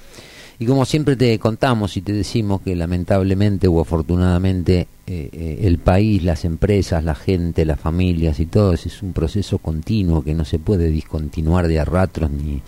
Y 0.59 0.65
como 0.65 0.87
siempre 0.87 1.17
te 1.17 1.39
contamos 1.39 1.99
y 1.99 2.01
te 2.01 2.15
decimos 2.15 2.63
que 2.63 2.75
lamentablemente 2.75 3.69
o 3.69 3.83
afortunadamente 3.83 4.89
eh, 5.07 5.29
eh, 5.31 5.59
el 5.65 5.77
país, 5.77 6.25
las 6.25 6.47
empresas, 6.47 7.05
la 7.05 7.17
gente, 7.17 7.67
las 7.67 7.79
familias 7.79 8.41
y 8.41 8.47
todo 8.47 8.73
es 8.73 9.03
un 9.03 9.13
proceso 9.13 9.59
continuo 9.59 10.25
que 10.25 10.33
no 10.33 10.47
se 10.47 10.59
puede 10.59 10.89
discontinuar 10.89 11.69
de 11.69 11.81
a 11.81 11.85
ratos 11.85 12.31
ni, 12.31 12.63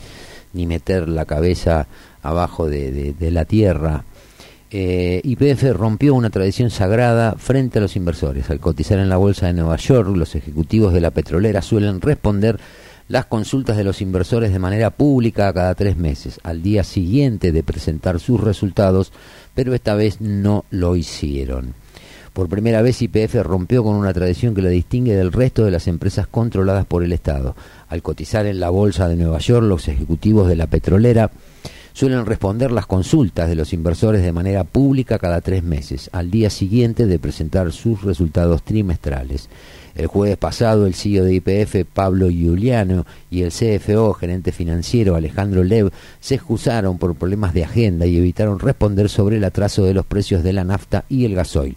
ni 0.52 0.66
meter 0.66 1.08
la 1.08 1.24
cabeza 1.24 1.86
abajo 2.22 2.68
de, 2.68 3.12
de- 3.12 3.30
la 3.30 3.44
tierra. 3.44 4.04
Eh, 4.70 5.20
YPF 5.24 5.72
rompió 5.74 6.14
una 6.14 6.30
tradición 6.30 6.70
sagrada 6.70 7.36
frente 7.38 7.78
a 7.78 7.82
los 7.82 7.96
inversores. 7.96 8.50
Al 8.50 8.60
cotizar 8.60 8.98
en 8.98 9.08
la 9.08 9.16
bolsa 9.16 9.46
de 9.46 9.54
Nueva 9.54 9.76
York, 9.76 10.14
los 10.14 10.34
ejecutivos 10.34 10.92
de 10.92 11.00
la 11.00 11.10
petrolera 11.10 11.62
suelen 11.62 12.00
responder 12.00 12.58
las 13.08 13.24
consultas 13.24 13.78
de 13.78 13.84
los 13.84 14.02
inversores 14.02 14.52
de 14.52 14.58
manera 14.58 14.90
pública 14.90 15.50
cada 15.54 15.74
tres 15.74 15.96
meses, 15.96 16.38
al 16.42 16.62
día 16.62 16.84
siguiente 16.84 17.52
de 17.52 17.62
presentar 17.62 18.20
sus 18.20 18.38
resultados, 18.38 19.12
pero 19.54 19.72
esta 19.74 19.94
vez 19.94 20.20
no 20.20 20.66
lo 20.68 20.94
hicieron. 20.94 21.72
Por 22.38 22.48
primera 22.48 22.82
vez 22.82 23.02
YPF 23.02 23.34
rompió 23.42 23.82
con 23.82 23.96
una 23.96 24.12
tradición 24.12 24.54
que 24.54 24.62
la 24.62 24.68
distingue 24.68 25.16
del 25.16 25.32
resto 25.32 25.64
de 25.64 25.72
las 25.72 25.88
empresas 25.88 26.28
controladas 26.28 26.86
por 26.86 27.02
el 27.02 27.12
Estado. 27.12 27.56
Al 27.88 28.00
cotizar 28.00 28.46
en 28.46 28.60
la 28.60 28.70
bolsa 28.70 29.08
de 29.08 29.16
Nueva 29.16 29.40
York, 29.40 29.66
los 29.66 29.88
ejecutivos 29.88 30.46
de 30.46 30.54
la 30.54 30.68
petrolera 30.68 31.32
suelen 31.92 32.26
responder 32.26 32.70
las 32.70 32.86
consultas 32.86 33.48
de 33.48 33.56
los 33.56 33.72
inversores 33.72 34.22
de 34.22 34.30
manera 34.30 34.62
pública 34.62 35.18
cada 35.18 35.40
tres 35.40 35.64
meses, 35.64 36.10
al 36.12 36.30
día 36.30 36.48
siguiente 36.48 37.06
de 37.06 37.18
presentar 37.18 37.72
sus 37.72 38.02
resultados 38.04 38.62
trimestrales. 38.62 39.48
El 39.96 40.06
jueves 40.06 40.36
pasado, 40.36 40.86
el 40.86 40.94
CEO 40.94 41.24
de 41.24 41.34
IPF, 41.34 41.92
Pablo 41.92 42.30
Giuliano, 42.30 43.04
y 43.32 43.42
el 43.42 43.50
CFO, 43.50 44.14
gerente 44.14 44.52
financiero, 44.52 45.16
Alejandro 45.16 45.64
Lev, 45.64 45.90
se 46.20 46.36
excusaron 46.36 46.98
por 46.98 47.16
problemas 47.16 47.52
de 47.52 47.64
agenda 47.64 48.06
y 48.06 48.16
evitaron 48.16 48.60
responder 48.60 49.08
sobre 49.08 49.38
el 49.38 49.44
atraso 49.44 49.82
de 49.82 49.94
los 49.94 50.06
precios 50.06 50.44
de 50.44 50.52
la 50.52 50.62
nafta 50.62 51.04
y 51.08 51.24
el 51.24 51.34
gasoil 51.34 51.74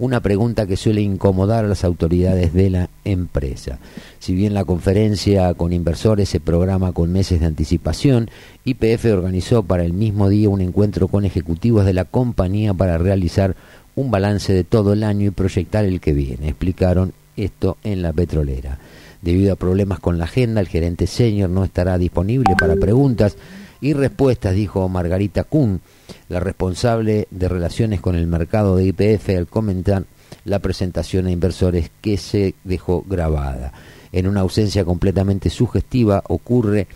una 0.00 0.20
pregunta 0.20 0.66
que 0.66 0.78
suele 0.78 1.02
incomodar 1.02 1.66
a 1.66 1.68
las 1.68 1.84
autoridades 1.84 2.54
de 2.54 2.70
la 2.70 2.88
empresa. 3.04 3.78
Si 4.18 4.34
bien 4.34 4.54
la 4.54 4.64
conferencia 4.64 5.52
con 5.52 5.74
inversores 5.74 6.30
se 6.30 6.40
programa 6.40 6.92
con 6.92 7.12
meses 7.12 7.40
de 7.40 7.46
anticipación, 7.46 8.30
IPF 8.64 9.04
organizó 9.12 9.62
para 9.62 9.84
el 9.84 9.92
mismo 9.92 10.30
día 10.30 10.48
un 10.48 10.62
encuentro 10.62 11.06
con 11.06 11.26
ejecutivos 11.26 11.84
de 11.84 11.92
la 11.92 12.06
compañía 12.06 12.72
para 12.72 12.96
realizar 12.96 13.54
un 13.94 14.10
balance 14.10 14.54
de 14.54 14.64
todo 14.64 14.94
el 14.94 15.04
año 15.04 15.26
y 15.26 15.32
proyectar 15.32 15.84
el 15.84 16.00
que 16.00 16.14
viene. 16.14 16.48
Explicaron 16.48 17.12
esto 17.36 17.76
en 17.84 18.00
la 18.00 18.14
petrolera. 18.14 18.78
Debido 19.20 19.52
a 19.52 19.56
problemas 19.56 20.00
con 20.00 20.16
la 20.16 20.24
agenda, 20.24 20.62
el 20.62 20.68
gerente 20.68 21.06
senior 21.06 21.50
no 21.50 21.62
estará 21.62 21.98
disponible 21.98 22.54
para 22.58 22.74
preguntas 22.76 23.36
y 23.82 23.92
respuestas, 23.92 24.54
dijo 24.54 24.88
Margarita 24.88 25.44
Kuhn, 25.44 25.82
la 26.28 26.40
responsable 26.40 27.28
de 27.30 27.48
relaciones 27.48 28.00
con 28.00 28.16
el 28.16 28.26
mercado 28.26 28.76
de 28.76 28.86
IPF, 28.86 29.30
al 29.30 29.46
comentar 29.46 30.04
la 30.44 30.58
presentación 30.58 31.26
a 31.26 31.30
inversores 31.30 31.90
que 32.00 32.16
se 32.16 32.54
dejó 32.64 33.04
grabada. 33.08 33.72
En 34.12 34.26
una 34.26 34.40
ausencia 34.40 34.84
completamente 34.84 35.50
sugestiva 35.50 36.22
ocurre 36.28 36.88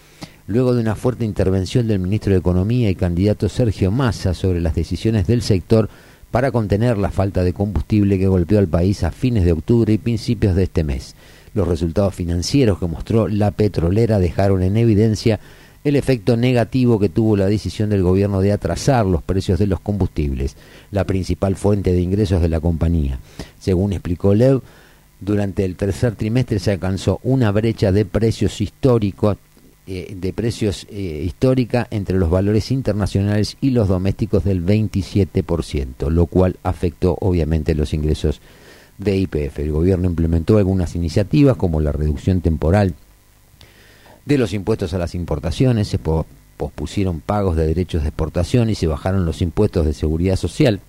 luego 0.46 0.74
de 0.74 0.80
una 0.80 0.94
fuerte 0.94 1.24
intervención 1.24 1.86
del 1.86 2.00
ministro 2.00 2.32
de 2.32 2.38
Economía 2.38 2.90
y 2.90 2.94
candidato 2.94 3.48
Sergio 3.48 3.90
Massa 3.90 4.34
sobre 4.34 4.60
las 4.60 4.74
decisiones 4.74 5.26
del 5.26 5.42
sector 5.42 5.88
para 6.30 6.50
contener 6.50 6.98
la 6.98 7.10
falta 7.10 7.44
de 7.44 7.52
combustible 7.52 8.18
que 8.18 8.26
golpeó 8.26 8.58
al 8.58 8.66
país 8.66 9.04
a 9.04 9.12
fines 9.12 9.44
de 9.44 9.52
octubre 9.52 9.92
y 9.92 9.98
principios 9.98 10.56
de 10.56 10.64
este 10.64 10.82
mes. 10.82 11.14
Los 11.54 11.68
resultados 11.68 12.14
financieros 12.14 12.80
que 12.80 12.88
mostró 12.88 13.28
la 13.28 13.52
petrolera 13.52 14.18
dejaron 14.18 14.64
en 14.64 14.76
evidencia 14.76 15.38
el 15.85 15.97
efecto 15.97 16.37
negativo 16.37 16.99
que 16.99 17.11
tuvo 17.11 17.37
la 17.37 17.47
decisión 17.47 17.91
del 17.91 18.03
gobierno 18.03 18.41
de 18.41 18.53
atrasar 18.53 19.05
los 19.05 19.22
precios 19.22 19.59
de 19.59 19.66
los 19.66 19.80
combustibles, 19.80 20.57
la 20.91 21.05
principal 21.05 21.57
fuente 21.57 21.93
de 21.93 22.01
ingresos 22.01 22.41
de 22.41 22.49
la 22.49 22.61
compañía. 22.61 23.20
Según 23.61 23.93
explicó 23.93 24.35
Lev, 24.35 24.62
durante 25.20 25.64
el 25.64 25.76
tercer 25.76 26.16
trimestre 26.16 26.59
se 26.59 26.72
alcanzó 26.72 27.20
una 27.22 27.53
brecha 27.53 27.93
de 27.93 28.07
precios 28.07 28.61
históricos 28.62 29.37
eh, 29.87 30.16
de 30.18 30.32
precios 30.32 30.87
eh, 30.91 31.22
histórica 31.26 31.87
entre 31.91 32.16
los 32.16 32.30
valores 32.30 32.70
internacionales 32.70 33.59
y 33.61 33.70
los 33.70 33.87
domésticos 33.87 34.43
del 34.43 34.64
27%, 34.64 36.09
lo 36.09 36.24
cual 36.24 36.57
afectó 36.62 37.18
obviamente 37.20 37.74
los 37.74 37.93
ingresos 37.93 38.41
de 38.97 39.18
IPF. 39.18 39.59
El 39.59 39.72
gobierno 39.72 40.07
implementó 40.07 40.57
algunas 40.57 40.95
iniciativas 40.95 41.59
como 41.59 41.80
la 41.80 41.93
reducción 41.93 42.41
temporal 42.41 42.95
de 44.25 44.39
los 44.39 44.53
impuestos 44.53 44.95
a 44.95 44.99
las 44.99 45.14
importaciones, 45.14 45.89
se 45.89 45.99
po- 45.99 46.27
pospusieron 46.57 47.20
pagos 47.20 47.57
de 47.57 47.66
derechos 47.66 48.03
de 48.03 48.09
exportación 48.09 48.70
y 48.70 48.75
se 48.75 48.87
bajaron 48.87 49.27
los 49.27 49.43
impuestos 49.43 49.85
de 49.87 49.93
seguridad 49.93 50.37
social 50.37 50.81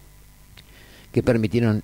que 1.12 1.24
permitieron 1.24 1.84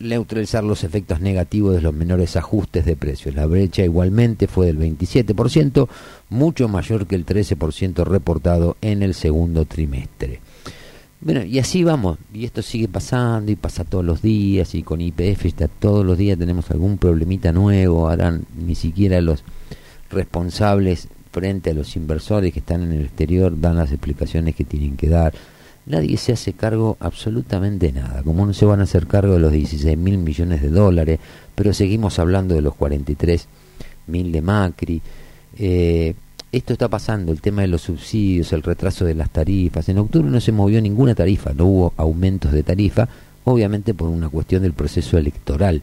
neutralizar 0.00 0.64
los 0.64 0.84
efectos 0.84 1.20
negativos 1.20 1.74
de 1.74 1.80
los 1.80 1.94
menores 1.94 2.36
ajustes 2.36 2.84
de 2.84 2.96
precios. 2.96 3.34
La 3.34 3.46
brecha 3.46 3.84
igualmente 3.84 4.48
fue 4.48 4.66
del 4.66 4.78
27%, 4.78 5.88
mucho 6.30 6.68
mayor 6.68 7.06
que 7.06 7.14
el 7.14 7.24
13% 7.24 8.04
reportado 8.04 8.76
en 8.80 9.02
el 9.02 9.14
segundo 9.14 9.64
trimestre. 9.64 10.40
Bueno, 11.20 11.42
y 11.44 11.58
así 11.58 11.84
vamos, 11.84 12.18
y 12.34 12.44
esto 12.44 12.60
sigue 12.60 12.86
pasando 12.88 13.50
y 13.50 13.56
pasa 13.56 13.84
todos 13.84 14.04
los 14.04 14.20
días, 14.20 14.74
y 14.74 14.82
con 14.82 15.00
IPF 15.00 15.46
está 15.46 15.68
todos 15.68 16.04
los 16.04 16.18
días 16.18 16.38
tenemos 16.38 16.70
algún 16.70 16.98
problemita 16.98 17.50
nuevo, 17.52 18.10
ahora 18.10 18.38
ni 18.58 18.74
siquiera 18.74 19.20
los 19.22 19.42
responsables 20.14 21.08
frente 21.32 21.70
a 21.70 21.74
los 21.74 21.96
inversores 21.96 22.52
que 22.52 22.60
están 22.60 22.82
en 22.82 22.92
el 22.92 23.02
exterior 23.06 23.60
dan 23.60 23.76
las 23.76 23.90
explicaciones 23.90 24.54
que 24.54 24.64
tienen 24.64 24.96
que 24.96 25.08
dar. 25.08 25.34
Nadie 25.86 26.16
se 26.16 26.32
hace 26.32 26.54
cargo 26.54 26.96
absolutamente 27.00 27.92
nada, 27.92 28.22
como 28.22 28.46
no 28.46 28.54
se 28.54 28.64
van 28.64 28.80
a 28.80 28.84
hacer 28.84 29.06
cargo 29.06 29.34
de 29.34 29.40
los 29.40 29.52
16 29.52 29.98
mil 29.98 30.16
millones 30.18 30.62
de 30.62 30.70
dólares, 30.70 31.18
pero 31.54 31.74
seguimos 31.74 32.18
hablando 32.18 32.54
de 32.54 32.62
los 32.62 32.74
43 32.74 33.46
mil 34.06 34.32
de 34.32 34.40
Macri. 34.40 35.02
Eh, 35.58 36.14
esto 36.52 36.72
está 36.72 36.88
pasando, 36.88 37.32
el 37.32 37.40
tema 37.40 37.62
de 37.62 37.68
los 37.68 37.82
subsidios, 37.82 38.52
el 38.52 38.62
retraso 38.62 39.04
de 39.04 39.14
las 39.14 39.30
tarifas. 39.30 39.88
En 39.88 39.98
octubre 39.98 40.30
no 40.30 40.40
se 40.40 40.52
movió 40.52 40.80
ninguna 40.80 41.14
tarifa, 41.14 41.52
no 41.52 41.66
hubo 41.66 41.92
aumentos 41.96 42.52
de 42.52 42.62
tarifa, 42.62 43.08
obviamente 43.42 43.92
por 43.92 44.08
una 44.08 44.28
cuestión 44.28 44.62
del 44.62 44.72
proceso 44.72 45.18
electoral. 45.18 45.82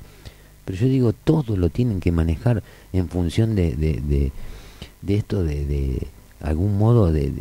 Pero 0.66 0.78
yo 0.78 0.88
digo, 0.88 1.14
todo 1.14 1.57
lo 1.57 1.70
tienen 1.70 1.99
que 1.99 2.12
manejar 2.12 2.64
en 2.93 3.09
función 3.09 3.55
de, 3.55 3.76
de, 3.76 4.01
de, 4.01 4.32
de 5.01 5.16
esto 5.16 5.43
de, 5.43 5.66
de 5.66 6.07
algún 6.41 6.78
modo 6.78 7.12
de, 7.12 7.34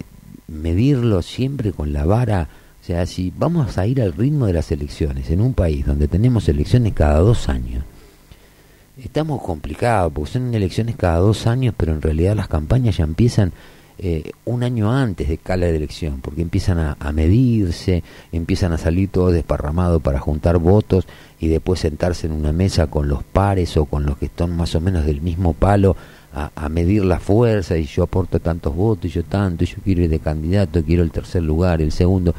medirlo 0.51 1.23
siempre 1.23 1.73
con 1.73 1.93
la 1.93 2.05
vara. 2.05 2.49
O 2.83 2.85
sea, 2.85 3.07
si 3.07 3.33
vamos 3.37 3.79
a 3.79 3.87
ir 3.87 4.03
al 4.03 4.13
ritmo 4.13 4.47
de 4.47 4.53
las 4.53 4.73
elecciones 4.73 5.31
en 5.31 5.41
un 5.41 5.55
país 5.55 5.87
donde 5.87 6.09
tenemos 6.09 6.49
elecciones 6.49 6.93
cada 6.93 7.21
dos 7.21 7.49
años, 7.49 7.85
estamos 9.03 9.43
complicados, 9.43 10.13
porque 10.13 10.33
son 10.33 10.53
elecciones 10.53 10.97
cada 10.97 11.19
dos 11.19 11.47
años, 11.47 11.75
pero 11.77 11.93
en 11.93 12.03
realidad 12.03 12.37
las 12.37 12.49
campañas 12.49 12.97
ya 12.97 13.05
empiezan 13.05 13.53
eh, 14.03 14.33
un 14.47 14.63
año 14.63 14.91
antes 14.91 15.29
de 15.29 15.37
cada 15.37 15.69
elección, 15.69 16.23
porque 16.23 16.41
empiezan 16.41 16.79
a, 16.79 17.13
medirse, 17.13 18.03
empiezan 18.33 18.73
a 18.73 18.79
salir 18.79 19.11
todos 19.11 19.35
desparramados 19.35 20.01
para 20.01 20.19
juntar 20.19 20.57
votos 20.57 21.07
y 21.39 21.49
después 21.49 21.81
sentarse 21.81 22.27
en 22.27 22.33
una 22.33 22.51
mesa 22.51 22.87
con 22.87 23.09
los 23.09 23.23
pares 23.25 23.77
o 23.77 23.85
con 23.85 24.07
los 24.07 24.17
que 24.17 24.25
están 24.25 24.57
más 24.57 24.75
o 24.75 24.81
menos 24.81 25.05
del 25.05 25.21
mismo 25.21 25.53
palo 25.53 25.97
a, 26.33 26.69
medir 26.71 27.05
la 27.05 27.21
fuerza 27.21 27.77
y 27.77 27.85
yo 27.85 28.05
aporto 28.05 28.41
tantos 28.41 28.75
votos 28.75 29.05
y 29.05 29.09
yo 29.11 29.23
tanto, 29.23 29.65
y 29.65 29.67
yo 29.67 29.77
quiero 29.85 30.01
ir 30.01 30.09
de 30.09 30.19
candidato, 30.19 30.83
quiero 30.83 31.03
el 31.03 31.11
tercer 31.11 31.43
lugar, 31.43 31.83
el 31.83 31.93
segundo, 31.93 32.35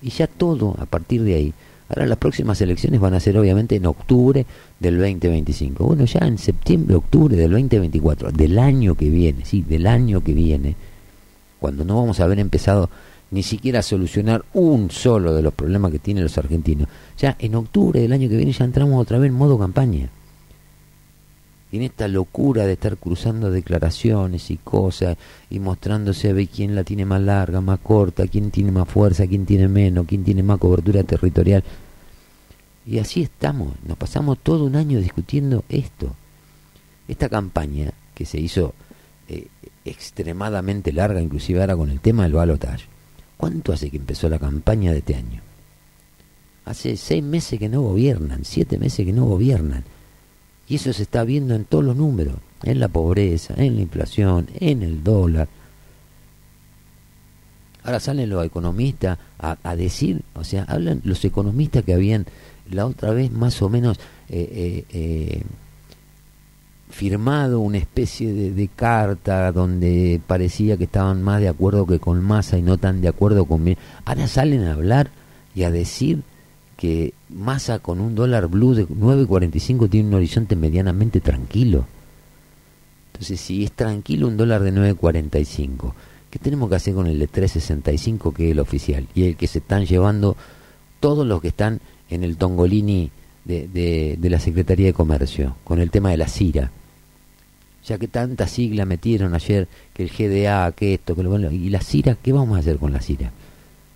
y 0.00 0.08
ya 0.08 0.26
todo 0.26 0.74
a 0.78 0.86
partir 0.86 1.22
de 1.22 1.34
ahí. 1.34 1.54
Ahora 1.90 2.06
las 2.06 2.16
próximas 2.16 2.58
elecciones 2.62 2.98
van 2.98 3.12
a 3.12 3.20
ser 3.20 3.36
obviamente 3.36 3.76
en 3.76 3.84
octubre 3.84 4.46
del 4.80 4.96
2025. 4.96 5.84
Bueno, 5.84 6.06
ya 6.06 6.20
en 6.20 6.38
septiembre, 6.38 6.96
octubre 6.96 7.36
del 7.36 7.50
2024, 7.50 8.32
del 8.32 8.58
año 8.58 8.94
que 8.94 9.10
viene, 9.10 9.44
sí, 9.44 9.60
del 9.60 9.86
año 9.86 10.22
que 10.22 10.32
viene, 10.32 10.76
cuando 11.64 11.82
no 11.86 11.96
vamos 11.96 12.20
a 12.20 12.24
haber 12.24 12.40
empezado 12.40 12.90
ni 13.30 13.42
siquiera 13.42 13.78
a 13.78 13.82
solucionar 13.82 14.44
un 14.52 14.90
solo 14.90 15.32
de 15.32 15.40
los 15.40 15.54
problemas 15.54 15.92
que 15.92 15.98
tienen 15.98 16.22
los 16.22 16.36
argentinos. 16.36 16.88
Ya 17.16 17.36
en 17.38 17.54
octubre 17.54 18.00
del 18.00 18.12
año 18.12 18.28
que 18.28 18.36
viene 18.36 18.52
ya 18.52 18.66
entramos 18.66 19.00
otra 19.00 19.18
vez 19.18 19.30
en 19.30 19.34
modo 19.38 19.58
campaña. 19.58 20.10
En 21.72 21.80
esta 21.80 22.06
locura 22.06 22.66
de 22.66 22.74
estar 22.74 22.98
cruzando 22.98 23.50
declaraciones 23.50 24.50
y 24.50 24.58
cosas 24.58 25.16
y 25.48 25.58
mostrándose 25.58 26.28
a 26.28 26.34
ver 26.34 26.48
quién 26.48 26.74
la 26.74 26.84
tiene 26.84 27.06
más 27.06 27.22
larga, 27.22 27.62
más 27.62 27.78
corta, 27.78 28.26
quién 28.26 28.50
tiene 28.50 28.70
más 28.70 28.86
fuerza, 28.86 29.26
quién 29.26 29.46
tiene 29.46 29.66
menos, 29.66 30.04
quién 30.06 30.22
tiene 30.22 30.42
más 30.42 30.58
cobertura 30.58 31.02
territorial. 31.02 31.64
Y 32.84 32.98
así 32.98 33.22
estamos, 33.22 33.72
nos 33.88 33.96
pasamos 33.96 34.36
todo 34.42 34.66
un 34.66 34.76
año 34.76 35.00
discutiendo 35.00 35.64
esto. 35.70 36.14
Esta 37.08 37.30
campaña 37.30 37.90
que 38.14 38.26
se 38.26 38.38
hizo 38.38 38.74
extremadamente 39.84 40.92
larga, 40.92 41.20
inclusive 41.20 41.60
ahora 41.60 41.76
con 41.76 41.90
el 41.90 42.00
tema 42.00 42.24
del 42.24 42.32
balotaje. 42.32 42.86
¿Cuánto 43.36 43.72
hace 43.72 43.90
que 43.90 43.96
empezó 43.96 44.28
la 44.28 44.38
campaña 44.38 44.92
de 44.92 44.98
este 44.98 45.16
año? 45.16 45.42
Hace 46.64 46.96
seis 46.96 47.22
meses 47.22 47.58
que 47.58 47.68
no 47.68 47.82
gobiernan, 47.82 48.44
siete 48.44 48.78
meses 48.78 49.04
que 49.04 49.12
no 49.12 49.26
gobiernan. 49.26 49.84
Y 50.66 50.76
eso 50.76 50.92
se 50.92 51.02
está 51.02 51.24
viendo 51.24 51.54
en 51.54 51.66
todos 51.66 51.84
los 51.84 51.96
números, 51.96 52.36
en 52.62 52.80
la 52.80 52.88
pobreza, 52.88 53.54
en 53.56 53.76
la 53.76 53.82
inflación, 53.82 54.48
en 54.58 54.82
el 54.82 55.04
dólar. 55.04 55.48
Ahora 57.82 58.00
salen 58.00 58.30
los 58.30 58.46
economistas 58.46 59.18
a, 59.38 59.58
a 59.62 59.76
decir, 59.76 60.22
o 60.34 60.42
sea, 60.42 60.64
hablan 60.64 61.02
los 61.04 61.22
economistas 61.22 61.84
que 61.84 61.92
habían 61.92 62.24
la 62.70 62.86
otra 62.86 63.10
vez 63.10 63.30
más 63.30 63.60
o 63.62 63.68
menos 63.68 63.98
eh, 64.28 64.48
eh, 64.50 64.84
eh 64.90 65.42
firmado 66.94 67.58
una 67.58 67.78
especie 67.78 68.32
de, 68.32 68.68
carta 68.68 69.50
donde 69.50 70.20
parecía 70.26 70.76
que 70.76 70.84
estaban 70.84 71.22
más 71.22 71.40
de 71.40 71.48
acuerdo 71.48 71.86
que 71.86 71.98
con 71.98 72.22
Massa 72.22 72.56
y 72.56 72.62
no 72.62 72.78
tan 72.78 73.00
de 73.00 73.08
acuerdo 73.08 73.46
con... 73.46 73.64
Ahora 74.04 74.28
salen 74.28 74.62
a 74.62 74.74
hablar 74.74 75.10
y 75.56 75.64
a 75.64 75.72
decir 75.72 76.22
que 76.76 77.12
Massa 77.28 77.80
con 77.80 78.00
un 78.00 78.14
dólar 78.14 78.46
blue 78.46 78.74
de 78.74 78.86
9.45 78.86 79.90
tiene 79.90 80.08
un 80.08 80.14
horizonte 80.14 80.54
medianamente 80.54 81.20
tranquilo. 81.20 81.84
Entonces, 83.12 83.40
si 83.40 83.64
es 83.64 83.72
tranquilo 83.72 84.28
un 84.28 84.36
dólar 84.36 84.62
de 84.62 84.72
9.45, 84.72 85.94
¿qué 86.30 86.38
tenemos 86.38 86.68
que 86.68 86.76
hacer 86.76 86.94
con 86.94 87.08
el 87.08 87.18
de 87.18 87.28
3.65 87.28 88.32
que 88.32 88.46
es 88.46 88.52
el 88.52 88.60
oficial? 88.60 89.08
Y 89.16 89.24
el 89.24 89.36
que 89.36 89.48
se 89.48 89.58
están 89.58 89.84
llevando 89.84 90.36
todos 91.00 91.26
los 91.26 91.40
que 91.40 91.48
están 91.48 91.80
en 92.08 92.22
el 92.22 92.36
Tongolini 92.36 93.10
de, 93.44 93.66
de, 93.66 94.16
de 94.16 94.30
la 94.30 94.38
Secretaría 94.38 94.86
de 94.86 94.92
Comercio, 94.92 95.56
con 95.64 95.80
el 95.80 95.90
tema 95.90 96.10
de 96.10 96.18
la 96.18 96.28
CIRA 96.28 96.70
ya 97.84 97.98
que 97.98 98.08
tanta 98.08 98.46
sigla 98.46 98.86
metieron 98.86 99.34
ayer, 99.34 99.68
que 99.92 100.04
el 100.04 100.10
GDA, 100.10 100.72
que 100.72 100.94
esto, 100.94 101.14
que 101.14 101.22
lo 101.22 101.50
y 101.50 101.68
la 101.68 101.80
CIRA, 101.80 102.16
¿qué 102.22 102.32
vamos 102.32 102.56
a 102.56 102.60
hacer 102.60 102.78
con 102.78 102.92
la 102.92 103.00
CIRA? 103.00 103.30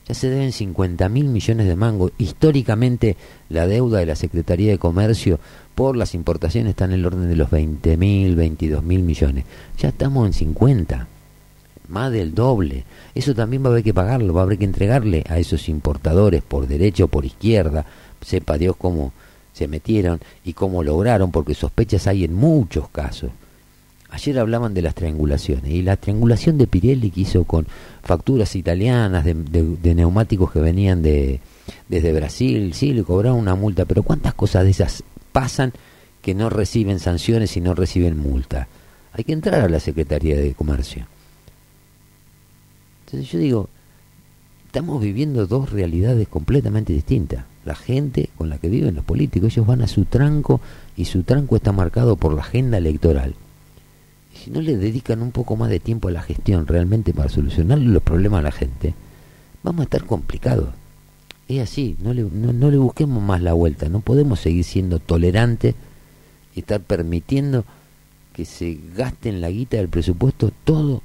Ya 0.06 0.14
se 0.14 0.30
deben 0.30 0.52
50 0.52 1.08
mil 1.08 1.26
millones 1.28 1.66
de 1.66 1.76
mangos. 1.76 2.12
Históricamente 2.16 3.16
la 3.48 3.66
deuda 3.66 3.98
de 3.98 4.06
la 4.06 4.16
Secretaría 4.16 4.70
de 4.70 4.78
Comercio 4.78 5.38
por 5.74 5.96
las 5.96 6.14
importaciones 6.14 6.70
está 6.70 6.86
en 6.86 6.92
el 6.92 7.04
orden 7.04 7.28
de 7.28 7.36
los 7.36 7.50
20 7.50 7.96
mil, 7.96 8.34
22 8.34 8.82
mil 8.82 9.02
millones. 9.02 9.44
Ya 9.78 9.90
estamos 9.90 10.26
en 10.26 10.32
50, 10.32 11.06
más 11.88 12.12
del 12.12 12.34
doble. 12.34 12.84
Eso 13.14 13.34
también 13.34 13.62
va 13.62 13.68
a 13.68 13.72
haber 13.72 13.84
que 13.84 13.94
pagarlo, 13.94 14.32
va 14.32 14.42
a 14.42 14.44
haber 14.44 14.58
que 14.58 14.64
entregarle 14.64 15.24
a 15.28 15.38
esos 15.38 15.68
importadores 15.68 16.42
por 16.42 16.66
derecha 16.66 17.04
o 17.04 17.08
por 17.08 17.26
izquierda. 17.26 17.84
Sepa 18.22 18.56
Dios 18.56 18.76
cómo 18.76 19.12
se 19.52 19.68
metieron 19.68 20.20
y 20.42 20.54
cómo 20.54 20.82
lograron, 20.82 21.30
porque 21.30 21.54
sospechas 21.54 22.06
hay 22.06 22.24
en 22.24 22.34
muchos 22.34 22.88
casos 22.88 23.30
Ayer 24.10 24.38
hablaban 24.38 24.72
de 24.72 24.80
las 24.80 24.94
triangulaciones 24.94 25.70
y 25.70 25.82
la 25.82 25.96
triangulación 25.96 26.56
de 26.56 26.66
Pirelli 26.66 27.10
que 27.10 27.20
hizo 27.20 27.44
con 27.44 27.66
facturas 28.02 28.56
italianas 28.56 29.24
de, 29.24 29.94
neumáticos 29.94 30.50
que 30.50 30.60
venían 30.60 31.02
de, 31.02 31.40
desde 31.88 32.14
Brasil, 32.14 32.72
sí, 32.72 32.94
le 32.94 33.04
cobraron 33.04 33.38
una 33.38 33.54
multa, 33.54 33.84
pero 33.84 34.02
¿cuántas 34.02 34.32
cosas 34.32 34.64
de 34.64 34.70
esas 34.70 35.04
pasan 35.32 35.74
que 36.22 36.34
no 36.34 36.48
reciben 36.48 37.00
sanciones 37.00 37.54
y 37.58 37.60
no 37.60 37.74
reciben 37.74 38.16
multa? 38.16 38.68
Hay 39.12 39.24
que 39.24 39.34
entrar 39.34 39.60
a 39.60 39.68
la 39.68 39.80
Secretaría 39.80 40.38
de 40.38 40.54
Comercio. 40.54 41.06
Entonces 43.04 43.30
yo 43.30 43.38
digo, 43.38 43.68
estamos 44.66 45.02
viviendo 45.02 45.46
dos 45.46 45.70
realidades 45.70 46.28
completamente 46.28 46.94
distintas. 46.94 47.44
La 47.66 47.74
gente 47.74 48.30
con 48.38 48.48
la 48.48 48.56
que 48.56 48.70
viven 48.70 48.94
los 48.94 49.04
políticos, 49.04 49.52
ellos 49.52 49.66
van 49.66 49.82
a 49.82 49.86
su 49.86 50.06
tranco 50.06 50.62
y 50.96 51.04
su 51.04 51.24
tranco 51.24 51.56
está 51.56 51.72
marcado 51.72 52.16
por 52.16 52.32
la 52.32 52.40
agenda 52.40 52.78
electoral 52.78 53.34
si 54.38 54.50
no 54.50 54.60
le 54.60 54.76
dedican 54.76 55.22
un 55.22 55.32
poco 55.32 55.56
más 55.56 55.70
de 55.70 55.80
tiempo 55.80 56.08
a 56.08 56.12
la 56.12 56.22
gestión 56.22 56.66
realmente 56.66 57.12
para 57.12 57.28
solucionar 57.28 57.78
los 57.78 58.02
problemas 58.02 58.40
a 58.40 58.42
la 58.42 58.52
gente, 58.52 58.94
vamos 59.62 59.80
a 59.80 59.84
estar 59.84 60.04
complicados. 60.04 60.70
Es 61.48 61.62
así, 61.62 61.96
no 62.00 62.12
le, 62.12 62.22
no, 62.22 62.70
le 62.70 62.76
busquemos 62.76 63.22
más 63.22 63.42
la 63.42 63.54
vuelta, 63.54 63.88
no 63.88 64.00
podemos 64.00 64.40
seguir 64.40 64.64
siendo 64.64 64.98
tolerantes 64.98 65.74
y 66.54 66.60
estar 66.60 66.80
permitiendo 66.80 67.64
que 68.32 68.44
se 68.44 68.78
gaste 68.94 69.30
en 69.30 69.40
la 69.40 69.50
guita 69.50 69.78
del 69.78 69.88
presupuesto 69.88 70.52
todo 70.64 71.02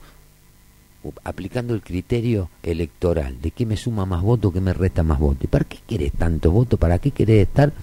aplicando 1.23 1.73
el 1.73 1.81
criterio 1.81 2.49
electoral, 2.61 3.41
de 3.41 3.51
qué 3.51 3.65
me 3.65 3.75
suma 3.75 4.05
más 4.05 4.21
voto, 4.21 4.53
qué 4.53 4.61
me 4.61 4.73
resta 4.73 5.03
más 5.03 5.19
voto. 5.19 5.39
¿Y 5.41 5.47
para 5.47 5.65
qué 5.65 5.79
querés 5.86 6.13
tanto 6.13 6.51
voto? 6.51 6.77
¿Para 6.77 6.99
qué 6.99 7.11
querés 7.11 7.47
estar 7.47 7.73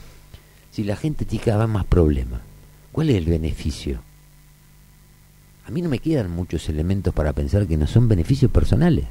si 0.71 0.85
la 0.85 0.97
gente 0.97 1.27
tiene 1.27 1.45
cada 1.45 1.67
más 1.67 1.85
problemas? 1.85 2.41
¿Cuál 2.93 3.11
es 3.11 3.17
el 3.17 3.27
beneficio? 3.27 4.01
A 5.71 5.73
mí 5.73 5.83
no 5.83 5.89
me 5.89 6.01
quedan 6.01 6.33
muchos 6.33 6.69
elementos 6.69 7.15
para 7.15 7.33
pensar 7.33 7.65
que 7.69 7.77
no 7.77 7.87
son 7.87 8.09
beneficios 8.09 8.51
personales, 8.51 9.05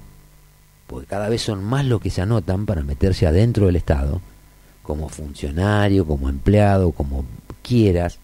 porque 0.87 1.07
cada 1.07 1.29
vez 1.29 1.41
son 1.41 1.63
más 1.63 1.85
los 1.85 2.01
que 2.01 2.09
se 2.09 2.21
anotan 2.21 2.65
para 2.65 2.83
meterse 2.83 3.25
adentro 3.25 3.67
del 3.67 3.77
Estado, 3.77 4.21
como 4.83 5.07
funcionario, 5.07 6.05
como 6.05 6.27
empleado, 6.27 6.91
como 6.91 7.23
quieras, 7.63 8.19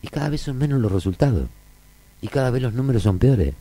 y 0.00 0.08
cada 0.08 0.30
vez 0.30 0.40
son 0.40 0.56
menos 0.56 0.80
los 0.80 0.90
resultados, 0.90 1.50
y 2.22 2.28
cada 2.28 2.50
vez 2.50 2.62
los 2.62 2.72
números 2.72 3.02
son 3.02 3.18
peores. 3.18 3.52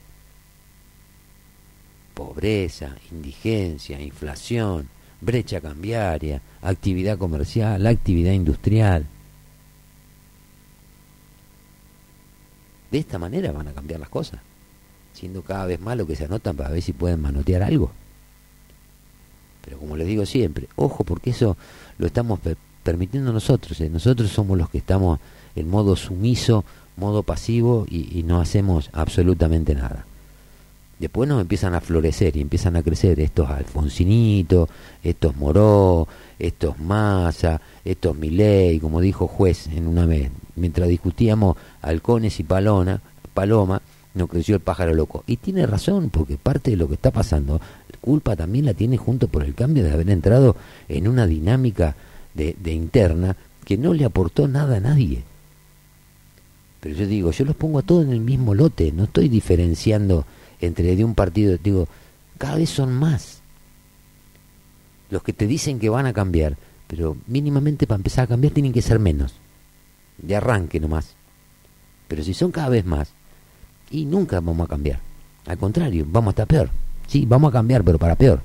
Pobreza, 2.13 2.95
indigencia, 3.11 3.99
inflación, 3.99 4.87
brecha 5.19 5.59
cambiaria, 5.59 6.41
actividad 6.61 7.17
comercial, 7.17 7.87
actividad 7.87 8.31
industrial, 8.31 9.05
De 12.91 12.99
esta 12.99 13.19
manera 13.19 13.51
van 13.51 13.67
a 13.67 13.73
cambiar 13.73 13.99
las 13.99 14.09
cosas, 14.09 14.39
siendo 15.13 15.41
cada 15.41 15.65
vez 15.65 15.79
más 15.79 15.97
lo 15.97 16.07
que 16.07 16.15
se 16.15 16.25
anotan 16.25 16.55
para 16.55 16.69
ver 16.69 16.81
si 16.81 16.93
pueden 16.93 17.21
manotear 17.21 17.63
algo. 17.63 17.91
Pero 19.63 19.79
como 19.79 19.97
les 19.97 20.07
digo 20.07 20.25
siempre, 20.25 20.69
ojo 20.77 21.03
porque 21.03 21.31
eso 21.31 21.57
lo 21.97 22.07
estamos 22.07 22.39
permitiendo 22.83 23.33
nosotros, 23.33 23.81
¿eh? 23.81 23.89
nosotros 23.89 24.31
somos 24.31 24.57
los 24.57 24.69
que 24.69 24.77
estamos 24.77 25.19
en 25.57 25.69
modo 25.69 25.97
sumiso, 25.97 26.63
modo 26.95 27.23
pasivo 27.23 27.85
y, 27.89 28.23
no 28.23 28.39
hacemos 28.39 28.89
absolutamente 28.93 29.75
nada. 29.75 30.05
Después 30.99 31.27
nos 31.27 31.41
empiezan 31.41 31.75
a 31.75 31.81
florecer 31.81 32.37
y 32.37 32.41
empiezan 32.41 32.75
a 32.75 32.81
crecer 32.81 33.19
estos 33.19 33.49
Alfonsinitos, 33.49 34.69
estos 35.03 35.35
Moró, 35.35 36.07
estos 36.39 36.79
Massa, 36.79 37.61
estos 37.83 38.15
Milei, 38.15 38.79
como 38.79 39.01
dijo 39.01 39.27
juez 39.27 39.67
en 39.67 39.85
una 39.85 40.05
vez, 40.05 40.31
mientras 40.57 40.87
discutíamos 40.89 41.57
halcones 41.81 42.39
y 42.39 42.43
palona, 42.43 43.01
paloma, 43.33 43.81
nos 44.13 44.29
creció 44.29 44.55
el 44.55 44.61
pájaro 44.61 44.93
loco. 44.93 45.23
Y 45.27 45.37
tiene 45.37 45.65
razón, 45.65 46.09
porque 46.09 46.37
parte 46.37 46.71
de 46.71 46.77
lo 46.77 46.87
que 46.87 46.95
está 46.95 47.11
pasando, 47.11 47.61
culpa 48.01 48.35
también 48.35 48.65
la 48.65 48.73
tiene 48.73 48.97
junto 48.97 49.27
por 49.27 49.43
el 49.43 49.53
cambio 49.53 49.83
de 49.83 49.91
haber 49.91 50.09
entrado 50.09 50.55
en 50.87 51.07
una 51.07 51.27
dinámica 51.27 51.95
de, 52.33 52.55
de 52.59 52.73
interna 52.73 53.35
que 53.65 53.77
no 53.77 53.93
le 53.93 54.05
aportó 54.05 54.47
nada 54.47 54.77
a 54.77 54.79
nadie. 54.79 55.23
Pero 56.79 56.95
yo 56.95 57.05
digo, 57.05 57.31
yo 57.31 57.45
los 57.45 57.55
pongo 57.55 57.79
a 57.79 57.83
todos 57.83 58.05
en 58.05 58.11
el 58.11 58.21
mismo 58.21 58.53
lote, 58.53 58.91
no 58.91 59.05
estoy 59.05 59.29
diferenciando 59.29 60.25
entre 60.61 60.95
de 60.95 61.03
un 61.03 61.15
partido, 61.15 61.57
digo, 61.61 61.87
cada 62.37 62.55
vez 62.55 62.69
son 62.69 62.93
más 62.93 63.41
los 65.09 65.23
que 65.23 65.33
te 65.33 65.47
dicen 65.47 65.79
que 65.79 65.89
van 65.89 66.05
a 66.05 66.13
cambiar, 66.13 66.57
pero 66.87 67.17
mínimamente 67.27 67.87
para 67.87 67.97
empezar 67.97 68.25
a 68.25 68.27
cambiar 68.27 68.53
tienen 68.53 68.73
que 68.73 68.81
ser 68.81 68.99
menos, 68.99 69.33
de 70.17 70.35
arranque 70.35 70.79
nomás. 70.79 71.15
Pero 72.07 72.23
si 72.23 72.33
son 72.33 72.51
cada 72.51 72.69
vez 72.69 72.85
más, 72.85 73.11
y 73.89 74.05
nunca 74.05 74.39
vamos 74.39 74.65
a 74.65 74.69
cambiar. 74.69 74.99
Al 75.45 75.57
contrario, 75.57 76.05
vamos 76.07 76.29
a 76.29 76.31
estar 76.31 76.47
peor. 76.47 76.69
Sí, 77.07 77.25
vamos 77.25 77.49
a 77.49 77.53
cambiar, 77.53 77.83
pero 77.83 77.97
para 77.97 78.15
peor. 78.15 78.41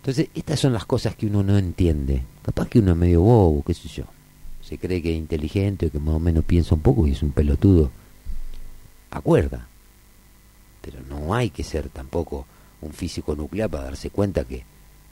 Entonces, 0.00 0.28
estas 0.34 0.58
son 0.58 0.72
las 0.72 0.86
cosas 0.86 1.14
que 1.14 1.26
uno 1.26 1.42
no 1.42 1.58
entiende. 1.58 2.24
Capaz 2.42 2.68
que 2.68 2.78
uno 2.78 2.92
es 2.92 2.96
medio 2.96 3.22
bobo, 3.22 3.62
qué 3.62 3.74
sé 3.74 3.88
yo. 3.88 4.04
Se 4.60 4.78
cree 4.78 5.02
que 5.02 5.12
es 5.12 5.18
inteligente, 5.18 5.90
que 5.90 5.98
más 5.98 6.14
o 6.14 6.20
menos 6.20 6.44
piensa 6.44 6.74
un 6.74 6.80
poco 6.80 7.06
y 7.06 7.12
es 7.12 7.22
un 7.22 7.32
pelotudo. 7.32 7.90
Acuerda. 9.10 9.68
Pero 10.80 11.00
no 11.08 11.34
hay 11.34 11.50
que 11.50 11.62
ser 11.62 11.88
tampoco 11.90 12.46
un 12.80 12.92
físico 12.92 13.36
nuclear 13.36 13.70
para 13.70 13.84
darse 13.84 14.10
cuenta 14.10 14.44
que 14.44 14.64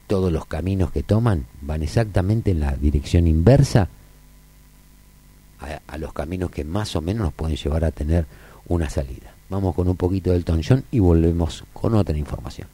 todos 0.07 0.31
los 0.31 0.45
caminos 0.45 0.91
que 0.91 1.03
toman 1.03 1.45
van 1.61 1.83
exactamente 1.83 2.51
en 2.51 2.59
la 2.59 2.75
dirección 2.75 3.27
inversa 3.27 3.87
a, 5.61 5.97
los 5.97 6.13
caminos 6.13 6.51
que 6.51 6.63
más 6.63 6.95
o 6.95 7.01
menos 7.01 7.23
nos 7.23 7.33
pueden 7.33 7.55
llevar 7.55 7.85
a 7.85 7.91
tener 7.91 8.25
una 8.67 8.89
salida. 8.89 9.33
Vamos 9.49 9.75
con 9.75 9.87
un 9.87 9.97
poquito 9.97 10.31
del 10.31 10.45
John 10.45 10.83
y 10.91 10.99
volvemos 10.99 11.63
con 11.73 11.95
otra 11.95 12.17
información. 12.17 12.67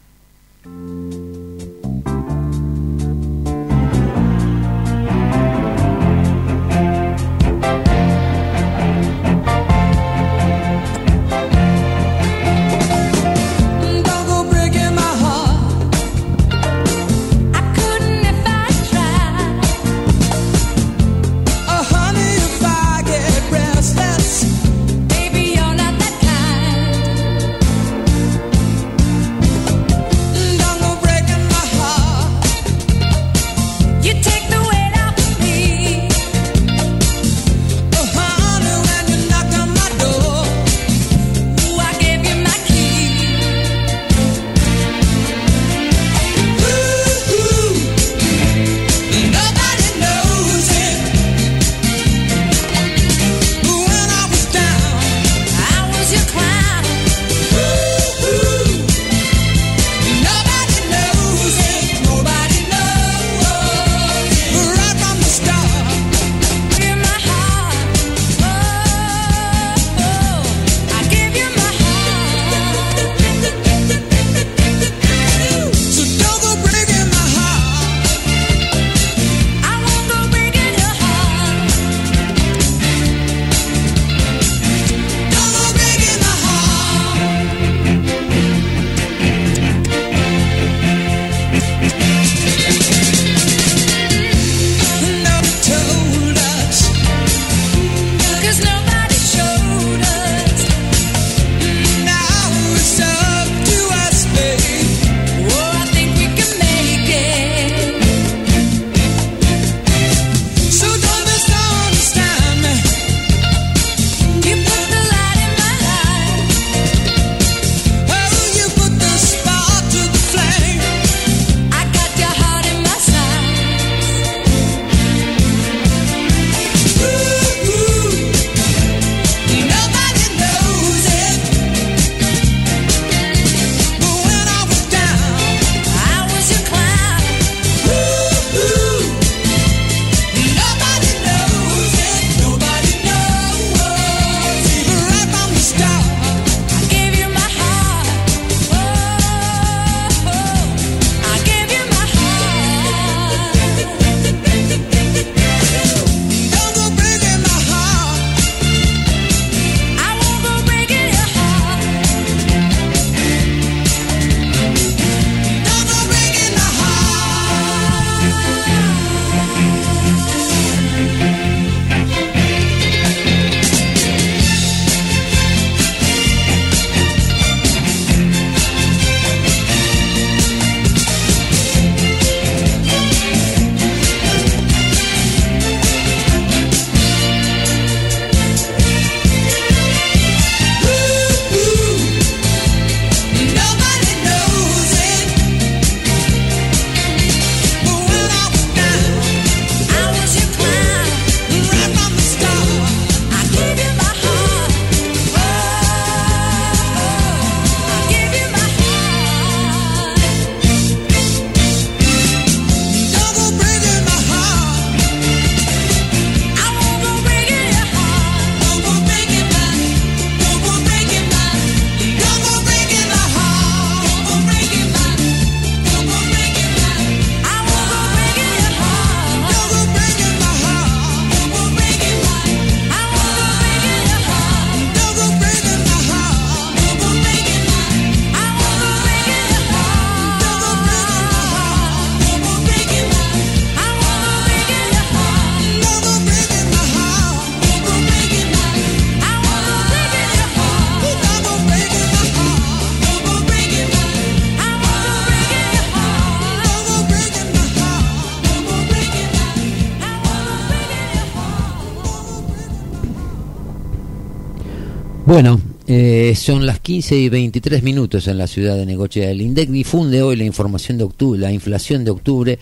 15 266.87 267.17
y 267.17 267.27
23 267.27 267.83
minutos 267.83 268.29
en 268.29 268.37
la 268.37 268.47
ciudad 268.47 268.77
de 268.77 268.85
Negochea. 268.85 269.29
El 269.31 269.41
INDEC 269.41 269.67
difunde 269.67 270.21
hoy 270.21 270.37
la 270.37 270.45
información 270.45 270.97
de 270.97 271.03
octubre, 271.03 271.37
la 271.37 271.51
inflación 271.51 272.05
de 272.05 272.11
octubre. 272.11 272.57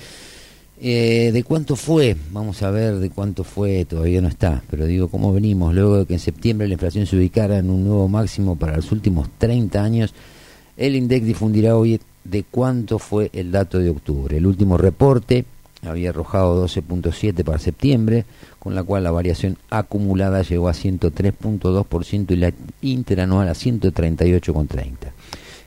Eh, 0.81 1.29
¿De 1.31 1.43
cuánto 1.43 1.75
fue? 1.75 2.17
Vamos 2.31 2.63
a 2.63 2.71
ver 2.71 2.95
de 2.95 3.11
cuánto 3.11 3.43
fue, 3.43 3.85
todavía 3.85 4.21
no 4.21 4.27
está, 4.27 4.63
pero 4.67 4.87
digo, 4.87 5.09
¿cómo 5.09 5.31
venimos? 5.31 5.75
Luego 5.75 5.99
de 5.99 6.05
que 6.07 6.15
en 6.15 6.19
septiembre 6.19 6.67
la 6.67 6.73
inflación 6.73 7.05
se 7.05 7.15
ubicara 7.15 7.59
en 7.59 7.69
un 7.69 7.83
nuevo 7.83 8.07
máximo 8.07 8.55
para 8.55 8.77
los 8.77 8.91
últimos 8.91 9.29
30 9.37 9.83
años, 9.83 10.15
el 10.75 10.95
INDEC 10.95 11.21
difundirá 11.21 11.77
hoy 11.77 12.01
de 12.23 12.43
cuánto 12.49 12.97
fue 12.97 13.29
el 13.31 13.51
dato 13.51 13.77
de 13.77 13.91
octubre. 13.91 14.37
El 14.37 14.47
último 14.47 14.75
reporte 14.79 15.45
había 15.83 16.09
arrojado 16.09 16.65
12.7 16.65 17.43
para 17.43 17.59
septiembre, 17.59 18.25
con 18.65 18.73
la 18.73 18.81
cual 18.81 19.03
la 19.03 19.11
variación 19.11 19.59
acumulada 19.69 20.41
llegó 20.41 20.69
a 20.69 20.73
103.2% 20.73 22.31
y 22.31 22.35
la 22.35 22.51
interanual 22.81 23.47
a 23.47 23.51
138.30. 23.51 24.89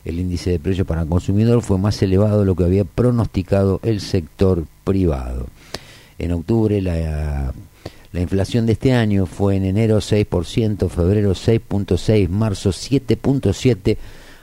El 0.05 0.19
índice 0.19 0.51
de 0.51 0.59
precios 0.59 0.85
para 0.85 1.03
el 1.03 1.09
consumidor 1.09 1.63
fue 1.63 1.79
más 1.79 2.03
elevado 2.03 2.41
de 2.41 2.47
lo 2.47 2.57
que 2.57 2.65
había 2.65 2.83
pronosticado 2.83 3.79
el 3.85 4.01
sector 4.01 4.65
privado. 4.83 5.47
En 6.19 6.33
octubre 6.33 6.83
la, 6.83 7.55
la 8.11 8.21
inflación 8.21 8.67
de 8.67 8.73
este 8.73 8.93
año 8.95 9.27
fue 9.27 9.55
en 9.55 9.67
enero 9.67 9.99
6%, 9.99 10.89
febrero 10.89 11.37
6.6%, 11.37 12.29
marzo 12.29 12.71
7.7%, 12.71 13.97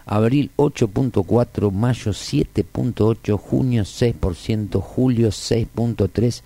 abril 0.06 0.51
8.4%, 0.56 1.72
mayo 1.74 2.12
7.8%, 2.14 3.38
junio 3.38 3.84
6%, 3.84 4.82
julio 4.82 5.28
6.3%, 5.28 6.41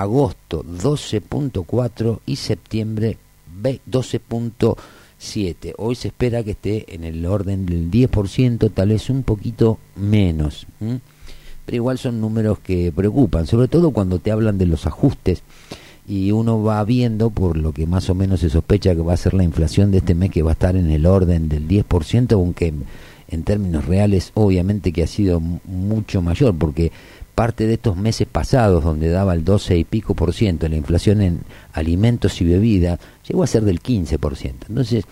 agosto 0.00 0.64
12.4% 0.64 2.20
y 2.26 2.36
septiembre 2.36 3.18
12.7%. 3.62 5.74
Hoy 5.78 5.94
se 5.94 6.08
espera 6.08 6.44
que 6.44 6.50
esté 6.50 6.94
en 6.94 7.04
el 7.04 7.24
orden 7.24 7.64
del 7.64 7.90
10%, 7.90 8.70
tal 8.72 8.90
vez 8.90 9.08
un 9.08 9.22
poquito 9.22 9.78
menos. 9.96 10.66
Pero 10.78 11.76
igual 11.76 11.98
son 11.98 12.20
números 12.20 12.58
que 12.58 12.92
preocupan, 12.94 13.46
sobre 13.46 13.68
todo 13.68 13.90
cuando 13.90 14.18
te 14.18 14.30
hablan 14.30 14.58
de 14.58 14.66
los 14.66 14.86
ajustes 14.86 15.42
y 16.06 16.30
uno 16.30 16.62
va 16.62 16.84
viendo 16.84 17.30
por 17.30 17.56
lo 17.56 17.72
que 17.72 17.86
más 17.86 18.08
o 18.10 18.14
menos 18.14 18.40
se 18.40 18.50
sospecha 18.50 18.94
que 18.94 19.00
va 19.00 19.14
a 19.14 19.16
ser 19.16 19.34
la 19.34 19.42
inflación 19.42 19.90
de 19.90 19.98
este 19.98 20.14
mes 20.14 20.30
que 20.30 20.42
va 20.42 20.50
a 20.50 20.52
estar 20.52 20.76
en 20.76 20.90
el 20.90 21.06
orden 21.06 21.48
del 21.48 21.66
10%, 21.66 22.32
aunque 22.32 22.72
en 23.28 23.42
términos 23.42 23.86
reales 23.86 24.30
obviamente 24.34 24.92
que 24.92 25.02
ha 25.02 25.08
sido 25.08 25.40
mucho 25.40 26.22
mayor 26.22 26.54
porque 26.54 26.92
parte 27.36 27.66
de 27.66 27.74
estos 27.74 27.98
meses 27.98 28.26
pasados 28.26 28.82
donde 28.82 29.10
daba 29.10 29.34
el 29.34 29.44
12 29.44 29.76
y 29.76 29.84
pico 29.84 30.14
por 30.14 30.32
ciento 30.32 30.68
la 30.68 30.76
inflación 30.76 31.20
en 31.20 31.42
alimentos 31.74 32.40
y 32.40 32.46
bebidas 32.46 32.98
llegó 33.28 33.42
a 33.42 33.46
ser 33.46 33.62
del 33.62 33.80
15 33.80 34.18
por 34.18 34.36
ciento. 34.36 34.66
Entonces, 34.70 35.04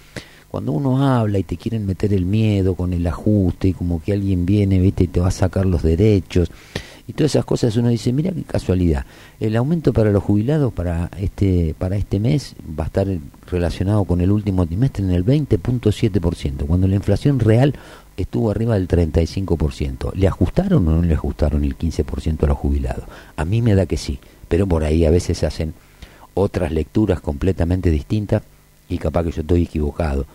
cuando 0.49 0.73
uno 0.73 1.07
habla 1.07 1.39
y 1.39 1.43
te 1.43 1.59
quieren 1.59 1.85
meter 1.85 2.15
el 2.15 2.25
miedo 2.25 2.77
con 2.77 2.95
el 2.95 3.07
ajuste 3.07 3.69
y 3.69 3.73
como 3.75 4.03
que 4.03 4.15
alguien 4.15 4.47
viene, 4.47 4.79
¿viste? 4.79 5.05
y 5.05 5.09
te 5.09 5.21
va 5.21 5.29
a 5.29 5.33
sacar 5.33 5.67
los 5.67 5.83
derechos 5.83 6.51
y 7.07 7.13
todas 7.13 7.33
esas 7.33 7.45
cosas 7.45 7.77
uno 7.77 7.91
dice, 7.91 8.13
mira 8.13 8.33
qué 8.33 8.45
casualidad, 8.45 9.05
el 9.39 9.57
aumento 9.57 9.93
para 9.93 10.11
los 10.11 10.23
jubilados 10.23 10.73
para 10.73 11.11
este 11.21 11.75
para 11.79 11.97
este 11.97 12.19
mes 12.19 12.55
va 12.79 12.85
a 12.85 12.87
estar 12.87 13.07
relacionado 13.51 14.05
con 14.05 14.23
el 14.23 14.31
último 14.31 14.65
trimestre 14.65 15.05
en 15.05 15.11
el 15.11 15.25
20.7%, 15.25 16.67
cuando 16.67 16.89
la 16.89 16.95
inflación 16.95 17.41
real 17.41 17.75
estuvo 18.17 18.51
arriba 18.51 18.75
del 18.75 18.89
35%. 18.89 20.13
¿Le 20.15 20.29
ajustaron 20.29 20.87
o 20.89 20.93
no 20.93 21.03
le 21.03 21.15
ajustaron 21.15 21.65
el 21.65 21.77
15% 21.77 22.45
a 22.45 22.47
los 22.47 22.59
jubilados? 22.59 23.05
A 23.37 23.45
mí 23.45 23.63
me 23.63 23.75
da 23.75 23.87
que 23.87 23.97
sí, 23.97 24.19
pero 24.49 24.67
por 24.67 24.85
ahí 24.85 25.05
a 25.05 25.11
veces 25.11 25.43
hacen 25.45 25.75
otras 26.35 26.73
lecturas 26.73 27.21
completamente 27.21 27.91
distintas 27.91 28.43
y 28.89 28.99
capaz 28.99 29.25
que 29.25 29.33
yo 29.33 29.41
estoy 29.43 29.63
equivocado. 29.63 30.27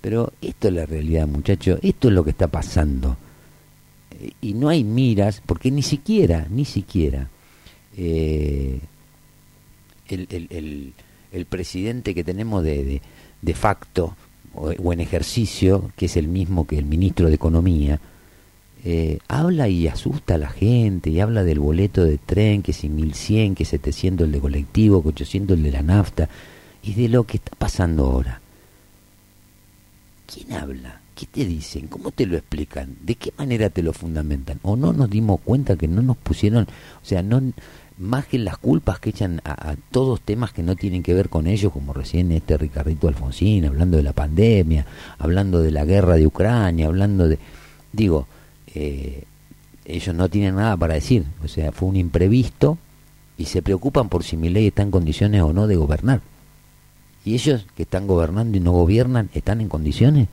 Pero 0.00 0.32
esto 0.42 0.68
es 0.68 0.74
la 0.74 0.86
realidad, 0.86 1.26
muchachos, 1.26 1.78
esto 1.82 2.08
es 2.08 2.14
lo 2.14 2.24
que 2.24 2.30
está 2.30 2.48
pasando. 2.48 3.16
Y 4.40 4.54
no 4.54 4.68
hay 4.68 4.84
miras, 4.84 5.42
porque 5.44 5.70
ni 5.70 5.82
siquiera, 5.82 6.46
ni 6.50 6.64
siquiera 6.64 7.28
eh, 7.96 8.80
el, 10.08 10.26
el, 10.30 10.92
el, 11.32 11.46
presidente 11.46 12.14
que 12.14 12.24
tenemos 12.24 12.62
de, 12.62 13.00
de 13.40 13.54
facto, 13.54 14.16
o, 14.54 14.92
en 14.92 15.00
ejercicio, 15.00 15.90
que 15.96 16.06
es 16.06 16.16
el 16.16 16.28
mismo 16.28 16.66
que 16.66 16.78
el 16.78 16.84
ministro 16.84 17.28
de 17.28 17.34
Economía, 17.34 18.00
eh, 18.84 19.18
habla 19.28 19.68
y 19.68 19.88
asusta 19.88 20.34
a 20.34 20.38
la 20.38 20.48
gente, 20.48 21.10
y 21.10 21.20
habla 21.20 21.42
del 21.42 21.58
boleto 21.58 22.04
de 22.04 22.18
tren, 22.18 22.62
que 22.62 22.72
es 22.72 22.84
1100, 22.84 23.54
que 23.54 23.62
es 23.62 23.70
700 23.70 24.26
el 24.26 24.32
de 24.32 24.40
colectivo, 24.40 25.02
que 25.02 25.08
800 25.08 25.56
el 25.56 25.62
de 25.62 25.72
la 25.72 25.82
nafta, 25.82 26.28
y 26.82 26.94
de 26.94 27.08
lo 27.08 27.24
que 27.24 27.38
está 27.38 27.52
pasando 27.56 28.04
ahora. 28.04 28.40
¿Quién 30.26 30.52
habla? 30.52 31.00
¿Qué 31.14 31.26
te 31.26 31.44
dicen? 31.44 31.86
¿Cómo 31.86 32.10
te 32.10 32.26
lo 32.26 32.36
explican? 32.36 32.96
¿De 33.00 33.14
qué 33.14 33.32
manera 33.38 33.70
te 33.70 33.82
lo 33.82 33.92
fundamentan? 33.92 34.58
¿O 34.62 34.76
no 34.76 34.92
nos 34.92 35.08
dimos 35.08 35.40
cuenta 35.40 35.76
que 35.76 35.86
no 35.86 36.02
nos 36.02 36.16
pusieron, 36.16 36.64
o 36.64 37.04
sea, 37.06 37.22
no 37.22 37.40
más 37.96 38.26
que 38.26 38.38
las 38.38 38.58
culpas 38.58 38.98
que 38.98 39.10
echan 39.10 39.40
a, 39.44 39.76
todos 39.90 40.20
temas 40.20 40.52
que 40.52 40.62
no 40.62 40.74
tienen 40.74 41.02
que 41.02 41.14
ver 41.14 41.28
con 41.28 41.46
ellos, 41.46 41.72
como 41.72 41.92
recién 41.92 42.32
este 42.32 42.56
Ricardito 42.56 43.08
Alfonsín, 43.08 43.64
hablando 43.64 43.96
de 43.96 44.02
la 44.02 44.12
pandemia, 44.12 44.86
hablando 45.18 45.60
de 45.60 45.70
la 45.70 45.84
guerra 45.84 46.16
de 46.16 46.26
Ucrania, 46.26 46.86
hablando 46.86 47.28
de... 47.28 47.38
Digo, 47.92 48.26
eh, 48.74 49.24
ellos 49.84 50.14
no 50.14 50.28
tienen 50.28 50.56
nada 50.56 50.76
para 50.76 50.94
decir, 50.94 51.24
o 51.44 51.48
sea, 51.48 51.70
fue 51.70 51.88
un 51.88 51.96
imprevisto 51.96 52.78
y 53.38 53.44
se 53.44 53.62
preocupan 53.62 54.08
por 54.08 54.24
si 54.24 54.36
mi 54.36 54.48
ley 54.48 54.68
está 54.68 54.82
en 54.82 54.90
condiciones 54.90 55.42
o 55.42 55.52
no 55.52 55.66
de 55.66 55.76
gobernar. 55.76 56.22
¿Y 57.24 57.34
ellos 57.34 57.66
que 57.76 57.84
están 57.84 58.06
gobernando 58.06 58.56
y 58.56 58.60
no 58.60 58.72
gobiernan, 58.72 59.30
están 59.34 59.60
en 59.60 59.68
condiciones? 59.68 60.28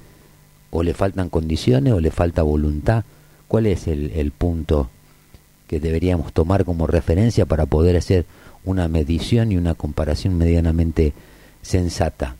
¿O 0.72 0.84
le 0.84 0.94
faltan 0.94 1.30
condiciones 1.30 1.94
o 1.94 2.00
le 2.00 2.12
falta 2.12 2.42
voluntad? 2.44 3.04
¿Cuál 3.48 3.68
es 3.68 3.88
el, 3.88 4.12
el 4.12 4.32
punto 4.32 4.90
que 5.72 5.80
deberíamos 5.80 6.34
tomar 6.34 6.66
como 6.66 6.86
referencia 6.86 7.46
para 7.46 7.66
poder 7.66 7.96
hacer 7.96 8.26
una 8.66 8.90
medición 8.90 9.54
y 9.54 9.56
una 9.56 9.74
comparación 9.74 10.38
medianamente 10.38 11.14
sensata. 11.62 12.36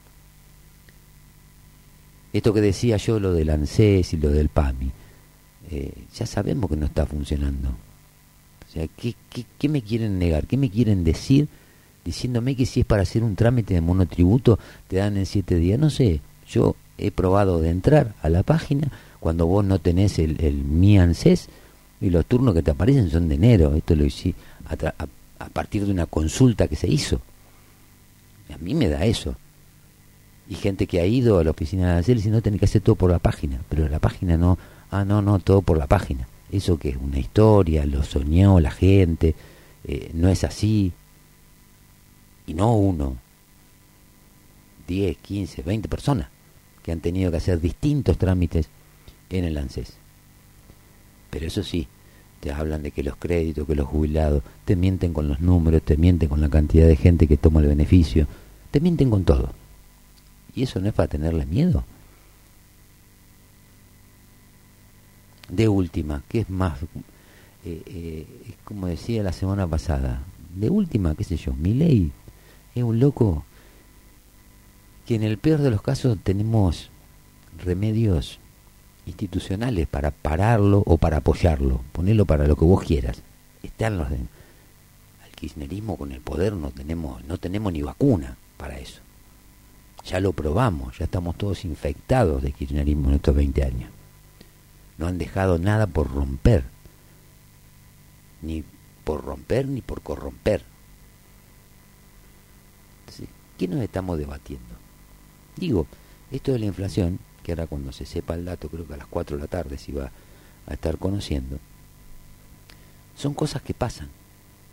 Esto 2.34 2.54
que 2.54 2.60
decía 2.60 2.98
yo, 2.98 3.22
lo 3.22 3.32
del 3.32 3.50
ANSES 3.50 4.12
y 4.12 4.18
lo 4.18 4.32
del 4.32 4.50
PAMI, 4.50 4.92
eh, 5.72 5.94
ya 6.14 6.26
sabemos 6.26 6.70
que 6.70 6.76
no 6.76 6.88
está 6.88 7.06
funcionando. 7.06 7.70
O 7.70 8.72
sea, 8.74 8.86
¿qué, 8.98 9.16
¿qué, 9.30 9.46
qué, 9.58 9.70
me 9.70 9.82
quieren 9.82 10.20
negar? 10.20 10.46
¿Qué 10.46 10.58
me 10.58 10.70
quieren 10.70 11.06
decir 11.06 11.48
diciéndome 12.04 12.58
que 12.58 12.66
si 12.66 12.82
es 12.82 12.86
para 12.86 13.04
hacer 13.04 13.24
un 13.24 13.38
trámite 13.38 13.74
de 13.74 13.80
monotributo 13.80 14.60
te 14.90 14.98
dan 14.98 15.16
en 15.16 15.26
siete 15.26 15.56
días? 15.56 15.80
No 15.80 15.90
sé, 15.90 16.20
yo 16.50 16.76
he 16.98 17.12
probado 17.12 17.62
de 17.62 17.70
entrar 17.70 18.14
a 18.22 18.28
la 18.28 18.44
página 18.44 18.92
cuando 19.22 19.48
vos 19.48 19.64
no 19.64 19.80
tenés 19.80 20.20
el, 20.20 20.36
el 20.42 20.56
Mi 20.56 21.00
ANSES 21.00 21.48
y 22.02 22.10
los 22.10 22.26
turnos 22.26 22.56
que 22.56 22.64
te 22.64 22.72
aparecen 22.72 23.10
son 23.10 23.30
de 23.30 23.36
enero. 23.36 23.76
Esto 23.76 23.96
lo 23.96 24.04
hice 24.04 24.34
a, 24.68 25.50
partir 25.50 25.86
de 25.86 25.92
una 25.92 26.08
consulta 26.08 26.68
que 26.68 26.76
se 26.76 26.88
hizo. 26.88 27.22
A 28.54 28.58
mí 28.58 28.74
me 28.74 28.90
da 28.90 29.06
eso. 29.06 29.36
Y 30.50 30.56
gente 30.56 30.88
que 30.88 31.00
ha 31.00 31.06
ido 31.06 31.40
a 31.40 31.44
la 31.44 31.52
oficina 31.52 31.94
de 31.94 32.00
hacer 32.00 32.18
y 32.18 32.30
no, 32.30 32.42
tiene 32.42 32.58
que 32.58 32.66
hacer 32.66 32.82
todo 32.82 32.96
por 32.96 33.12
la 33.12 33.20
página. 33.20 33.62
Pero 33.70 33.88
la 33.88 34.00
página 34.00 34.36
no, 34.36 34.58
ah, 34.90 35.06
no, 35.06 35.22
no, 35.22 35.40
todo 35.40 35.62
por 35.62 35.78
la 35.78 35.88
página. 35.88 36.28
Eso 36.52 36.78
que 36.78 36.90
es 36.90 36.98
una 36.98 37.20
historia, 37.20 37.86
lo 37.86 38.04
soñó 38.04 38.60
la 38.60 38.72
gente, 38.72 39.36
eh, 39.86 40.10
no 40.14 40.28
es 40.28 40.44
así. 40.44 40.92
Y 42.48 42.56
no 42.56 42.76
uno, 42.76 43.16
10, 44.88 45.18
15, 45.18 45.62
20 45.62 45.88
personas 45.88 46.28
que 46.84 46.92
han 46.92 47.00
tenido 47.00 47.30
que 47.30 47.38
hacer 47.38 47.62
distintos 47.62 48.18
trámites 48.18 48.68
en 49.30 49.46
el 49.46 49.58
ANSES. 49.58 50.01
Pero 51.32 51.48
eso 51.48 51.64
sí, 51.64 51.88
te 52.42 52.52
hablan 52.52 52.84
de 52.84 52.92
que 52.92 53.02
los 53.02 53.16
créditos, 53.16 53.66
que 53.66 53.76
los 53.76 53.88
jubilados, 53.88 54.44
te 54.66 54.76
mienten 54.76 55.14
con 55.14 55.28
los 55.28 55.40
números, 55.40 55.82
te 55.82 55.98
mienten 55.98 56.30
con 56.30 56.42
la 56.42 56.50
cantidad 56.50 56.88
de 56.88 56.96
gente 56.96 57.28
que 57.28 57.38
toma 57.38 57.62
el 57.62 57.68
beneficio, 57.68 58.28
te 58.70 58.80
mienten 58.80 59.10
con 59.10 59.24
todo. 59.24 59.54
¿Y 60.56 60.64
eso 60.64 60.80
no 60.80 60.90
es 60.90 60.94
para 60.94 61.08
tenerle 61.08 61.46
miedo? 61.46 61.84
De 65.50 65.68
última, 65.68 66.24
que 66.28 66.42
es 66.42 66.50
más, 66.50 66.82
eh, 67.64 67.82
eh, 67.86 68.28
como 68.64 68.88
decía 68.88 69.24
la 69.24 69.34
semana 69.34 69.68
pasada, 69.68 70.24
de 70.56 70.70
última, 70.70 71.16
qué 71.16 71.24
sé 71.24 71.38
yo, 71.38 71.54
mi 71.54 71.74
ley 71.74 72.12
es 72.76 72.84
un 72.84 73.00
loco 73.00 73.46
que 75.06 75.16
en 75.16 75.24
el 75.24 75.38
peor 75.38 75.62
de 75.62 75.72
los 75.72 75.82
casos 75.82 76.18
tenemos 76.24 76.90
remedios 77.64 78.40
institucionales 79.12 79.88
para 79.88 80.12
pararlo 80.12 80.84
o 80.86 80.98
para 80.98 81.18
apoyarlo, 81.18 81.82
ponerlo 81.92 82.26
para 82.26 82.48
lo 82.48 82.56
que 82.56 82.66
vos 82.66 82.84
quieras. 82.84 83.22
Están 83.62 83.98
los 83.98 84.10
de, 84.10 84.18
al 84.18 85.32
kirchnerismo 85.36 85.98
con 85.98 86.12
el 86.12 86.22
poder 86.22 86.54
no 86.54 86.72
tenemos 86.72 87.24
no 87.26 87.38
tenemos 87.38 87.72
ni 87.74 87.82
vacuna 87.82 88.38
para 88.58 88.80
eso. 88.80 89.02
Ya 90.06 90.20
lo 90.20 90.34
probamos, 90.34 90.98
ya 90.98 91.06
estamos 91.06 91.38
todos 91.38 91.64
infectados 91.64 92.42
de 92.42 92.52
kirchnerismo 92.52 93.10
en 93.10 93.16
estos 93.16 93.36
20 93.36 93.64
años. 93.64 93.92
No 94.98 95.08
han 95.08 95.18
dejado 95.18 95.60
nada 95.60 95.88
por 95.88 96.12
romper. 96.12 96.64
Ni 98.42 98.64
por 99.04 99.24
romper 99.24 99.68
ni 99.68 99.82
por 99.82 100.02
corromper. 100.02 100.64
Entonces, 103.02 103.28
¿qué 103.58 103.68
nos 103.68 103.82
estamos 103.82 104.18
debatiendo? 104.18 104.76
Digo, 105.56 105.86
Esto 106.32 106.54
de 106.54 106.60
la 106.60 106.66
inflación, 106.66 107.20
que 107.44 107.52
ahora 107.52 107.68
cuando 107.68 107.92
se 107.92 108.06
sepa 108.06 108.36
el 108.36 108.46
dato, 108.46 108.70
creo 108.70 108.88
que 108.88 108.94
a 108.94 108.98
las 108.98 109.08
4 109.08 109.38
de 109.38 109.42
la 109.42 109.48
tarde 109.48 109.78
se 109.78 109.92
va 109.94 110.12
a 110.68 110.74
estar 110.74 110.98
conociendo, 110.98 111.58
son 113.16 113.34
cosas 113.34 113.62
que 113.62 113.74
pasan. 113.74 114.10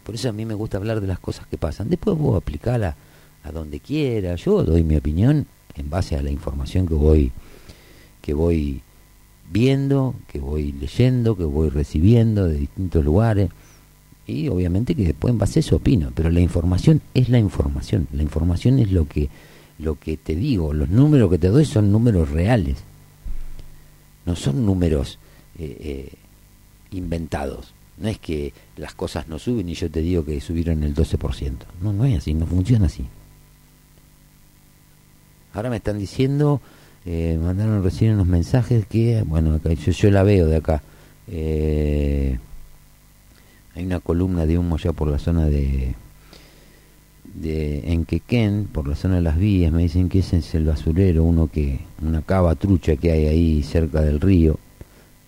Por 0.05 0.15
eso 0.15 0.29
a 0.29 0.33
mí 0.33 0.47
me 0.47 0.55
gusta 0.55 0.79
hablar 0.79 1.01
de 1.01 1.07
las 1.07 1.19
cosas 1.19 1.47
que 1.47 1.59
pasan. 1.59 1.91
Después 1.91 2.17
vos 2.17 2.37
aplicarla 2.37 2.97
a 3.45 3.53
donde 3.53 3.79
quiera. 3.81 4.37
Yo 4.37 4.65
doy 4.65 4.83
mi 4.83 4.97
opinión 4.97 5.47
en 5.75 5.91
base 5.91 6.17
a 6.17 6.23
la 6.23 6.31
información 6.31 6.87
que 6.87 6.95
voy 6.95 7.33
que 8.23 8.35
voy 8.35 8.83
viendo, 9.51 10.15
que 10.27 10.39
voy 10.39 10.73
leyendo, 10.73 11.37
que 11.37 11.45
voy 11.45 11.71
recibiendo 11.71 12.47
de 12.47 12.59
distintos 12.59 13.05
lugares 13.05 13.51
y 14.27 14.49
obviamente 14.49 14.95
que 14.95 15.05
después 15.05 15.33
en 15.33 15.39
base 15.39 15.59
a 15.59 15.61
eso 15.61 15.77
opino, 15.77 16.13
pero 16.15 16.31
la 16.31 16.41
información 16.41 17.01
es 17.15 17.31
la 17.31 17.39
información, 17.39 18.07
la 18.13 18.23
información 18.23 18.79
es 18.79 18.93
lo 18.93 19.09
que 19.09 19.31
lo 19.79 19.99
que 19.99 20.17
te 20.17 20.35
digo, 20.35 20.73
los 20.73 20.89
números 20.89 21.31
que 21.31 21.39
te 21.39 21.49
doy 21.49 21.65
son 21.65 21.93
números 21.93 22.31
reales, 22.31 22.79
no 24.27 24.37
son 24.37 24.65
números 24.67 25.19
eh, 25.59 25.77
eh, 25.81 26.13
inventados. 26.91 27.75
No 27.97 28.09
es 28.09 28.19
que 28.19 28.53
las 28.77 28.95
cosas 28.95 29.29
no 29.29 29.39
suben 29.39 29.69
y 29.69 29.75
yo 29.75 29.91
te 29.91 30.01
digo 30.01 30.25
que 30.25 30.41
subieron 30.41 30.83
el 30.85 30.95
12%. 30.95 31.57
No, 31.83 31.93
no 31.93 32.05
es 32.05 32.19
así, 32.19 32.35
no 32.35 32.47
funciona 32.47 32.87
así. 32.87 33.05
Ahora 35.53 35.71
me 35.71 35.77
están 35.77 35.99
diciendo, 35.99 36.61
eh, 37.05 37.39
mandaron 37.43 37.83
recién 37.83 38.15
unos 38.15 38.27
mensajes 38.27 38.87
que, 38.87 39.23
bueno, 39.23 39.59
yo, 39.63 39.93
yo 39.93 40.11
la 40.11 40.23
veo 40.23 40.47
de 40.47 40.57
acá. 40.57 40.83
Eh, 41.27 42.39
hay 43.75 43.85
una 43.85 44.01
columna 44.01 44.47
de 44.47 44.59
humo 44.59 44.77
ya 44.77 44.93
por 44.93 45.09
la 45.09 45.19
zona 45.19 45.47
de, 45.47 45.95
de 47.35 47.93
en 47.93 48.05
Quequén, 48.05 48.69
por 48.73 48.89
la 48.89 48.97
zona 48.97 49.17
de 49.17 49.23
las 49.23 49.39
vías, 49.39 49.73
me 49.73 49.83
dicen 49.83 50.09
que 50.09 50.21
ese 50.21 50.39
es 50.39 50.55
el 50.55 50.65
basurero, 50.65 51.25
uno 51.25 51.49
que, 51.49 51.81
una 52.03 52.23
cava 52.23 52.55
trucha 52.55 52.97
que 52.97 53.13
hay 53.13 53.27
ahí 53.27 53.63
cerca 53.63 54.01
del 54.01 54.21
río, 54.21 54.59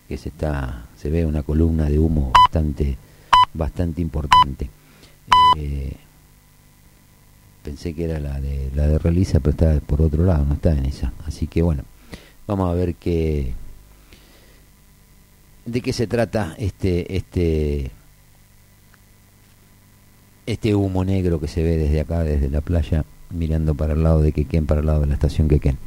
que 0.08 0.16
se 0.16 0.30
está, 0.30 0.86
se 0.96 1.10
ve 1.10 1.24
una 1.24 1.42
columna 1.42 1.88
de 1.88 1.98
humo 1.98 2.32
bastante, 2.44 2.96
bastante 3.54 4.00
importante. 4.00 4.70
Eh, 5.58 5.92
pensé 7.62 7.94
que 7.94 8.04
era 8.04 8.18
la 8.18 8.40
de 8.40 8.70
la 8.74 8.86
de 8.86 8.98
Relisa, 8.98 9.40
pero 9.40 9.50
está 9.50 9.80
por 9.86 10.02
otro 10.02 10.24
lado, 10.24 10.44
no 10.44 10.54
está 10.54 10.72
en 10.72 10.86
esa. 10.86 11.12
Así 11.26 11.46
que 11.46 11.62
bueno, 11.62 11.84
vamos 12.46 12.70
a 12.70 12.74
ver 12.74 12.94
qué 12.94 13.54
de 15.64 15.80
qué 15.80 15.92
se 15.92 16.06
trata 16.06 16.54
este 16.58 17.16
este 17.16 17.90
este 20.46 20.74
humo 20.74 21.04
negro 21.04 21.40
que 21.40 21.48
se 21.48 21.62
ve 21.62 21.76
desde 21.76 22.00
acá, 22.00 22.24
desde 22.24 22.48
la 22.48 22.60
playa, 22.60 23.04
mirando 23.30 23.74
para 23.74 23.92
el 23.92 24.02
lado 24.02 24.22
de 24.22 24.32
Quequén, 24.32 24.66
para 24.66 24.80
el 24.80 24.86
lado 24.86 25.00
de 25.00 25.06
la 25.06 25.14
estación 25.14 25.48
Quequén. 25.48 25.78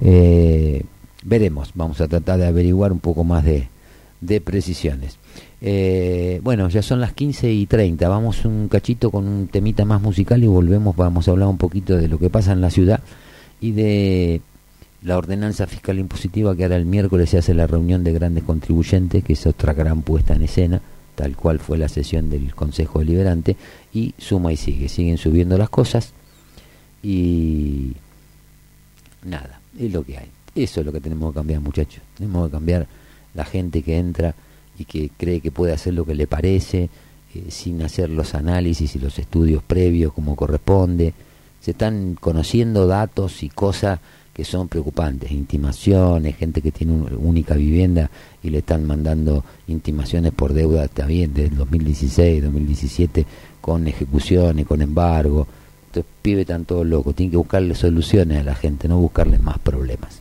Eh, 0.00 0.82
veremos, 1.24 1.72
vamos 1.74 2.00
a 2.00 2.08
tratar 2.08 2.38
de 2.38 2.46
averiguar 2.46 2.92
un 2.92 3.00
poco 3.00 3.24
más 3.24 3.44
de, 3.44 3.68
de 4.20 4.40
precisiones. 4.40 5.18
Eh, 5.62 6.40
bueno, 6.42 6.68
ya 6.68 6.82
son 6.82 7.00
las 7.00 7.12
15 7.12 7.52
y 7.52 7.66
30. 7.66 8.08
Vamos 8.08 8.44
un 8.44 8.68
cachito 8.68 9.10
con 9.10 9.26
un 9.26 9.48
temita 9.48 9.84
más 9.84 10.00
musical 10.00 10.42
y 10.42 10.46
volvemos. 10.46 10.96
Vamos 10.96 11.28
a 11.28 11.30
hablar 11.30 11.48
un 11.48 11.58
poquito 11.58 11.96
de 11.96 12.08
lo 12.08 12.18
que 12.18 12.30
pasa 12.30 12.52
en 12.52 12.60
la 12.60 12.70
ciudad 12.70 13.00
y 13.60 13.72
de 13.72 14.40
la 15.02 15.16
ordenanza 15.16 15.66
fiscal 15.66 15.98
impositiva 15.98 16.54
que 16.54 16.64
ahora 16.64 16.76
el 16.76 16.84
miércoles 16.84 17.30
se 17.30 17.38
hace 17.38 17.54
la 17.54 17.66
reunión 17.66 18.04
de 18.04 18.12
grandes 18.12 18.44
contribuyentes, 18.44 19.24
que 19.24 19.32
es 19.32 19.46
otra 19.46 19.72
gran 19.72 20.02
puesta 20.02 20.34
en 20.34 20.42
escena, 20.42 20.80
tal 21.20 21.36
cual 21.36 21.58
fue 21.58 21.76
la 21.76 21.90
sesión 21.90 22.30
del 22.30 22.54
Consejo 22.54 23.00
Deliberante, 23.00 23.54
y 23.92 24.14
suma 24.16 24.54
y 24.54 24.56
sigue. 24.56 24.88
Siguen 24.88 25.18
subiendo 25.18 25.58
las 25.58 25.68
cosas 25.68 26.14
y 27.02 27.92
nada, 29.22 29.60
es 29.78 29.92
lo 29.92 30.02
que 30.02 30.16
hay. 30.16 30.30
Eso 30.54 30.80
es 30.80 30.86
lo 30.86 30.92
que 30.92 31.00
tenemos 31.02 31.30
que 31.32 31.40
cambiar, 31.40 31.60
muchachos. 31.60 32.02
Tenemos 32.16 32.46
que 32.46 32.52
cambiar 32.52 32.86
la 33.34 33.44
gente 33.44 33.82
que 33.82 33.98
entra 33.98 34.34
y 34.78 34.86
que 34.86 35.10
cree 35.14 35.42
que 35.42 35.50
puede 35.50 35.74
hacer 35.74 35.92
lo 35.92 36.06
que 36.06 36.14
le 36.14 36.26
parece 36.26 36.88
eh, 37.34 37.44
sin 37.50 37.82
hacer 37.82 38.08
los 38.08 38.34
análisis 38.34 38.96
y 38.96 38.98
los 38.98 39.18
estudios 39.18 39.62
previos 39.62 40.14
como 40.14 40.36
corresponde. 40.36 41.12
Se 41.60 41.72
están 41.72 42.16
conociendo 42.18 42.86
datos 42.86 43.42
y 43.42 43.50
cosas 43.50 44.00
que 44.40 44.44
son 44.46 44.68
preocupantes, 44.68 45.30
intimaciones, 45.32 46.34
gente 46.34 46.62
que 46.62 46.72
tiene 46.72 46.94
una 46.94 47.14
única 47.18 47.56
vivienda 47.56 48.10
y 48.42 48.48
le 48.48 48.60
están 48.60 48.86
mandando 48.86 49.44
intimaciones 49.68 50.32
por 50.32 50.54
deuda, 50.54 50.88
bien, 51.06 51.34
desde 51.34 51.54
2016, 51.56 52.44
2017, 52.44 53.26
con 53.60 53.86
ejecuciones, 53.86 54.66
con 54.66 54.80
embargo. 54.80 55.46
Entonces, 55.88 56.10
pibe 56.22 56.46
tan 56.46 56.64
todo 56.64 56.84
loco, 56.84 57.12
tiene 57.12 57.32
que 57.32 57.36
buscarle 57.36 57.74
soluciones 57.74 58.38
a 58.38 58.42
la 58.42 58.54
gente, 58.54 58.88
no 58.88 58.96
buscarle 58.96 59.38
más 59.38 59.58
problemas. 59.58 60.19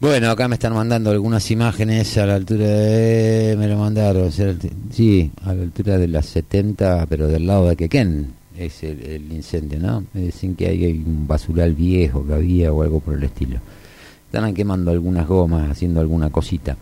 Bueno, 0.00 0.30
acá 0.30 0.46
me 0.46 0.54
están 0.54 0.74
mandando 0.74 1.10
algunas 1.10 1.50
imágenes 1.50 2.16
a 2.18 2.26
la 2.26 2.36
altura 2.36 2.68
de... 2.68 3.56
Me 3.58 3.66
lo 3.66 3.78
mandaron, 3.78 4.30
sí, 4.30 5.32
a 5.42 5.52
la 5.52 5.62
altura 5.62 5.98
de 5.98 6.06
las 6.06 6.26
70, 6.26 7.06
pero 7.06 7.26
del 7.26 7.48
lado 7.48 7.68
de 7.68 7.74
Quequén 7.74 8.32
es 8.56 8.84
el, 8.84 9.32
incendio, 9.32 9.80
¿no? 9.80 10.04
Me 10.14 10.20
dicen 10.20 10.54
que 10.54 10.68
hay, 10.68 11.02
un 11.04 11.26
basural 11.26 11.74
viejo 11.74 12.24
que 12.24 12.32
había 12.32 12.72
o 12.72 12.84
algo 12.84 13.00
por 13.00 13.14
el 13.14 13.24
estilo. 13.24 13.58
Están 14.26 14.54
quemando 14.54 14.92
algunas 14.92 15.26
gomas, 15.26 15.68
haciendo 15.68 16.00
alguna 16.00 16.30
cosita. 16.30 16.76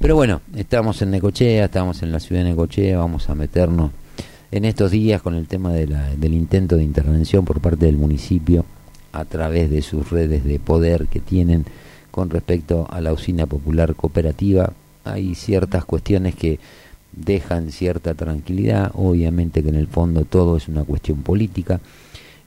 Pero 0.00 0.16
bueno, 0.16 0.40
estamos 0.56 1.00
en 1.02 1.12
Necochea, 1.12 1.66
estamos 1.66 2.02
en 2.02 2.10
la 2.10 2.18
ciudad 2.18 2.42
de 2.42 2.50
Necochea, 2.50 2.98
vamos 2.98 3.30
a 3.30 3.36
meternos 3.36 3.92
en 4.50 4.64
estos 4.64 4.90
días 4.90 5.22
con 5.22 5.36
el 5.36 5.46
tema 5.46 5.72
de 5.72 5.86
la, 5.86 6.16
del 6.16 6.34
intento 6.34 6.76
de 6.76 6.82
intervención 6.82 7.44
por 7.44 7.60
parte 7.60 7.86
del 7.86 7.96
municipio 7.96 8.64
a 9.12 9.24
través 9.24 9.70
de 9.70 9.82
sus 9.82 10.10
redes 10.10 10.42
de 10.42 10.58
poder 10.58 11.06
que 11.06 11.20
tienen 11.20 11.64
con 12.16 12.30
respecto 12.30 12.86
a 12.88 13.02
la 13.02 13.12
usina 13.12 13.44
popular 13.44 13.94
cooperativa. 13.94 14.72
Hay 15.04 15.34
ciertas 15.34 15.84
cuestiones 15.84 16.34
que 16.34 16.58
dejan 17.12 17.70
cierta 17.70 18.14
tranquilidad, 18.14 18.90
obviamente 18.94 19.62
que 19.62 19.68
en 19.68 19.74
el 19.74 19.86
fondo 19.86 20.24
todo 20.24 20.56
es 20.56 20.66
una 20.66 20.82
cuestión 20.84 21.20
política. 21.20 21.78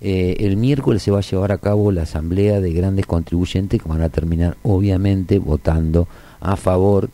Eh, 0.02 0.38
el 0.40 0.58
miércoles 0.58 1.04
se 1.04 1.12
va 1.12 1.20
a 1.20 1.22
llevar 1.22 1.52
a 1.52 1.60
cabo 1.60 1.91
la 1.91 2.02
asamblea 2.02 2.60
de 2.62 2.74
grandes 2.74 3.06
contribuyentes 3.06 3.80
que 3.80 3.88
van 3.88 4.02
a 4.02 4.10
terminar 4.10 4.58
obviamente 4.64 5.38
votando 5.38 6.08
a 6.40 6.56
favor 6.56 7.12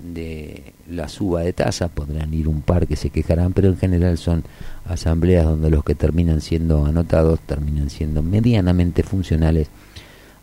de 0.00 0.72
la 0.90 1.08
suba 1.08 1.42
de 1.42 1.52
tasas, 1.52 1.92
podrán 1.92 2.34
ir 2.34 2.48
un 2.48 2.62
par 2.62 2.88
que 2.88 2.96
se 2.96 3.10
quejarán, 3.10 3.52
pero 3.52 3.68
en 3.68 3.76
general 3.76 4.18
son 4.18 4.42
asambleas 4.84 5.44
donde 5.44 5.70
los 5.70 5.84
que 5.84 5.94
terminan 5.94 6.40
siendo 6.40 6.86
anotados 6.86 7.38
terminan 7.38 7.88
siendo 7.88 8.20
medianamente 8.20 9.04
funcionales 9.04 9.68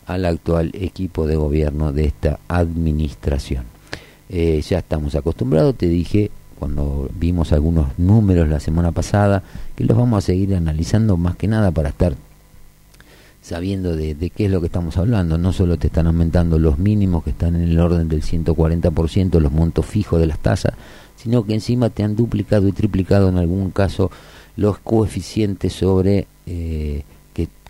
al 0.06 0.24
actual 0.24 0.70
equipo 0.74 1.26
de 1.26 1.36
gobierno 1.36 1.92
de 1.92 2.04
esta 2.04 2.38
administración. 2.48 3.64
Eh, 4.28 4.62
ya 4.66 4.78
estamos 4.78 5.14
acostumbrados, 5.14 5.76
te 5.76 5.86
dije 5.86 6.30
cuando 6.58 7.10
vimos 7.18 7.52
algunos 7.52 7.88
números 7.98 8.48
la 8.48 8.60
semana 8.60 8.92
pasada, 8.92 9.42
que 9.74 9.84
los 9.84 9.96
vamos 9.96 10.18
a 10.18 10.26
seguir 10.26 10.54
analizando 10.54 11.16
más 11.16 11.34
que 11.34 11.48
nada 11.48 11.72
para 11.72 11.88
estar 11.88 12.14
sabiendo 13.42 13.96
de, 13.96 14.30
qué 14.30 14.44
es 14.44 14.50
lo 14.50 14.60
que 14.60 14.66
estamos 14.66 14.96
hablando. 14.96 15.36
No 15.36 15.52
solo 15.52 15.76
te 15.76 15.88
están 15.88 16.06
aumentando 16.06 16.58
los 16.58 16.78
mínimos 16.78 17.24
que 17.24 17.30
están 17.30 17.56
en 17.56 17.62
el 17.62 17.80
orden 17.80 18.08
del 18.08 18.22
140%, 18.22 19.40
los 19.40 19.52
montos 19.52 19.84
fijos 19.84 20.20
de 20.20 20.26
las 20.26 20.38
tasas, 20.38 20.74
sino 21.16 21.44
que 21.44 21.54
encima 21.54 21.90
te 21.90 22.04
han 22.04 22.14
duplicado 22.14 22.68
y 22.68 22.72
triplicado 22.72 23.28
en 23.28 23.38
algún 23.38 23.72
caso 23.72 24.10
los 24.56 24.78
coeficientes 24.78 25.72
sobre 25.72 26.28
eh, 26.46 27.02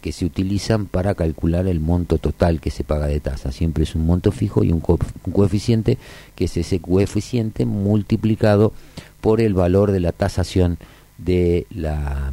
que, 0.03 0.13
se 0.13 0.25
utilizan 0.25 0.87
para 0.87 1.15
calcular 1.15 1.67
el 1.67 1.81
monto 1.81 2.19
total 2.19 2.61
que 2.61 2.71
se 2.71 2.85
paga 2.85 3.07
de 3.07 3.21
tasa. 3.21 3.53
Siempre 3.53 3.85
es 3.85 3.95
un 3.95 4.05
monto 4.05 4.33
fijo 4.33 4.65
y 4.65 4.73
un, 4.73 4.83
un 4.87 5.33
coeficiente 5.33 5.97
que 6.35 6.45
es 6.45 6.57
ese 6.57 6.81
coeficiente 6.81 7.65
multiplicado 7.65 8.73
por 9.21 9.41
el 9.41 9.55
valor 9.55 9.93
de 9.93 10.01
la 10.01 10.13
tasación 10.13 10.79
de 11.19 11.67
la 11.71 12.33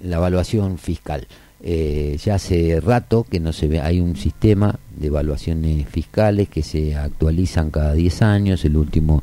la 0.00 0.16
evaluación 0.16 0.78
fiscal. 0.78 1.26
Eh, 1.62 2.16
ya 2.24 2.36
hace 2.36 2.80
rato 2.80 3.24
que 3.24 3.38
no 3.38 3.52
se 3.52 3.68
ve, 3.68 3.80
hay 3.80 4.00
un 4.00 4.16
sistema 4.16 4.78
de 4.96 5.08
evaluaciones 5.08 5.86
fiscales 5.88 6.48
que 6.48 6.62
se 6.62 6.96
actualizan 6.96 7.70
cada 7.70 7.92
10 7.92 8.22
años, 8.22 8.64
el 8.64 8.78
último, 8.78 9.22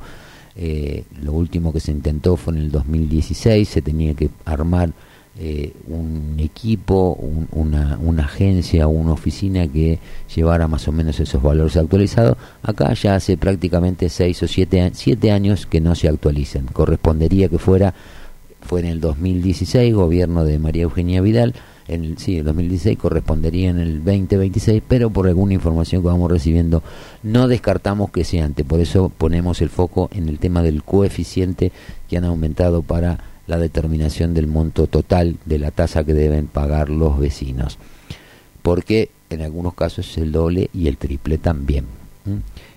eh, 0.56 1.04
lo 1.22 1.34
último 1.34 1.74
que 1.74 1.80
se 1.80 1.92
intentó 1.92 2.36
fue 2.36 2.54
en 2.54 2.60
el 2.62 2.72
2016, 2.72 3.68
se 3.68 3.82
tenía 3.82 4.14
que 4.14 4.30
armar 4.46 4.94
eh, 5.40 5.74
un 5.88 6.36
equipo, 6.40 7.18
una, 7.52 8.00
una 8.02 8.24
agencia, 8.26 8.88
una 8.88 9.14
oficina 9.14 9.68
que 9.68 10.00
llevara 10.36 10.68
más 10.68 10.88
o 10.88 10.92
menos 10.92 11.20
esos 11.20 11.42
valores 11.42 11.78
actualizados. 11.78 12.38
Acá 12.64 12.94
ya 12.94 13.16
hace 13.16 13.38
prácticamente 13.38 14.10
6 14.10 14.44
o 14.44 14.48
7 14.48 14.92
siete 14.94 15.32
años 15.32 15.66
que 15.66 15.80
no 15.80 15.94
se 15.94 16.08
actualizan. 16.08 16.66
Correspondería 16.66 17.50
que 17.50 17.60
fuera 17.60 17.94
fue 18.62 18.82
en 18.82 18.88
el 18.88 19.00
2016, 19.00 19.94
gobierno 19.94 20.44
de 20.44 20.60
María 20.60 20.84
Eugenia 20.84 21.22
Vidal, 21.22 21.54
en 21.88 22.04
el, 22.04 22.18
sí, 22.18 22.40
el 22.40 22.46
2016 22.46 22.98
correspondería 22.98 23.70
en 23.70 23.80
el 23.80 24.04
2026, 24.04 24.84
pero 24.88 25.10
por 25.10 25.28
alguna 25.28 25.54
información 25.54 26.02
que 26.02 26.10
vamos 26.10 26.30
recibiendo 26.30 26.84
no 27.24 27.48
descartamos 27.48 28.12
que 28.12 28.26
sea 28.26 28.44
antes, 28.44 28.66
por 28.66 28.82
eso 28.82 29.10
ponemos 29.10 29.62
el 29.62 29.70
foco 29.70 30.10
en 30.14 30.28
el 30.28 30.40
tema 30.40 30.64
del 30.64 30.84
coeficiente 30.84 31.72
que 32.10 32.18
han 32.18 32.26
aumentado 32.26 32.82
para 32.82 33.20
la 33.48 33.58
determinación 33.58 34.34
del 34.34 34.48
monto 34.48 34.88
total 34.88 35.38
de 35.46 35.60
la 35.60 35.72
tasa 35.72 36.04
que 36.04 36.14
deben 36.14 36.48
pagar 36.48 36.90
los 36.90 37.20
vecinos, 37.20 37.78
porque 38.62 39.10
en 39.30 39.42
algunos 39.42 39.74
casos 39.74 40.10
es 40.10 40.18
el 40.18 40.32
doble 40.32 40.70
y 40.74 40.88
el 40.88 40.98
triple 40.98 41.38
también. 41.38 41.86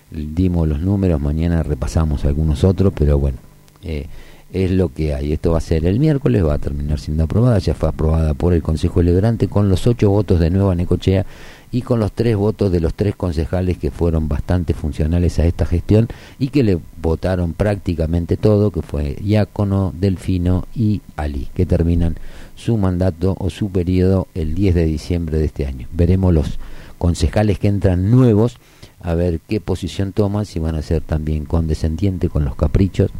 Dimos 0.09 0.67
los 0.67 0.79
números, 0.79 1.21
mañana 1.21 1.63
repasamos 1.63 2.25
algunos 2.25 2.63
otros, 2.63 2.93
pero 2.95 3.17
bueno. 3.19 3.37
Eh, 3.83 4.07
es 4.53 4.71
lo 4.71 4.89
que 4.89 5.13
hay. 5.13 5.33
Esto 5.33 5.51
va 5.51 5.59
a 5.59 5.61
ser 5.61 5.85
el 5.85 5.99
miércoles, 5.99 6.45
va 6.45 6.55
a 6.55 6.57
terminar 6.57 6.99
siendo 6.99 7.23
aprobada, 7.23 7.57
ya 7.59 7.73
fue 7.73 7.89
aprobada 7.89 8.33
por 8.33 8.53
el 8.53 8.61
Consejo 8.61 8.99
Deliberante 8.99 9.47
con 9.47 9.69
los 9.69 9.87
ocho 9.87 10.09
votos 10.09 10.39
de 10.39 10.49
Nueva 10.49 10.75
Necochea 10.75 11.25
y 11.71 11.81
con 11.81 11.99
los 11.99 12.11
tres 12.11 12.35
votos 12.35 12.71
de 12.71 12.79
los 12.79 12.93
tres 12.93 13.15
concejales 13.15 13.77
que 13.77 13.91
fueron 13.91 14.27
bastante 14.27 14.73
funcionales 14.73 15.39
a 15.39 15.45
esta 15.45 15.65
gestión 15.65 16.07
y 16.37 16.49
que 16.49 16.63
le 16.63 16.79
votaron 17.01 17.53
prácticamente 17.53 18.37
todo, 18.37 18.71
que 18.71 18.81
fue 18.81 19.17
Iácono, 19.23 19.93
Delfino 19.97 20.67
y 20.75 21.01
Ali, 21.15 21.47
que 21.53 21.65
terminan 21.65 22.17
su 22.55 22.77
mandato 22.77 23.35
o 23.39 23.49
su 23.49 23.69
periodo 23.69 24.27
el 24.35 24.53
10 24.53 24.75
de 24.75 24.85
diciembre 24.85 25.37
de 25.37 25.45
este 25.45 25.65
año. 25.65 25.87
Veremos 25.93 26.33
los 26.33 26.59
concejales 26.97 27.57
que 27.57 27.67
entran 27.67 28.11
nuevos 28.11 28.57
a 28.99 29.15
ver 29.15 29.39
qué 29.39 29.59
posición 29.59 30.11
toman, 30.11 30.45
si 30.45 30.59
van 30.59 30.75
a 30.75 30.81
ser 30.81 31.01
también 31.01 31.45
condescendientes 31.45 32.29
con 32.29 32.45
los 32.45 32.55
caprichos 32.55 33.11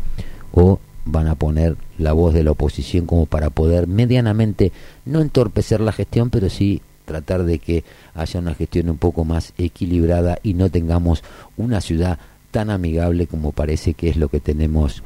o 0.52 0.80
van 1.06 1.28
a 1.28 1.36
poner 1.36 1.78
la 1.98 2.14
voz 2.14 2.34
de 2.34 2.44
la 2.44 2.52
oposición 2.52 3.07
como 3.07 3.26
para 3.26 3.49
poder 3.49 3.88
medianamente 3.88 4.72
no 5.06 5.22
entorpecer 5.22 5.82
la 5.82 5.91
gestión, 5.91 6.30
pero 6.30 6.49
sí 6.49 6.82
tratar 7.06 7.44
de 7.44 7.60
que 7.60 7.84
haya 8.14 8.40
una 8.40 8.56
gestión 8.56 8.90
un 8.90 8.98
poco 8.98 9.26
más 9.26 9.53
equilibrada 9.57 10.40
y 10.44 10.53
no 10.53 10.69
tengamos 10.69 11.23
una 11.57 11.82
ciudad 11.82 12.19
tan 12.52 12.69
amigable 12.69 13.28
como 13.28 13.52
parece 13.52 13.94
que 13.94 14.10
es 14.10 14.18
lo 14.18 14.30
que 14.30 14.40
tenemos 14.40 15.03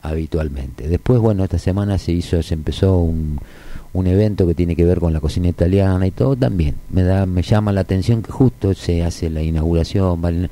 habitualmente. 0.00 0.88
Después, 0.88 1.20
bueno, 1.20 1.44
esta 1.44 1.58
semana 1.58 1.98
se 1.98 2.12
hizo, 2.12 2.42
se 2.42 2.54
empezó 2.54 2.98
un, 2.98 3.38
un 3.92 4.06
evento 4.06 4.46
que 4.46 4.54
tiene 4.54 4.76
que 4.76 4.84
ver 4.84 5.00
con 5.00 5.12
la 5.12 5.20
cocina 5.20 5.48
italiana 5.48 6.06
y 6.06 6.10
todo 6.10 6.36
también. 6.36 6.74
Me 6.90 7.02
da, 7.02 7.26
me 7.26 7.42
llama 7.42 7.72
la 7.72 7.80
atención 7.80 8.22
que 8.22 8.30
justo 8.30 8.74
se 8.74 9.02
hace 9.02 9.30
la 9.30 9.42
inauguración, 9.42 10.50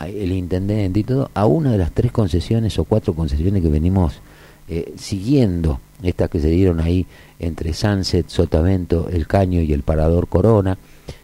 el 0.00 0.32
intendente 0.32 1.00
y 1.00 1.04
todo, 1.04 1.30
a 1.34 1.46
una 1.46 1.72
de 1.72 1.78
las 1.78 1.92
tres 1.92 2.10
concesiones 2.10 2.78
o 2.78 2.84
cuatro 2.84 3.14
concesiones 3.14 3.62
que 3.62 3.68
venimos 3.68 4.20
eh, 4.72 4.94
siguiendo 4.96 5.80
estas 6.00 6.30
que 6.30 6.38
se 6.38 6.48
dieron 6.48 6.78
ahí 6.78 7.04
entre 7.40 7.74
Sunset, 7.74 8.28
Sotavento, 8.28 9.08
El 9.08 9.26
Caño 9.26 9.60
y 9.60 9.72
el 9.72 9.82
Parador 9.82 10.28
Corona. 10.28 10.78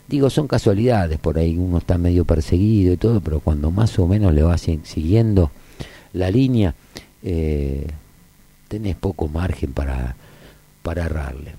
Digo, 0.08 0.30
son 0.30 0.48
casualidades, 0.48 1.20
por 1.20 1.38
ahí 1.38 1.56
uno 1.56 1.78
está 1.78 1.96
medio 1.96 2.24
perseguido 2.24 2.92
y 2.92 2.96
todo, 2.96 3.20
pero 3.20 3.38
cuando 3.38 3.70
más 3.70 3.96
o 4.00 4.08
menos 4.08 4.34
le 4.34 4.42
vas 4.42 4.66
siguiendo 4.82 5.52
la 6.12 6.28
línea, 6.28 6.74
eh, 7.22 7.86
tenés 8.66 8.96
poco 8.96 9.28
margen 9.28 9.72
para, 9.72 10.16
para 10.82 11.06
errarle. 11.06 11.54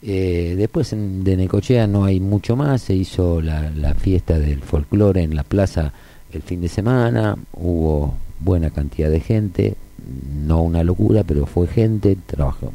Eh, 0.00 0.54
después 0.56 0.94
de 0.96 1.36
Necochea 1.36 1.86
no 1.86 2.04
hay 2.04 2.20
mucho 2.20 2.56
más, 2.56 2.80
se 2.80 2.94
hizo 2.94 3.42
la, 3.42 3.68
la 3.68 3.92
fiesta 3.92 4.38
del 4.38 4.62
folclore 4.62 5.24
en 5.24 5.36
la 5.36 5.42
plaza 5.42 5.92
el 6.32 6.40
fin 6.40 6.62
de 6.62 6.68
semana, 6.68 7.36
hubo 7.52 8.14
buena 8.40 8.70
cantidad 8.70 9.10
de 9.10 9.20
gente, 9.20 9.76
no 10.46 10.62
una 10.62 10.82
locura, 10.84 11.24
pero 11.24 11.46
fue 11.46 11.66
gente, 11.66 12.16
trabajó, 12.26 12.72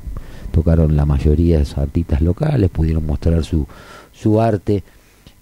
tocaron 0.51 0.95
la 0.95 1.05
mayoría 1.05 1.59
de 1.59 1.67
artistas 1.75 2.21
locales, 2.21 2.69
pudieron 2.69 3.05
mostrar 3.05 3.43
su, 3.43 3.65
su 4.11 4.39
arte, 4.39 4.83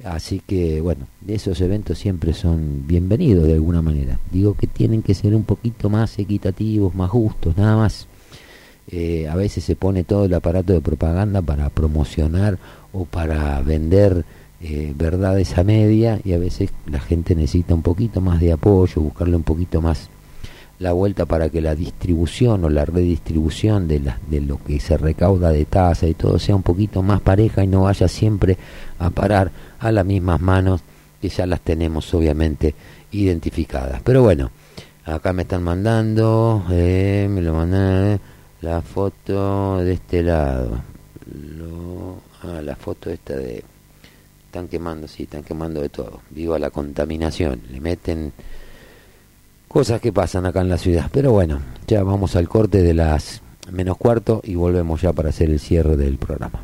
así 0.03 0.41
que 0.45 0.81
bueno, 0.81 1.07
esos 1.27 1.59
eventos 1.61 1.97
siempre 1.97 2.33
son 2.33 2.87
bienvenidos 2.87 3.45
de 3.47 3.53
alguna 3.53 3.81
manera. 3.81 4.19
Digo 4.31 4.55
que 4.55 4.67
tienen 4.67 5.01
que 5.01 5.13
ser 5.13 5.35
un 5.35 5.43
poquito 5.43 5.89
más 5.89 6.17
equitativos, 6.19 6.95
más 6.95 7.09
justos, 7.09 7.57
nada 7.57 7.77
más. 7.77 8.07
Eh, 8.87 9.27
a 9.29 9.35
veces 9.35 9.63
se 9.63 9.75
pone 9.75 10.03
todo 10.03 10.25
el 10.25 10.33
aparato 10.33 10.73
de 10.73 10.81
propaganda 10.81 11.41
para 11.41 11.69
promocionar 11.69 12.57
o 12.91 13.05
para 13.05 13.61
vender 13.61 14.25
eh, 14.59 14.93
verdades 14.95 15.57
a 15.57 15.63
media 15.63 16.19
y 16.23 16.33
a 16.33 16.37
veces 16.37 16.71
la 16.85 16.99
gente 16.99 17.35
necesita 17.35 17.73
un 17.73 17.81
poquito 17.81 18.21
más 18.21 18.39
de 18.39 18.51
apoyo, 18.51 19.01
buscarle 19.01 19.35
un 19.35 19.43
poquito 19.43 19.81
más 19.81 20.09
la 20.81 20.93
vuelta 20.93 21.27
para 21.27 21.49
que 21.49 21.61
la 21.61 21.75
distribución 21.75 22.65
o 22.65 22.69
la 22.69 22.85
redistribución 22.85 23.87
de, 23.87 24.01
de 24.27 24.41
lo 24.41 24.57
que 24.57 24.79
se 24.79 24.97
recauda 24.97 25.51
de 25.51 25.65
tasa 25.65 26.07
y 26.07 26.15
todo 26.15 26.39
sea 26.39 26.55
un 26.55 26.63
poquito 26.63 27.03
más 27.03 27.21
pareja 27.21 27.63
y 27.63 27.67
no 27.67 27.83
vaya 27.83 28.07
siempre 28.07 28.57
a 28.97 29.11
parar 29.11 29.51
a 29.79 29.91
las 29.91 30.03
mismas 30.03 30.41
manos 30.41 30.81
que 31.21 31.29
ya 31.29 31.45
las 31.45 31.61
tenemos 31.61 32.11
obviamente 32.15 32.73
identificadas. 33.11 34.01
Pero 34.03 34.23
bueno, 34.23 34.49
acá 35.05 35.33
me 35.33 35.43
están 35.43 35.61
mandando, 35.61 36.65
eh, 36.71 37.27
me 37.29 37.43
lo 37.43 37.53
mandan 37.53 38.19
la 38.61 38.81
foto 38.81 39.77
de 39.77 39.93
este 39.93 40.23
lado, 40.23 40.81
lo, 41.57 42.21
ah, 42.41 42.59
la 42.63 42.75
foto 42.75 43.11
esta 43.11 43.35
de 43.35 43.63
están 44.47 44.67
quemando, 44.67 45.07
sí, 45.07 45.23
están 45.23 45.43
quemando 45.43 45.79
de 45.79 45.89
todo. 45.89 46.21
Viva 46.31 46.59
la 46.59 46.71
contaminación, 46.71 47.61
le 47.71 47.79
meten 47.79 48.33
cosas 49.71 50.01
que 50.01 50.13
pasan 50.13 50.45
acá 50.45 50.61
en 50.61 50.69
la 50.69 50.77
ciudad. 50.77 51.09
Pero 51.11 51.31
bueno, 51.31 51.59
ya 51.87 52.03
vamos 52.03 52.35
al 52.35 52.47
corte 52.47 52.81
de 52.81 52.93
las 52.93 53.41
menos 53.71 53.97
cuarto 53.97 54.41
y 54.43 54.55
volvemos 54.55 55.01
ya 55.01 55.13
para 55.13 55.29
hacer 55.29 55.49
el 55.49 55.59
cierre 55.59 55.97
del 55.97 56.17
programa. 56.17 56.63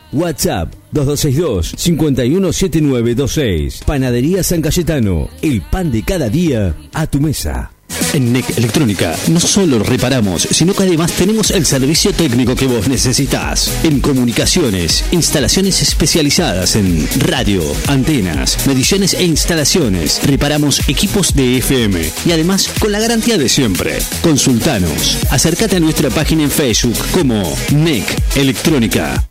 WhatsApp 0.11 0.73
2262 0.91 1.73
517926. 1.77 3.83
Panadería 3.85 4.43
San 4.43 4.61
Cayetano. 4.61 5.29
El 5.41 5.61
pan 5.61 5.91
de 5.91 6.03
cada 6.03 6.29
día 6.29 6.75
a 6.93 7.07
tu 7.07 7.19
mesa. 7.19 7.71
En 8.13 8.33
NEC 8.33 8.57
Electrónica 8.57 9.15
no 9.29 9.39
solo 9.39 9.79
reparamos, 9.79 10.47
sino 10.51 10.73
que 10.73 10.83
además 10.83 11.11
tenemos 11.13 11.51
el 11.51 11.65
servicio 11.65 12.13
técnico 12.13 12.55
que 12.55 12.67
vos 12.67 12.87
necesitas. 12.87 13.71
En 13.83 13.99
comunicaciones, 13.99 15.05
instalaciones 15.11 15.81
especializadas 15.81 16.75
en 16.75 17.07
radio, 17.19 17.61
antenas, 17.87 18.57
mediciones 18.67 19.13
e 19.13 19.23
instalaciones. 19.23 20.21
Reparamos 20.25 20.87
equipos 20.89 21.35
de 21.35 21.57
FM 21.57 22.01
y 22.25 22.31
además 22.31 22.69
con 22.79 22.91
la 22.91 22.99
garantía 22.99 23.37
de 23.37 23.49
siempre. 23.49 23.99
Consultanos. 24.21 25.17
Acércate 25.29 25.77
a 25.77 25.79
nuestra 25.79 26.09
página 26.09 26.43
en 26.43 26.51
Facebook 26.51 26.97
como 27.13 27.43
NEC 27.71 28.05
Electrónica. 28.35 29.30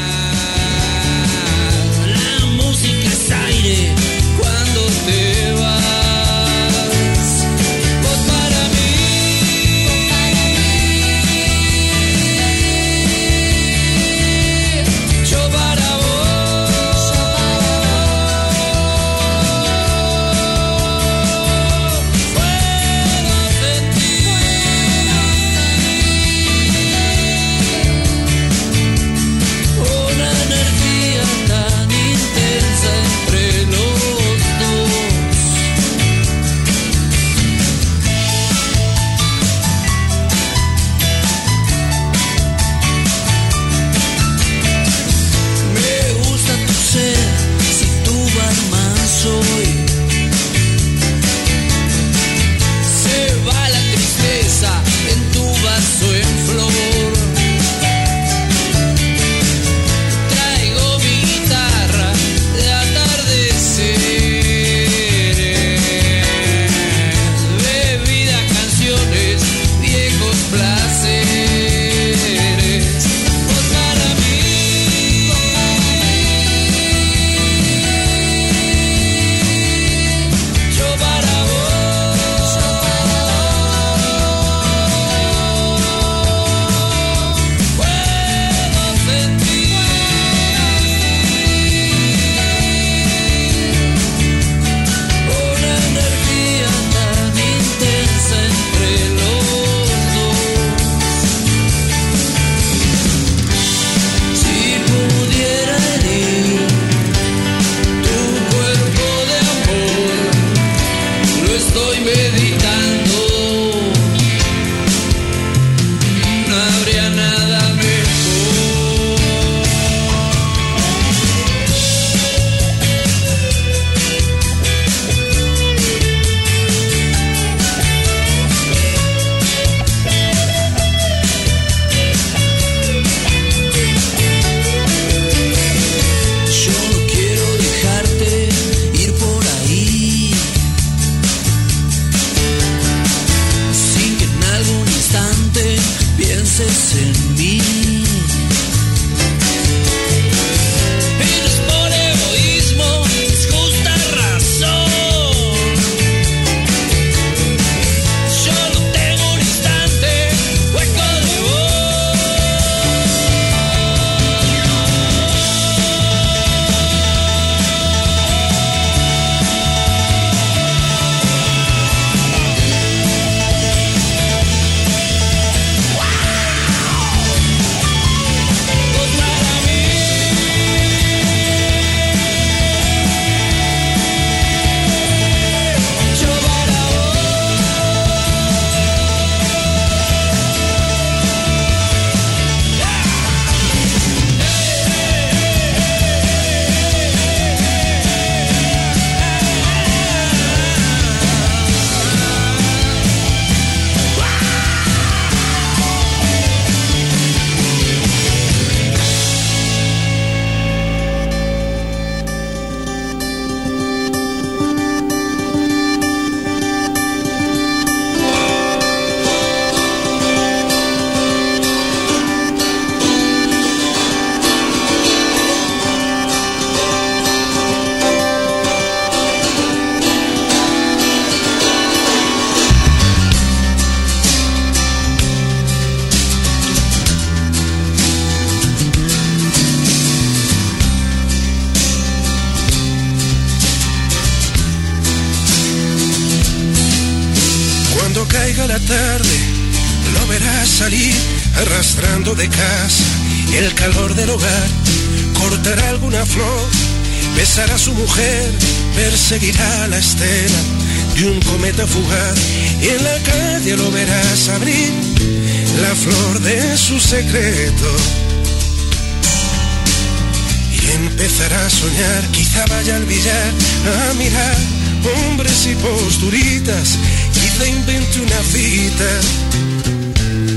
hombres 275.61 275.67
y 275.67 275.75
posturitas, 275.75 276.97
quizá 277.33 277.67
invente 277.67 278.19
una 278.19 278.41
cita 278.43 279.19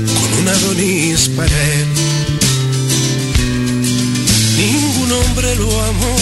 con 0.07 0.41
un 0.41 0.47
Adonis 0.47 1.29
para 1.29 1.63
él. 1.73 1.87
Ningún 4.57 5.11
hombre 5.11 5.55
lo 5.55 5.81
amó, 5.83 6.15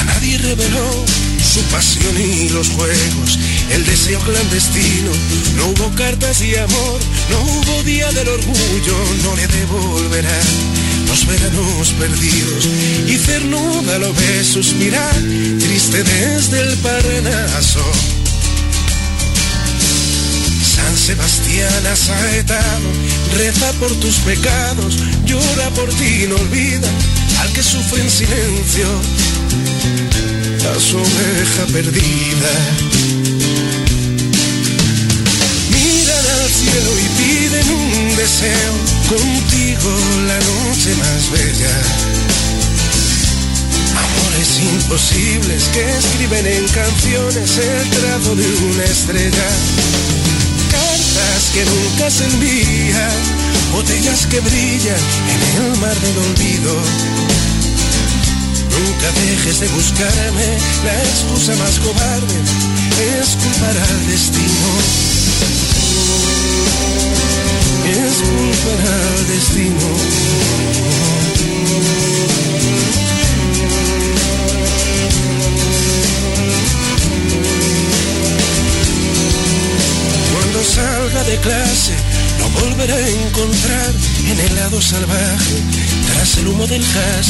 a 0.00 0.04
nadie 0.04 0.38
reveló 0.38 1.04
su 1.42 1.60
pasión 1.64 2.14
y 2.20 2.48
los 2.50 2.68
juegos, 2.70 3.38
el 3.70 3.84
deseo 3.84 4.20
clandestino. 4.20 5.10
No 5.56 5.66
hubo 5.68 5.94
cartas 5.94 6.40
y 6.42 6.56
amor, 6.56 7.00
no 7.30 7.40
hubo 7.40 7.82
día 7.84 8.10
del 8.12 8.28
orgullo, 8.28 8.96
no 9.24 9.36
le 9.36 9.46
devolverá 9.46 10.40
los 11.08 11.26
veranos 11.26 11.92
perdidos. 11.98 12.68
Y 13.06 13.16
cernuda 13.16 13.98
lo 13.98 14.12
ve 14.12 14.44
suspirar, 14.44 15.14
triste 15.58 16.02
desde 16.02 16.60
el 16.60 16.76
Parnaso. 16.78 17.84
San 20.62 20.96
Sebastián 20.96 21.86
asaetado, 21.90 22.90
reza 23.36 23.72
por 23.80 23.92
tus 23.96 24.16
pecados, 24.18 24.98
llora 25.24 25.70
por 25.70 25.88
ti, 25.94 26.26
no 26.28 26.36
olvida 26.36 26.88
al 27.40 27.52
que 27.52 27.62
sufre 27.62 28.02
en 28.02 28.10
silencio 28.10 28.86
a 30.74 30.80
su 30.80 30.98
oveja 30.98 31.64
perdida. 31.72 32.52
Miran 35.70 36.26
al 36.42 36.50
cielo 36.50 36.90
y 36.98 37.08
piden 37.18 37.70
un 37.70 37.87
deseo, 38.18 38.72
contigo 39.08 39.90
la 40.26 40.38
noche 40.38 40.94
más 40.96 41.30
bella. 41.30 41.74
Amores 43.94 44.58
imposibles 44.58 45.64
que 45.72 45.82
escriben 45.98 46.46
en 46.46 46.66
canciones 46.68 47.58
el 47.58 47.90
trazo 47.90 48.34
de 48.34 48.46
una 48.70 48.84
estrella. 48.84 49.48
Cartas 50.70 51.42
que 51.54 51.64
nunca 51.64 52.10
se 52.10 52.24
envían, 52.24 53.18
botellas 53.72 54.26
que 54.26 54.40
brillan 54.40 55.02
en 55.34 55.64
el 55.64 55.78
mar 55.78 55.96
del 55.96 56.18
olvido 56.18 56.82
Nunca 58.78 59.10
dejes 59.20 59.60
de 59.60 59.68
buscarme, 59.68 60.58
la 60.84 61.02
excusa 61.02 61.54
más 61.56 61.78
cobarde 61.78 62.34
es 63.20 63.36
culpar 63.36 63.76
al 63.76 64.06
destino. 64.06 64.68
Es 67.88 68.14
culpar 68.22 68.80
al 68.86 69.26
destino. 69.28 69.88
Cuando 80.32 80.64
salga 80.64 81.24
de 81.24 81.36
clase, 81.38 81.94
lo 82.38 82.48
volveré 82.60 82.92
a 82.92 83.08
encontrar 83.08 83.94
en 84.30 84.40
el 84.40 84.56
lado 84.56 84.80
salvaje, 84.80 85.62
tras 86.12 86.36
el 86.38 86.48
humo 86.48 86.66
del 86.66 86.82
gas 86.82 87.26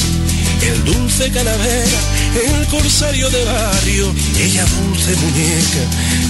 el 0.63 0.85
dulce 0.85 1.31
calavera, 1.31 2.01
el 2.45 2.67
corsario 2.67 3.31
de 3.31 3.45
barrio, 3.45 4.15
ella 4.39 4.65
dulce 4.65 5.15
muñeca, 5.17 5.83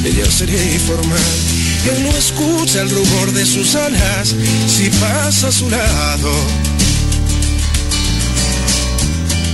ella 0.04 0.30
sería 0.30 0.62
informal. 0.74 1.57
Él 1.86 2.02
no 2.02 2.16
escucha 2.16 2.82
el 2.82 2.90
rumor 2.90 3.32
de 3.32 3.46
sus 3.46 3.74
alas 3.74 4.34
si 4.66 4.90
pasa 4.90 5.48
a 5.48 5.52
su 5.52 5.70
lado. 5.70 6.32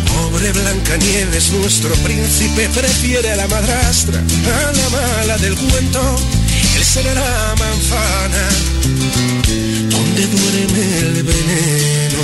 Pobre 0.07 0.53
Blancanieves, 0.53 1.53
nuestro 1.53 1.95
príncipe 1.97 2.69
prefiere 2.71 3.31
a 3.33 3.37
la 3.37 3.49
madrastra, 3.49 4.19
a 4.19 4.73
la 4.73 4.89
mala 4.91 5.39
del 5.39 5.55
cuento. 5.55 6.17
Él 6.77 6.85
será 6.85 7.15
la 7.15 7.55
manzana 7.59 8.49
donde 9.91 10.27
duerme 10.27 10.99
el 10.99 11.23
veneno. 11.23 12.23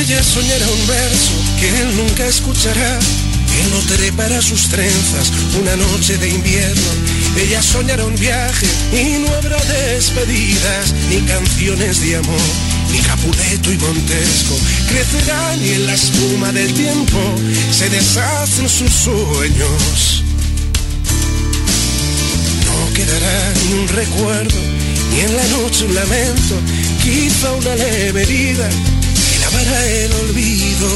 Ella 0.00 0.22
soñará 0.22 0.66
un 0.68 0.86
verso 0.86 1.32
que 1.60 1.68
él 1.68 1.96
nunca 1.96 2.26
escuchará. 2.26 2.98
Él 2.98 3.70
no 3.72 3.78
trepará 3.96 4.40
sus 4.42 4.68
trenzas 4.68 5.32
una 5.58 5.74
noche 5.76 6.18
de 6.18 6.28
invierno. 6.28 6.90
Ella 7.40 7.62
soñará 7.62 8.04
un 8.04 8.16
viaje 8.16 8.66
y 8.92 9.20
no 9.20 9.32
habrá 9.34 9.62
despedidas, 9.64 10.92
ni 11.08 11.20
canciones 11.20 12.00
de 12.00 12.16
amor, 12.16 12.40
ni 12.90 12.98
Capuleto 12.98 13.72
y 13.72 13.78
Montesco. 13.78 14.58
Crecerán 14.88 15.64
y 15.64 15.70
en 15.70 15.86
la 15.86 15.94
espuma 15.94 16.52
del 16.52 16.72
tiempo 16.74 17.18
se 17.70 17.88
deshacen 17.90 18.68
sus 18.68 18.92
sueños. 18.92 20.24
No 22.66 22.94
quedará 22.94 23.52
ni 23.64 23.72
un 23.74 23.88
recuerdo, 23.88 24.60
ni 25.12 25.20
en 25.20 25.36
la 25.36 25.44
noche 25.48 25.84
un 25.84 25.94
lamento, 25.94 26.56
quizá 27.02 27.52
una 27.52 27.76
leve 27.76 28.22
herida 28.22 28.68
para 29.52 29.86
el 29.86 30.12
olvido 30.12 30.88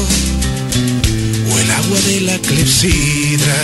o 1.51 1.59
el 1.59 1.71
agua 1.71 1.99
de 2.01 2.21
la 2.21 2.37
clepsidra. 2.39 3.55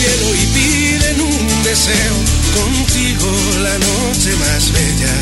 Cielo 0.00 0.34
y 0.34 0.46
piden 0.46 1.20
un 1.20 1.62
deseo, 1.62 2.16
contigo 2.56 3.30
la 3.62 3.76
noche 3.78 4.34
más 4.36 4.72
bella. 4.72 5.12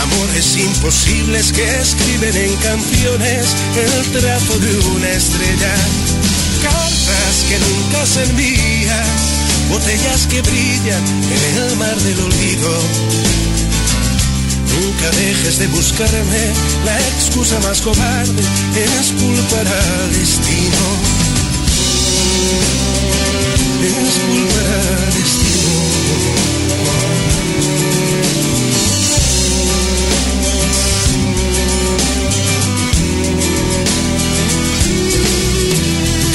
Amores 0.00 0.56
imposibles 0.56 1.52
que 1.52 1.80
escriben 1.80 2.34
en 2.34 2.56
canciones 2.56 3.54
el 3.76 4.20
trazo 4.20 4.58
de 4.58 4.78
una 4.88 5.08
estrella. 5.10 5.74
Cartas 6.62 7.44
que 7.46 7.58
nunca 7.58 8.06
se 8.06 8.24
botellas 9.68 10.26
que 10.26 10.40
brillan 10.40 11.04
en 11.06 11.62
el 11.62 11.76
mar 11.76 11.96
del 11.96 12.20
olvido 12.20 12.70
Nunca 14.80 15.10
dejes 15.10 15.58
de 15.58 15.66
buscarme, 15.66 16.52
la 16.86 16.98
excusa 17.00 17.60
más 17.60 17.82
cobarde 17.82 18.42
es 18.98 19.12
culpar 19.12 19.66
al 19.66 20.12
destino. 20.14 21.35
Es 23.86 24.14
culpar 24.18 24.66
al 24.98 25.14
destino. 25.14 25.70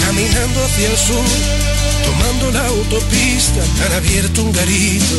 Caminando 0.06 0.64
hacia 0.66 0.88
el 0.90 0.98
sur, 0.98 1.26
tomando 2.06 2.52
la 2.52 2.66
autopista, 2.68 3.62
han 3.86 3.94
abierto 3.94 4.44
un 4.44 4.52
garito 4.52 5.16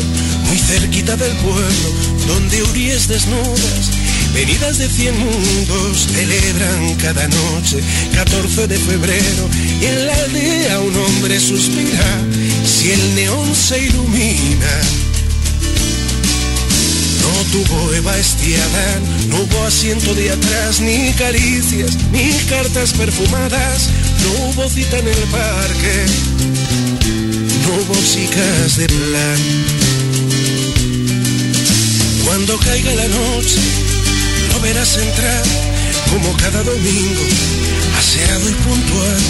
muy 0.47 0.57
cerquita 0.57 1.15
del 1.15 1.31
pueblo 1.37 1.89
donde 2.27 2.63
huríes 2.63 3.07
desnudas, 3.07 3.91
venidas 4.33 4.77
de 4.77 4.89
cien 4.89 5.17
mundos, 5.17 6.07
celebran 6.11 6.95
cada 6.95 7.27
noche, 7.27 7.79
14 8.13 8.67
de 8.67 8.77
febrero, 8.77 9.49
y 9.81 9.85
en 9.85 10.05
la 10.07 10.13
aldea 10.13 10.79
un 10.79 10.95
hombre 10.95 11.39
suspira, 11.39 12.21
si 12.65 12.91
el 12.91 13.15
neón 13.15 13.55
se 13.55 13.79
ilumina. 13.85 14.81
No 17.21 17.43
tuvo 17.51 17.93
Eva 17.93 18.17
estiada, 18.17 18.99
no 19.29 19.41
hubo 19.41 19.65
asiento 19.65 20.13
de 20.15 20.31
atrás, 20.31 20.81
ni 20.81 21.11
caricias, 21.13 21.97
ni 22.11 22.31
cartas 22.49 22.93
perfumadas, 22.93 23.89
no 24.23 24.45
hubo 24.47 24.69
cita 24.69 24.97
en 24.97 25.07
el 25.07 25.23
parque, 25.31 26.05
no 27.65 27.73
hubo 27.83 27.95
chicas 28.03 28.77
de 28.77 28.87
plan 28.87 29.83
cuando 32.33 32.57
caiga 32.57 32.95
la 32.95 33.07
noche, 33.09 33.59
verás 34.63 34.97
entrar 34.97 35.43
como 36.09 36.35
cada 36.37 36.63
domingo, 36.63 37.21
aseado 37.99 38.49
y 38.49 38.53
puntual. 38.53 39.21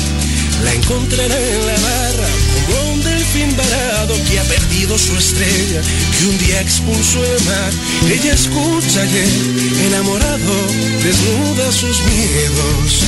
La 0.63 0.73
encontrará 0.73 1.35
en 1.35 1.65
la 1.65 1.73
barra 1.73 2.29
como 2.53 2.93
un 2.93 3.03
delfín 3.03 3.57
varado 3.57 4.13
que 4.29 4.39
ha 4.39 4.43
perdido 4.43 4.97
su 4.97 5.17
estrella, 5.17 5.81
que 6.17 6.25
un 6.27 6.37
día 6.37 6.61
expulsó 6.61 7.19
el 7.25 7.43
mar. 7.45 7.71
Ella 8.09 8.33
escucha 8.33 9.03
él, 9.03 9.81
enamorado, 9.87 10.55
desnuda 11.03 11.71
sus 11.71 11.99
miedos 12.03 13.03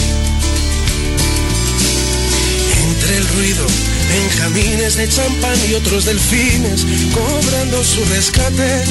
entre 2.90 3.18
el 3.18 3.28
ruido, 3.28 3.66
benjamines 4.10 4.96
de 4.96 5.08
champán 5.08 5.58
y 5.70 5.76
otros 5.76 6.06
delfines 6.06 6.86
cobrando 7.14 7.84
su 7.84 8.04
rescate 8.06 8.84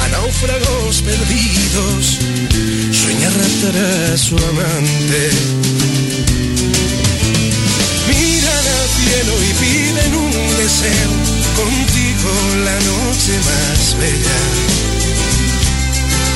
a 0.00 0.08
náufragos 0.08 1.02
perdidos. 1.02 2.18
Sueña 2.92 3.28
raptar 3.30 3.76
a 3.76 4.16
su 4.16 4.36
amante. 4.36 5.30
Miran 8.08 8.64
al 8.78 8.88
cielo 8.98 9.34
y 9.42 9.52
piden 9.62 10.14
un 10.16 10.56
deseo, 10.56 11.10
contigo 11.56 12.32
la 12.64 12.76
noche 12.80 13.32
más 13.48 13.96
bella 13.98 14.84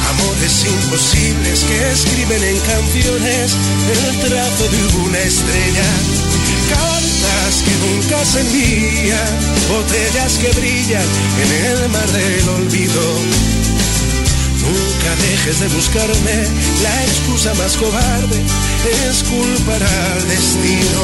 amores 0.08 0.64
imposibles 0.64 1.64
que 1.64 1.90
escriben 1.92 2.42
en 2.42 2.58
canciones 2.60 3.56
el 3.88 4.18
trazo 4.20 4.68
de 4.68 4.86
una 5.04 5.18
estrella. 5.18 6.27
Cartas 6.70 7.62
que 7.64 7.74
nunca 7.86 8.24
se 8.24 8.40
envían, 8.40 9.38
botellas 9.68 10.38
que 10.38 10.50
brillan 10.58 11.08
en 11.42 11.50
el 11.66 11.88
mar 11.88 12.06
del 12.12 12.48
olvido. 12.48 13.02
Nunca 14.60 15.10
dejes 15.22 15.60
de 15.60 15.68
buscarme, 15.68 16.36
la 16.82 17.04
excusa 17.04 17.54
más 17.54 17.76
cobarde 17.76 18.42
es 19.08 19.22
culpar 19.24 19.82
al 19.82 20.28
destino. 20.28 21.02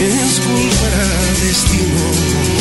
Es 0.00 0.40
culpar 0.40 0.94
al 1.00 1.48
destino. 1.48 2.54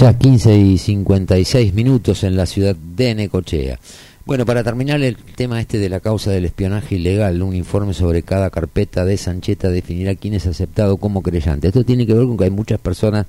Ya 0.00 0.16
15 0.16 0.56
y 0.56 0.78
56 0.78 1.74
minutos 1.74 2.24
en 2.24 2.34
la 2.34 2.46
ciudad 2.46 2.74
de 2.74 3.14
Necochea. 3.14 3.78
Bueno, 4.24 4.46
para 4.46 4.64
terminar 4.64 5.02
el 5.02 5.18
tema 5.18 5.60
este 5.60 5.76
de 5.76 5.90
la 5.90 6.00
causa 6.00 6.30
del 6.30 6.46
espionaje 6.46 6.94
ilegal, 6.94 7.42
un 7.42 7.54
informe 7.54 7.92
sobre 7.92 8.22
cada 8.22 8.48
carpeta 8.48 9.04
de 9.04 9.18
Sancheta 9.18 9.68
definirá 9.68 10.14
quién 10.14 10.32
es 10.32 10.46
aceptado 10.46 10.96
como 10.96 11.20
creyente. 11.20 11.68
Esto 11.68 11.84
tiene 11.84 12.06
que 12.06 12.14
ver 12.14 12.26
con 12.26 12.38
que 12.38 12.44
hay 12.44 12.50
muchas 12.50 12.80
personas 12.80 13.26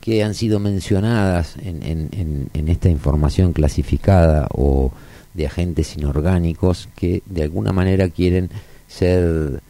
que 0.00 0.24
han 0.24 0.32
sido 0.32 0.58
mencionadas 0.60 1.56
en, 1.62 1.82
en, 1.82 2.48
en 2.54 2.68
esta 2.68 2.88
información 2.88 3.52
clasificada 3.52 4.48
o 4.54 4.90
de 5.34 5.46
agentes 5.46 5.94
inorgánicos 5.94 6.88
que 6.96 7.22
de 7.26 7.42
alguna 7.42 7.72
manera 7.72 8.08
quieren 8.08 8.48
ser 8.86 9.60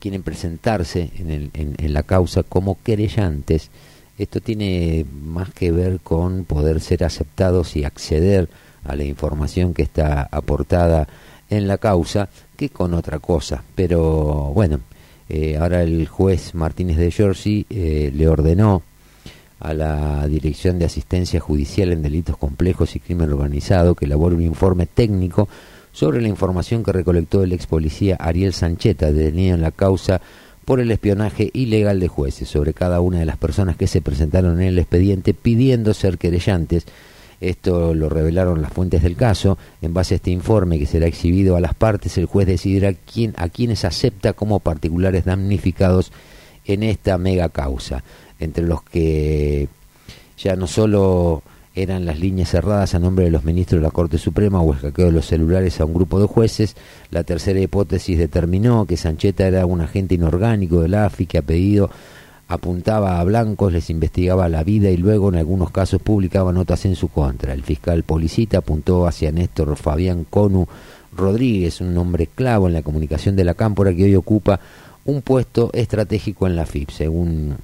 quieren 0.00 0.24
presentarse 0.24 1.10
en, 1.20 1.30
el, 1.30 1.50
en 1.54 1.92
la 1.92 2.02
causa 2.02 2.42
como 2.42 2.78
querellantes 2.82 3.70
esto 4.18 4.40
tiene 4.40 5.04
más 5.24 5.52
que 5.52 5.72
ver 5.72 6.00
con 6.00 6.44
poder 6.44 6.80
ser 6.80 7.04
aceptados 7.04 7.76
y 7.76 7.84
acceder 7.84 8.48
a 8.84 8.94
la 8.96 9.04
información 9.04 9.74
que 9.74 9.82
está 9.82 10.28
aportada 10.30 11.08
en 11.50 11.66
la 11.66 11.78
causa 11.78 12.28
que 12.56 12.68
con 12.68 12.94
otra 12.94 13.18
cosa. 13.18 13.64
Pero 13.74 14.52
bueno, 14.54 14.80
eh, 15.28 15.56
ahora 15.58 15.82
el 15.82 16.06
juez 16.06 16.54
Martínez 16.54 16.96
de 16.96 17.10
Giorgi 17.10 17.66
eh, 17.70 18.12
le 18.14 18.28
ordenó 18.28 18.82
a 19.60 19.72
la 19.72 20.26
Dirección 20.28 20.78
de 20.78 20.84
Asistencia 20.84 21.40
Judicial 21.40 21.92
en 21.92 22.02
Delitos 22.02 22.36
Complejos 22.36 22.96
y 22.96 23.00
Crimen 23.00 23.32
Organizado 23.32 23.94
que 23.94 24.04
elabore 24.04 24.34
un 24.34 24.42
informe 24.42 24.86
técnico 24.86 25.48
sobre 25.92 26.20
la 26.20 26.28
información 26.28 26.82
que 26.82 26.92
recolectó 26.92 27.42
el 27.42 27.52
ex 27.52 27.66
policía 27.66 28.16
Ariel 28.16 28.52
Sancheta, 28.52 29.12
detenido 29.12 29.54
en 29.54 29.62
la 29.62 29.70
causa 29.70 30.20
por 30.64 30.80
el 30.80 30.90
espionaje 30.90 31.50
ilegal 31.52 32.00
de 32.00 32.08
jueces 32.08 32.48
sobre 32.48 32.74
cada 32.74 33.00
una 33.00 33.18
de 33.18 33.26
las 33.26 33.36
personas 33.36 33.76
que 33.76 33.86
se 33.86 34.00
presentaron 34.00 34.60
en 34.60 34.68
el 34.68 34.78
expediente 34.78 35.34
pidiendo 35.34 35.94
ser 35.94 36.18
querellantes. 36.18 36.86
Esto 37.40 37.94
lo 37.94 38.08
revelaron 38.08 38.62
las 38.62 38.72
fuentes 38.72 39.02
del 39.02 39.16
caso. 39.16 39.58
En 39.82 39.92
base 39.92 40.14
a 40.14 40.16
este 40.16 40.30
informe 40.30 40.78
que 40.78 40.86
será 40.86 41.06
exhibido 41.06 41.56
a 41.56 41.60
las 41.60 41.74
partes, 41.74 42.16
el 42.16 42.26
juez 42.26 42.46
decidirá 42.46 42.94
quién, 42.94 43.34
a 43.36 43.48
quienes 43.48 43.84
acepta 43.84 44.32
como 44.32 44.60
particulares 44.60 45.24
damnificados 45.24 46.12
en 46.64 46.82
esta 46.82 47.18
mega 47.18 47.50
causa, 47.50 48.02
entre 48.38 48.64
los 48.64 48.82
que 48.82 49.68
ya 50.38 50.56
no 50.56 50.66
solo 50.66 51.42
eran 51.74 52.04
las 52.04 52.20
líneas 52.20 52.50
cerradas 52.50 52.94
a 52.94 52.98
nombre 52.98 53.24
de 53.24 53.30
los 53.30 53.44
ministros 53.44 53.80
de 53.80 53.86
la 53.86 53.90
Corte 53.90 54.18
Suprema 54.18 54.60
o 54.60 54.72
el 54.72 54.78
hackeo 54.78 55.06
de 55.06 55.12
los 55.12 55.26
celulares 55.26 55.80
a 55.80 55.84
un 55.84 55.94
grupo 55.94 56.20
de 56.20 56.26
jueces. 56.26 56.76
La 57.10 57.24
tercera 57.24 57.60
hipótesis 57.60 58.16
determinó 58.16 58.86
que 58.86 58.96
Sancheta 58.96 59.46
era 59.46 59.66
un 59.66 59.80
agente 59.80 60.14
inorgánico 60.14 60.80
del 60.80 60.94
AFI 60.94 61.26
que 61.26 61.38
a 61.38 61.42
pedido 61.42 61.90
apuntaba 62.46 63.18
a 63.18 63.24
blancos, 63.24 63.72
les 63.72 63.90
investigaba 63.90 64.48
la 64.48 64.62
vida 64.62 64.90
y 64.90 64.96
luego 64.96 65.30
en 65.30 65.36
algunos 65.36 65.70
casos 65.70 66.00
publicaba 66.00 66.52
notas 66.52 66.84
en 66.84 66.94
su 66.94 67.08
contra. 67.08 67.52
El 67.52 67.62
fiscal 67.62 68.04
Policita 68.04 68.58
apuntó 68.58 69.06
hacia 69.06 69.32
Néstor 69.32 69.76
Fabián 69.76 70.24
Conu 70.28 70.66
Rodríguez, 71.16 71.80
un 71.80 71.94
nombre 71.94 72.28
clavo 72.28 72.68
en 72.68 72.74
la 72.74 72.82
comunicación 72.82 73.34
de 73.34 73.44
la 73.44 73.54
Cámpora 73.54 73.94
que 73.94 74.04
hoy 74.04 74.14
ocupa 74.14 74.60
un 75.06 75.22
puesto 75.22 75.70
estratégico 75.72 76.46
en 76.46 76.56
la 76.56 76.66
FIP, 76.66 76.90
según 76.90 77.56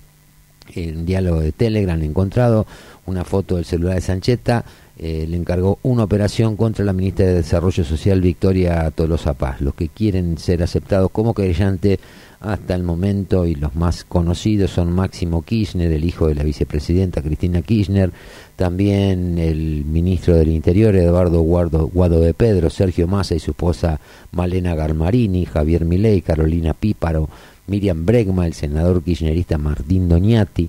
el 0.74 1.04
diálogo 1.04 1.40
de 1.40 1.52
Telegram 1.52 2.00
encontrado 2.02 2.66
una 3.10 3.24
foto 3.24 3.56
del 3.56 3.64
celular 3.64 3.96
de 3.96 4.00
Sancheta, 4.00 4.64
eh, 4.98 5.26
le 5.28 5.36
encargó 5.36 5.78
una 5.82 6.04
operación 6.04 6.56
contra 6.56 6.84
la 6.84 6.92
ministra 6.92 7.26
de 7.26 7.34
Desarrollo 7.34 7.84
Social 7.84 8.20
Victoria 8.20 8.90
Tolosa 8.90 9.34
Paz. 9.34 9.60
Los 9.60 9.74
que 9.74 9.88
quieren 9.88 10.36
ser 10.36 10.62
aceptados 10.62 11.10
como 11.10 11.32
querellante 11.32 11.98
hasta 12.40 12.74
el 12.74 12.82
momento 12.82 13.46
y 13.46 13.54
los 13.54 13.74
más 13.76 14.04
conocidos 14.04 14.70
son 14.72 14.92
Máximo 14.92 15.42
Kirchner, 15.42 15.92
el 15.92 16.04
hijo 16.04 16.26
de 16.28 16.34
la 16.34 16.42
vicepresidenta 16.42 17.22
Cristina 17.22 17.62
Kirchner, 17.62 18.12
también 18.56 19.38
el 19.38 19.84
ministro 19.84 20.34
del 20.34 20.48
Interior 20.48 20.94
Eduardo 20.96 21.40
Guado, 21.42 22.20
de 22.20 22.34
Pedro, 22.34 22.70
Sergio 22.70 23.06
Massa 23.06 23.34
y 23.34 23.40
su 23.40 23.52
esposa 23.52 24.00
Malena 24.32 24.74
Garmarini, 24.74 25.44
Javier 25.44 25.84
Milei, 25.84 26.22
Carolina 26.22 26.74
Píparo, 26.74 27.28
Miriam 27.66 28.04
Bregma, 28.04 28.46
el 28.46 28.54
senador 28.54 29.02
kirchnerista 29.02 29.56
Martín 29.58 30.08
Doñati, 30.08 30.68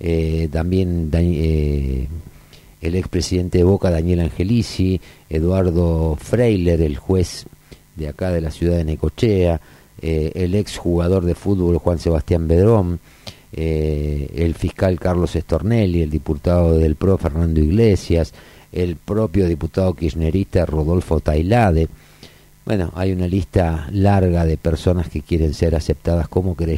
eh, 0.00 0.48
también 0.50 1.10
eh, 1.12 2.08
el 2.80 2.94
expresidente 2.94 3.58
de 3.58 3.64
Boca, 3.64 3.90
Daniel 3.90 4.20
Angelici, 4.20 5.00
Eduardo 5.28 6.16
Freiler, 6.16 6.80
el 6.82 6.96
juez 6.96 7.46
de 7.96 8.08
acá 8.08 8.30
de 8.30 8.40
la 8.40 8.50
ciudad 8.50 8.76
de 8.76 8.84
Necochea, 8.84 9.60
eh, 10.00 10.32
el 10.34 10.54
ex 10.54 10.76
jugador 10.78 11.24
de 11.24 11.34
fútbol 11.34 11.78
Juan 11.78 11.98
Sebastián 11.98 12.46
Bedrón, 12.46 13.00
el 13.50 14.54
fiscal 14.54 15.00
Carlos 15.00 15.34
Estornelli, 15.34 16.02
el 16.02 16.10
diputado 16.10 16.78
del 16.78 16.96
PRO 16.96 17.16
Fernando 17.16 17.60
Iglesias, 17.60 18.34
el 18.70 18.96
propio 18.96 19.48
diputado 19.48 19.94
kirchnerista 19.94 20.66
Rodolfo 20.66 21.20
Tailade. 21.20 21.88
Bueno, 22.66 22.92
hay 22.94 23.12
una 23.12 23.26
lista 23.26 23.88
larga 23.90 24.44
de 24.44 24.58
personas 24.58 25.08
que 25.08 25.22
quieren 25.22 25.54
ser 25.54 25.74
aceptadas 25.74 26.28
como 26.28 26.54
eh, 26.60 26.76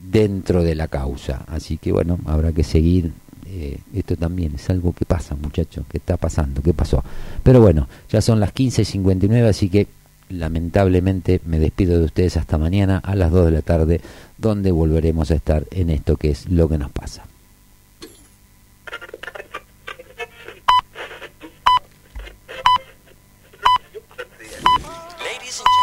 dentro 0.00 0.62
de 0.62 0.74
la 0.74 0.88
causa. 0.88 1.44
Así 1.46 1.78
que 1.78 1.92
bueno, 1.92 2.18
habrá 2.26 2.52
que 2.52 2.64
seguir. 2.64 3.12
Eh, 3.46 3.78
esto 3.94 4.16
también 4.16 4.54
es 4.54 4.70
algo 4.70 4.92
que 4.92 5.04
pasa, 5.04 5.34
muchachos, 5.34 5.84
que 5.88 5.98
está 5.98 6.16
pasando, 6.16 6.62
qué 6.62 6.72
pasó. 6.72 7.04
Pero 7.42 7.60
bueno, 7.60 7.88
ya 8.08 8.22
son 8.22 8.40
las 8.40 8.54
15.59, 8.54 9.48
así 9.48 9.68
que 9.68 9.88
lamentablemente 10.30 11.40
me 11.44 11.58
despido 11.58 11.98
de 11.98 12.06
ustedes 12.06 12.36
hasta 12.38 12.56
mañana 12.56 12.98
a 12.98 13.14
las 13.14 13.30
2 13.30 13.46
de 13.46 13.50
la 13.50 13.62
tarde, 13.62 14.00
donde 14.38 14.72
volveremos 14.72 15.30
a 15.30 15.34
estar 15.34 15.66
en 15.70 15.90
esto 15.90 16.16
que 16.16 16.30
es 16.30 16.48
lo 16.48 16.68
que 16.68 16.78
nos 16.78 16.90
pasa. 16.90 17.24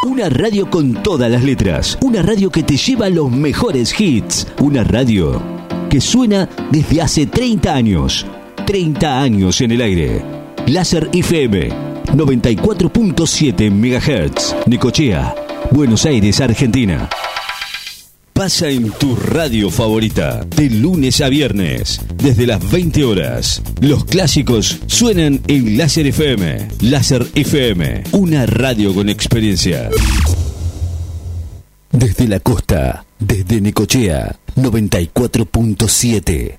Una 0.04 0.30
radio 0.30 0.70
con 0.70 0.94
todas 1.04 1.30
las 1.30 1.44
letras. 1.44 1.98
Una 2.02 2.22
radio 2.22 2.50
que 2.50 2.64
te 2.64 2.78
lleva 2.78 3.10
los 3.10 3.30
mejores 3.30 3.94
hits. 4.00 4.48
Una 4.62 4.84
radio 4.84 5.42
que 5.90 6.00
suena 6.00 6.48
desde 6.72 7.02
hace 7.02 7.26
30 7.26 7.74
años. 7.74 8.26
30 8.66 9.22
años 9.22 9.60
en 9.60 9.72
el 9.72 9.82
aire. 9.82 10.24
Láser 10.68 11.10
FM 11.12 11.70
94.7 12.16 13.70
MHz. 13.72 14.68
Necochea, 14.68 15.36
Buenos 15.72 16.06
Aires, 16.06 16.40
Argentina. 16.40 17.10
Pasa 18.40 18.70
en 18.70 18.90
tu 18.92 19.18
radio 19.18 19.70
favorita, 19.70 20.46
de 20.56 20.70
lunes 20.70 21.20
a 21.20 21.28
viernes, 21.28 22.00
desde 22.16 22.48
las 22.48 22.72
20 22.72 23.04
horas. 23.04 23.62
Los 23.82 24.06
clásicos 24.06 24.80
suenan 24.88 25.42
en 25.48 25.78
Láser 25.78 26.08
FM. 26.08 26.70
Láser 26.80 27.28
FM, 27.36 28.04
una 28.14 28.46
radio 28.46 28.96
con 28.96 29.10
experiencia. 29.10 29.90
Desde 31.92 32.30
la 32.30 32.40
costa, 32.40 33.04
desde 33.20 33.60
Necochea, 33.60 34.34
94.7. 34.56 36.59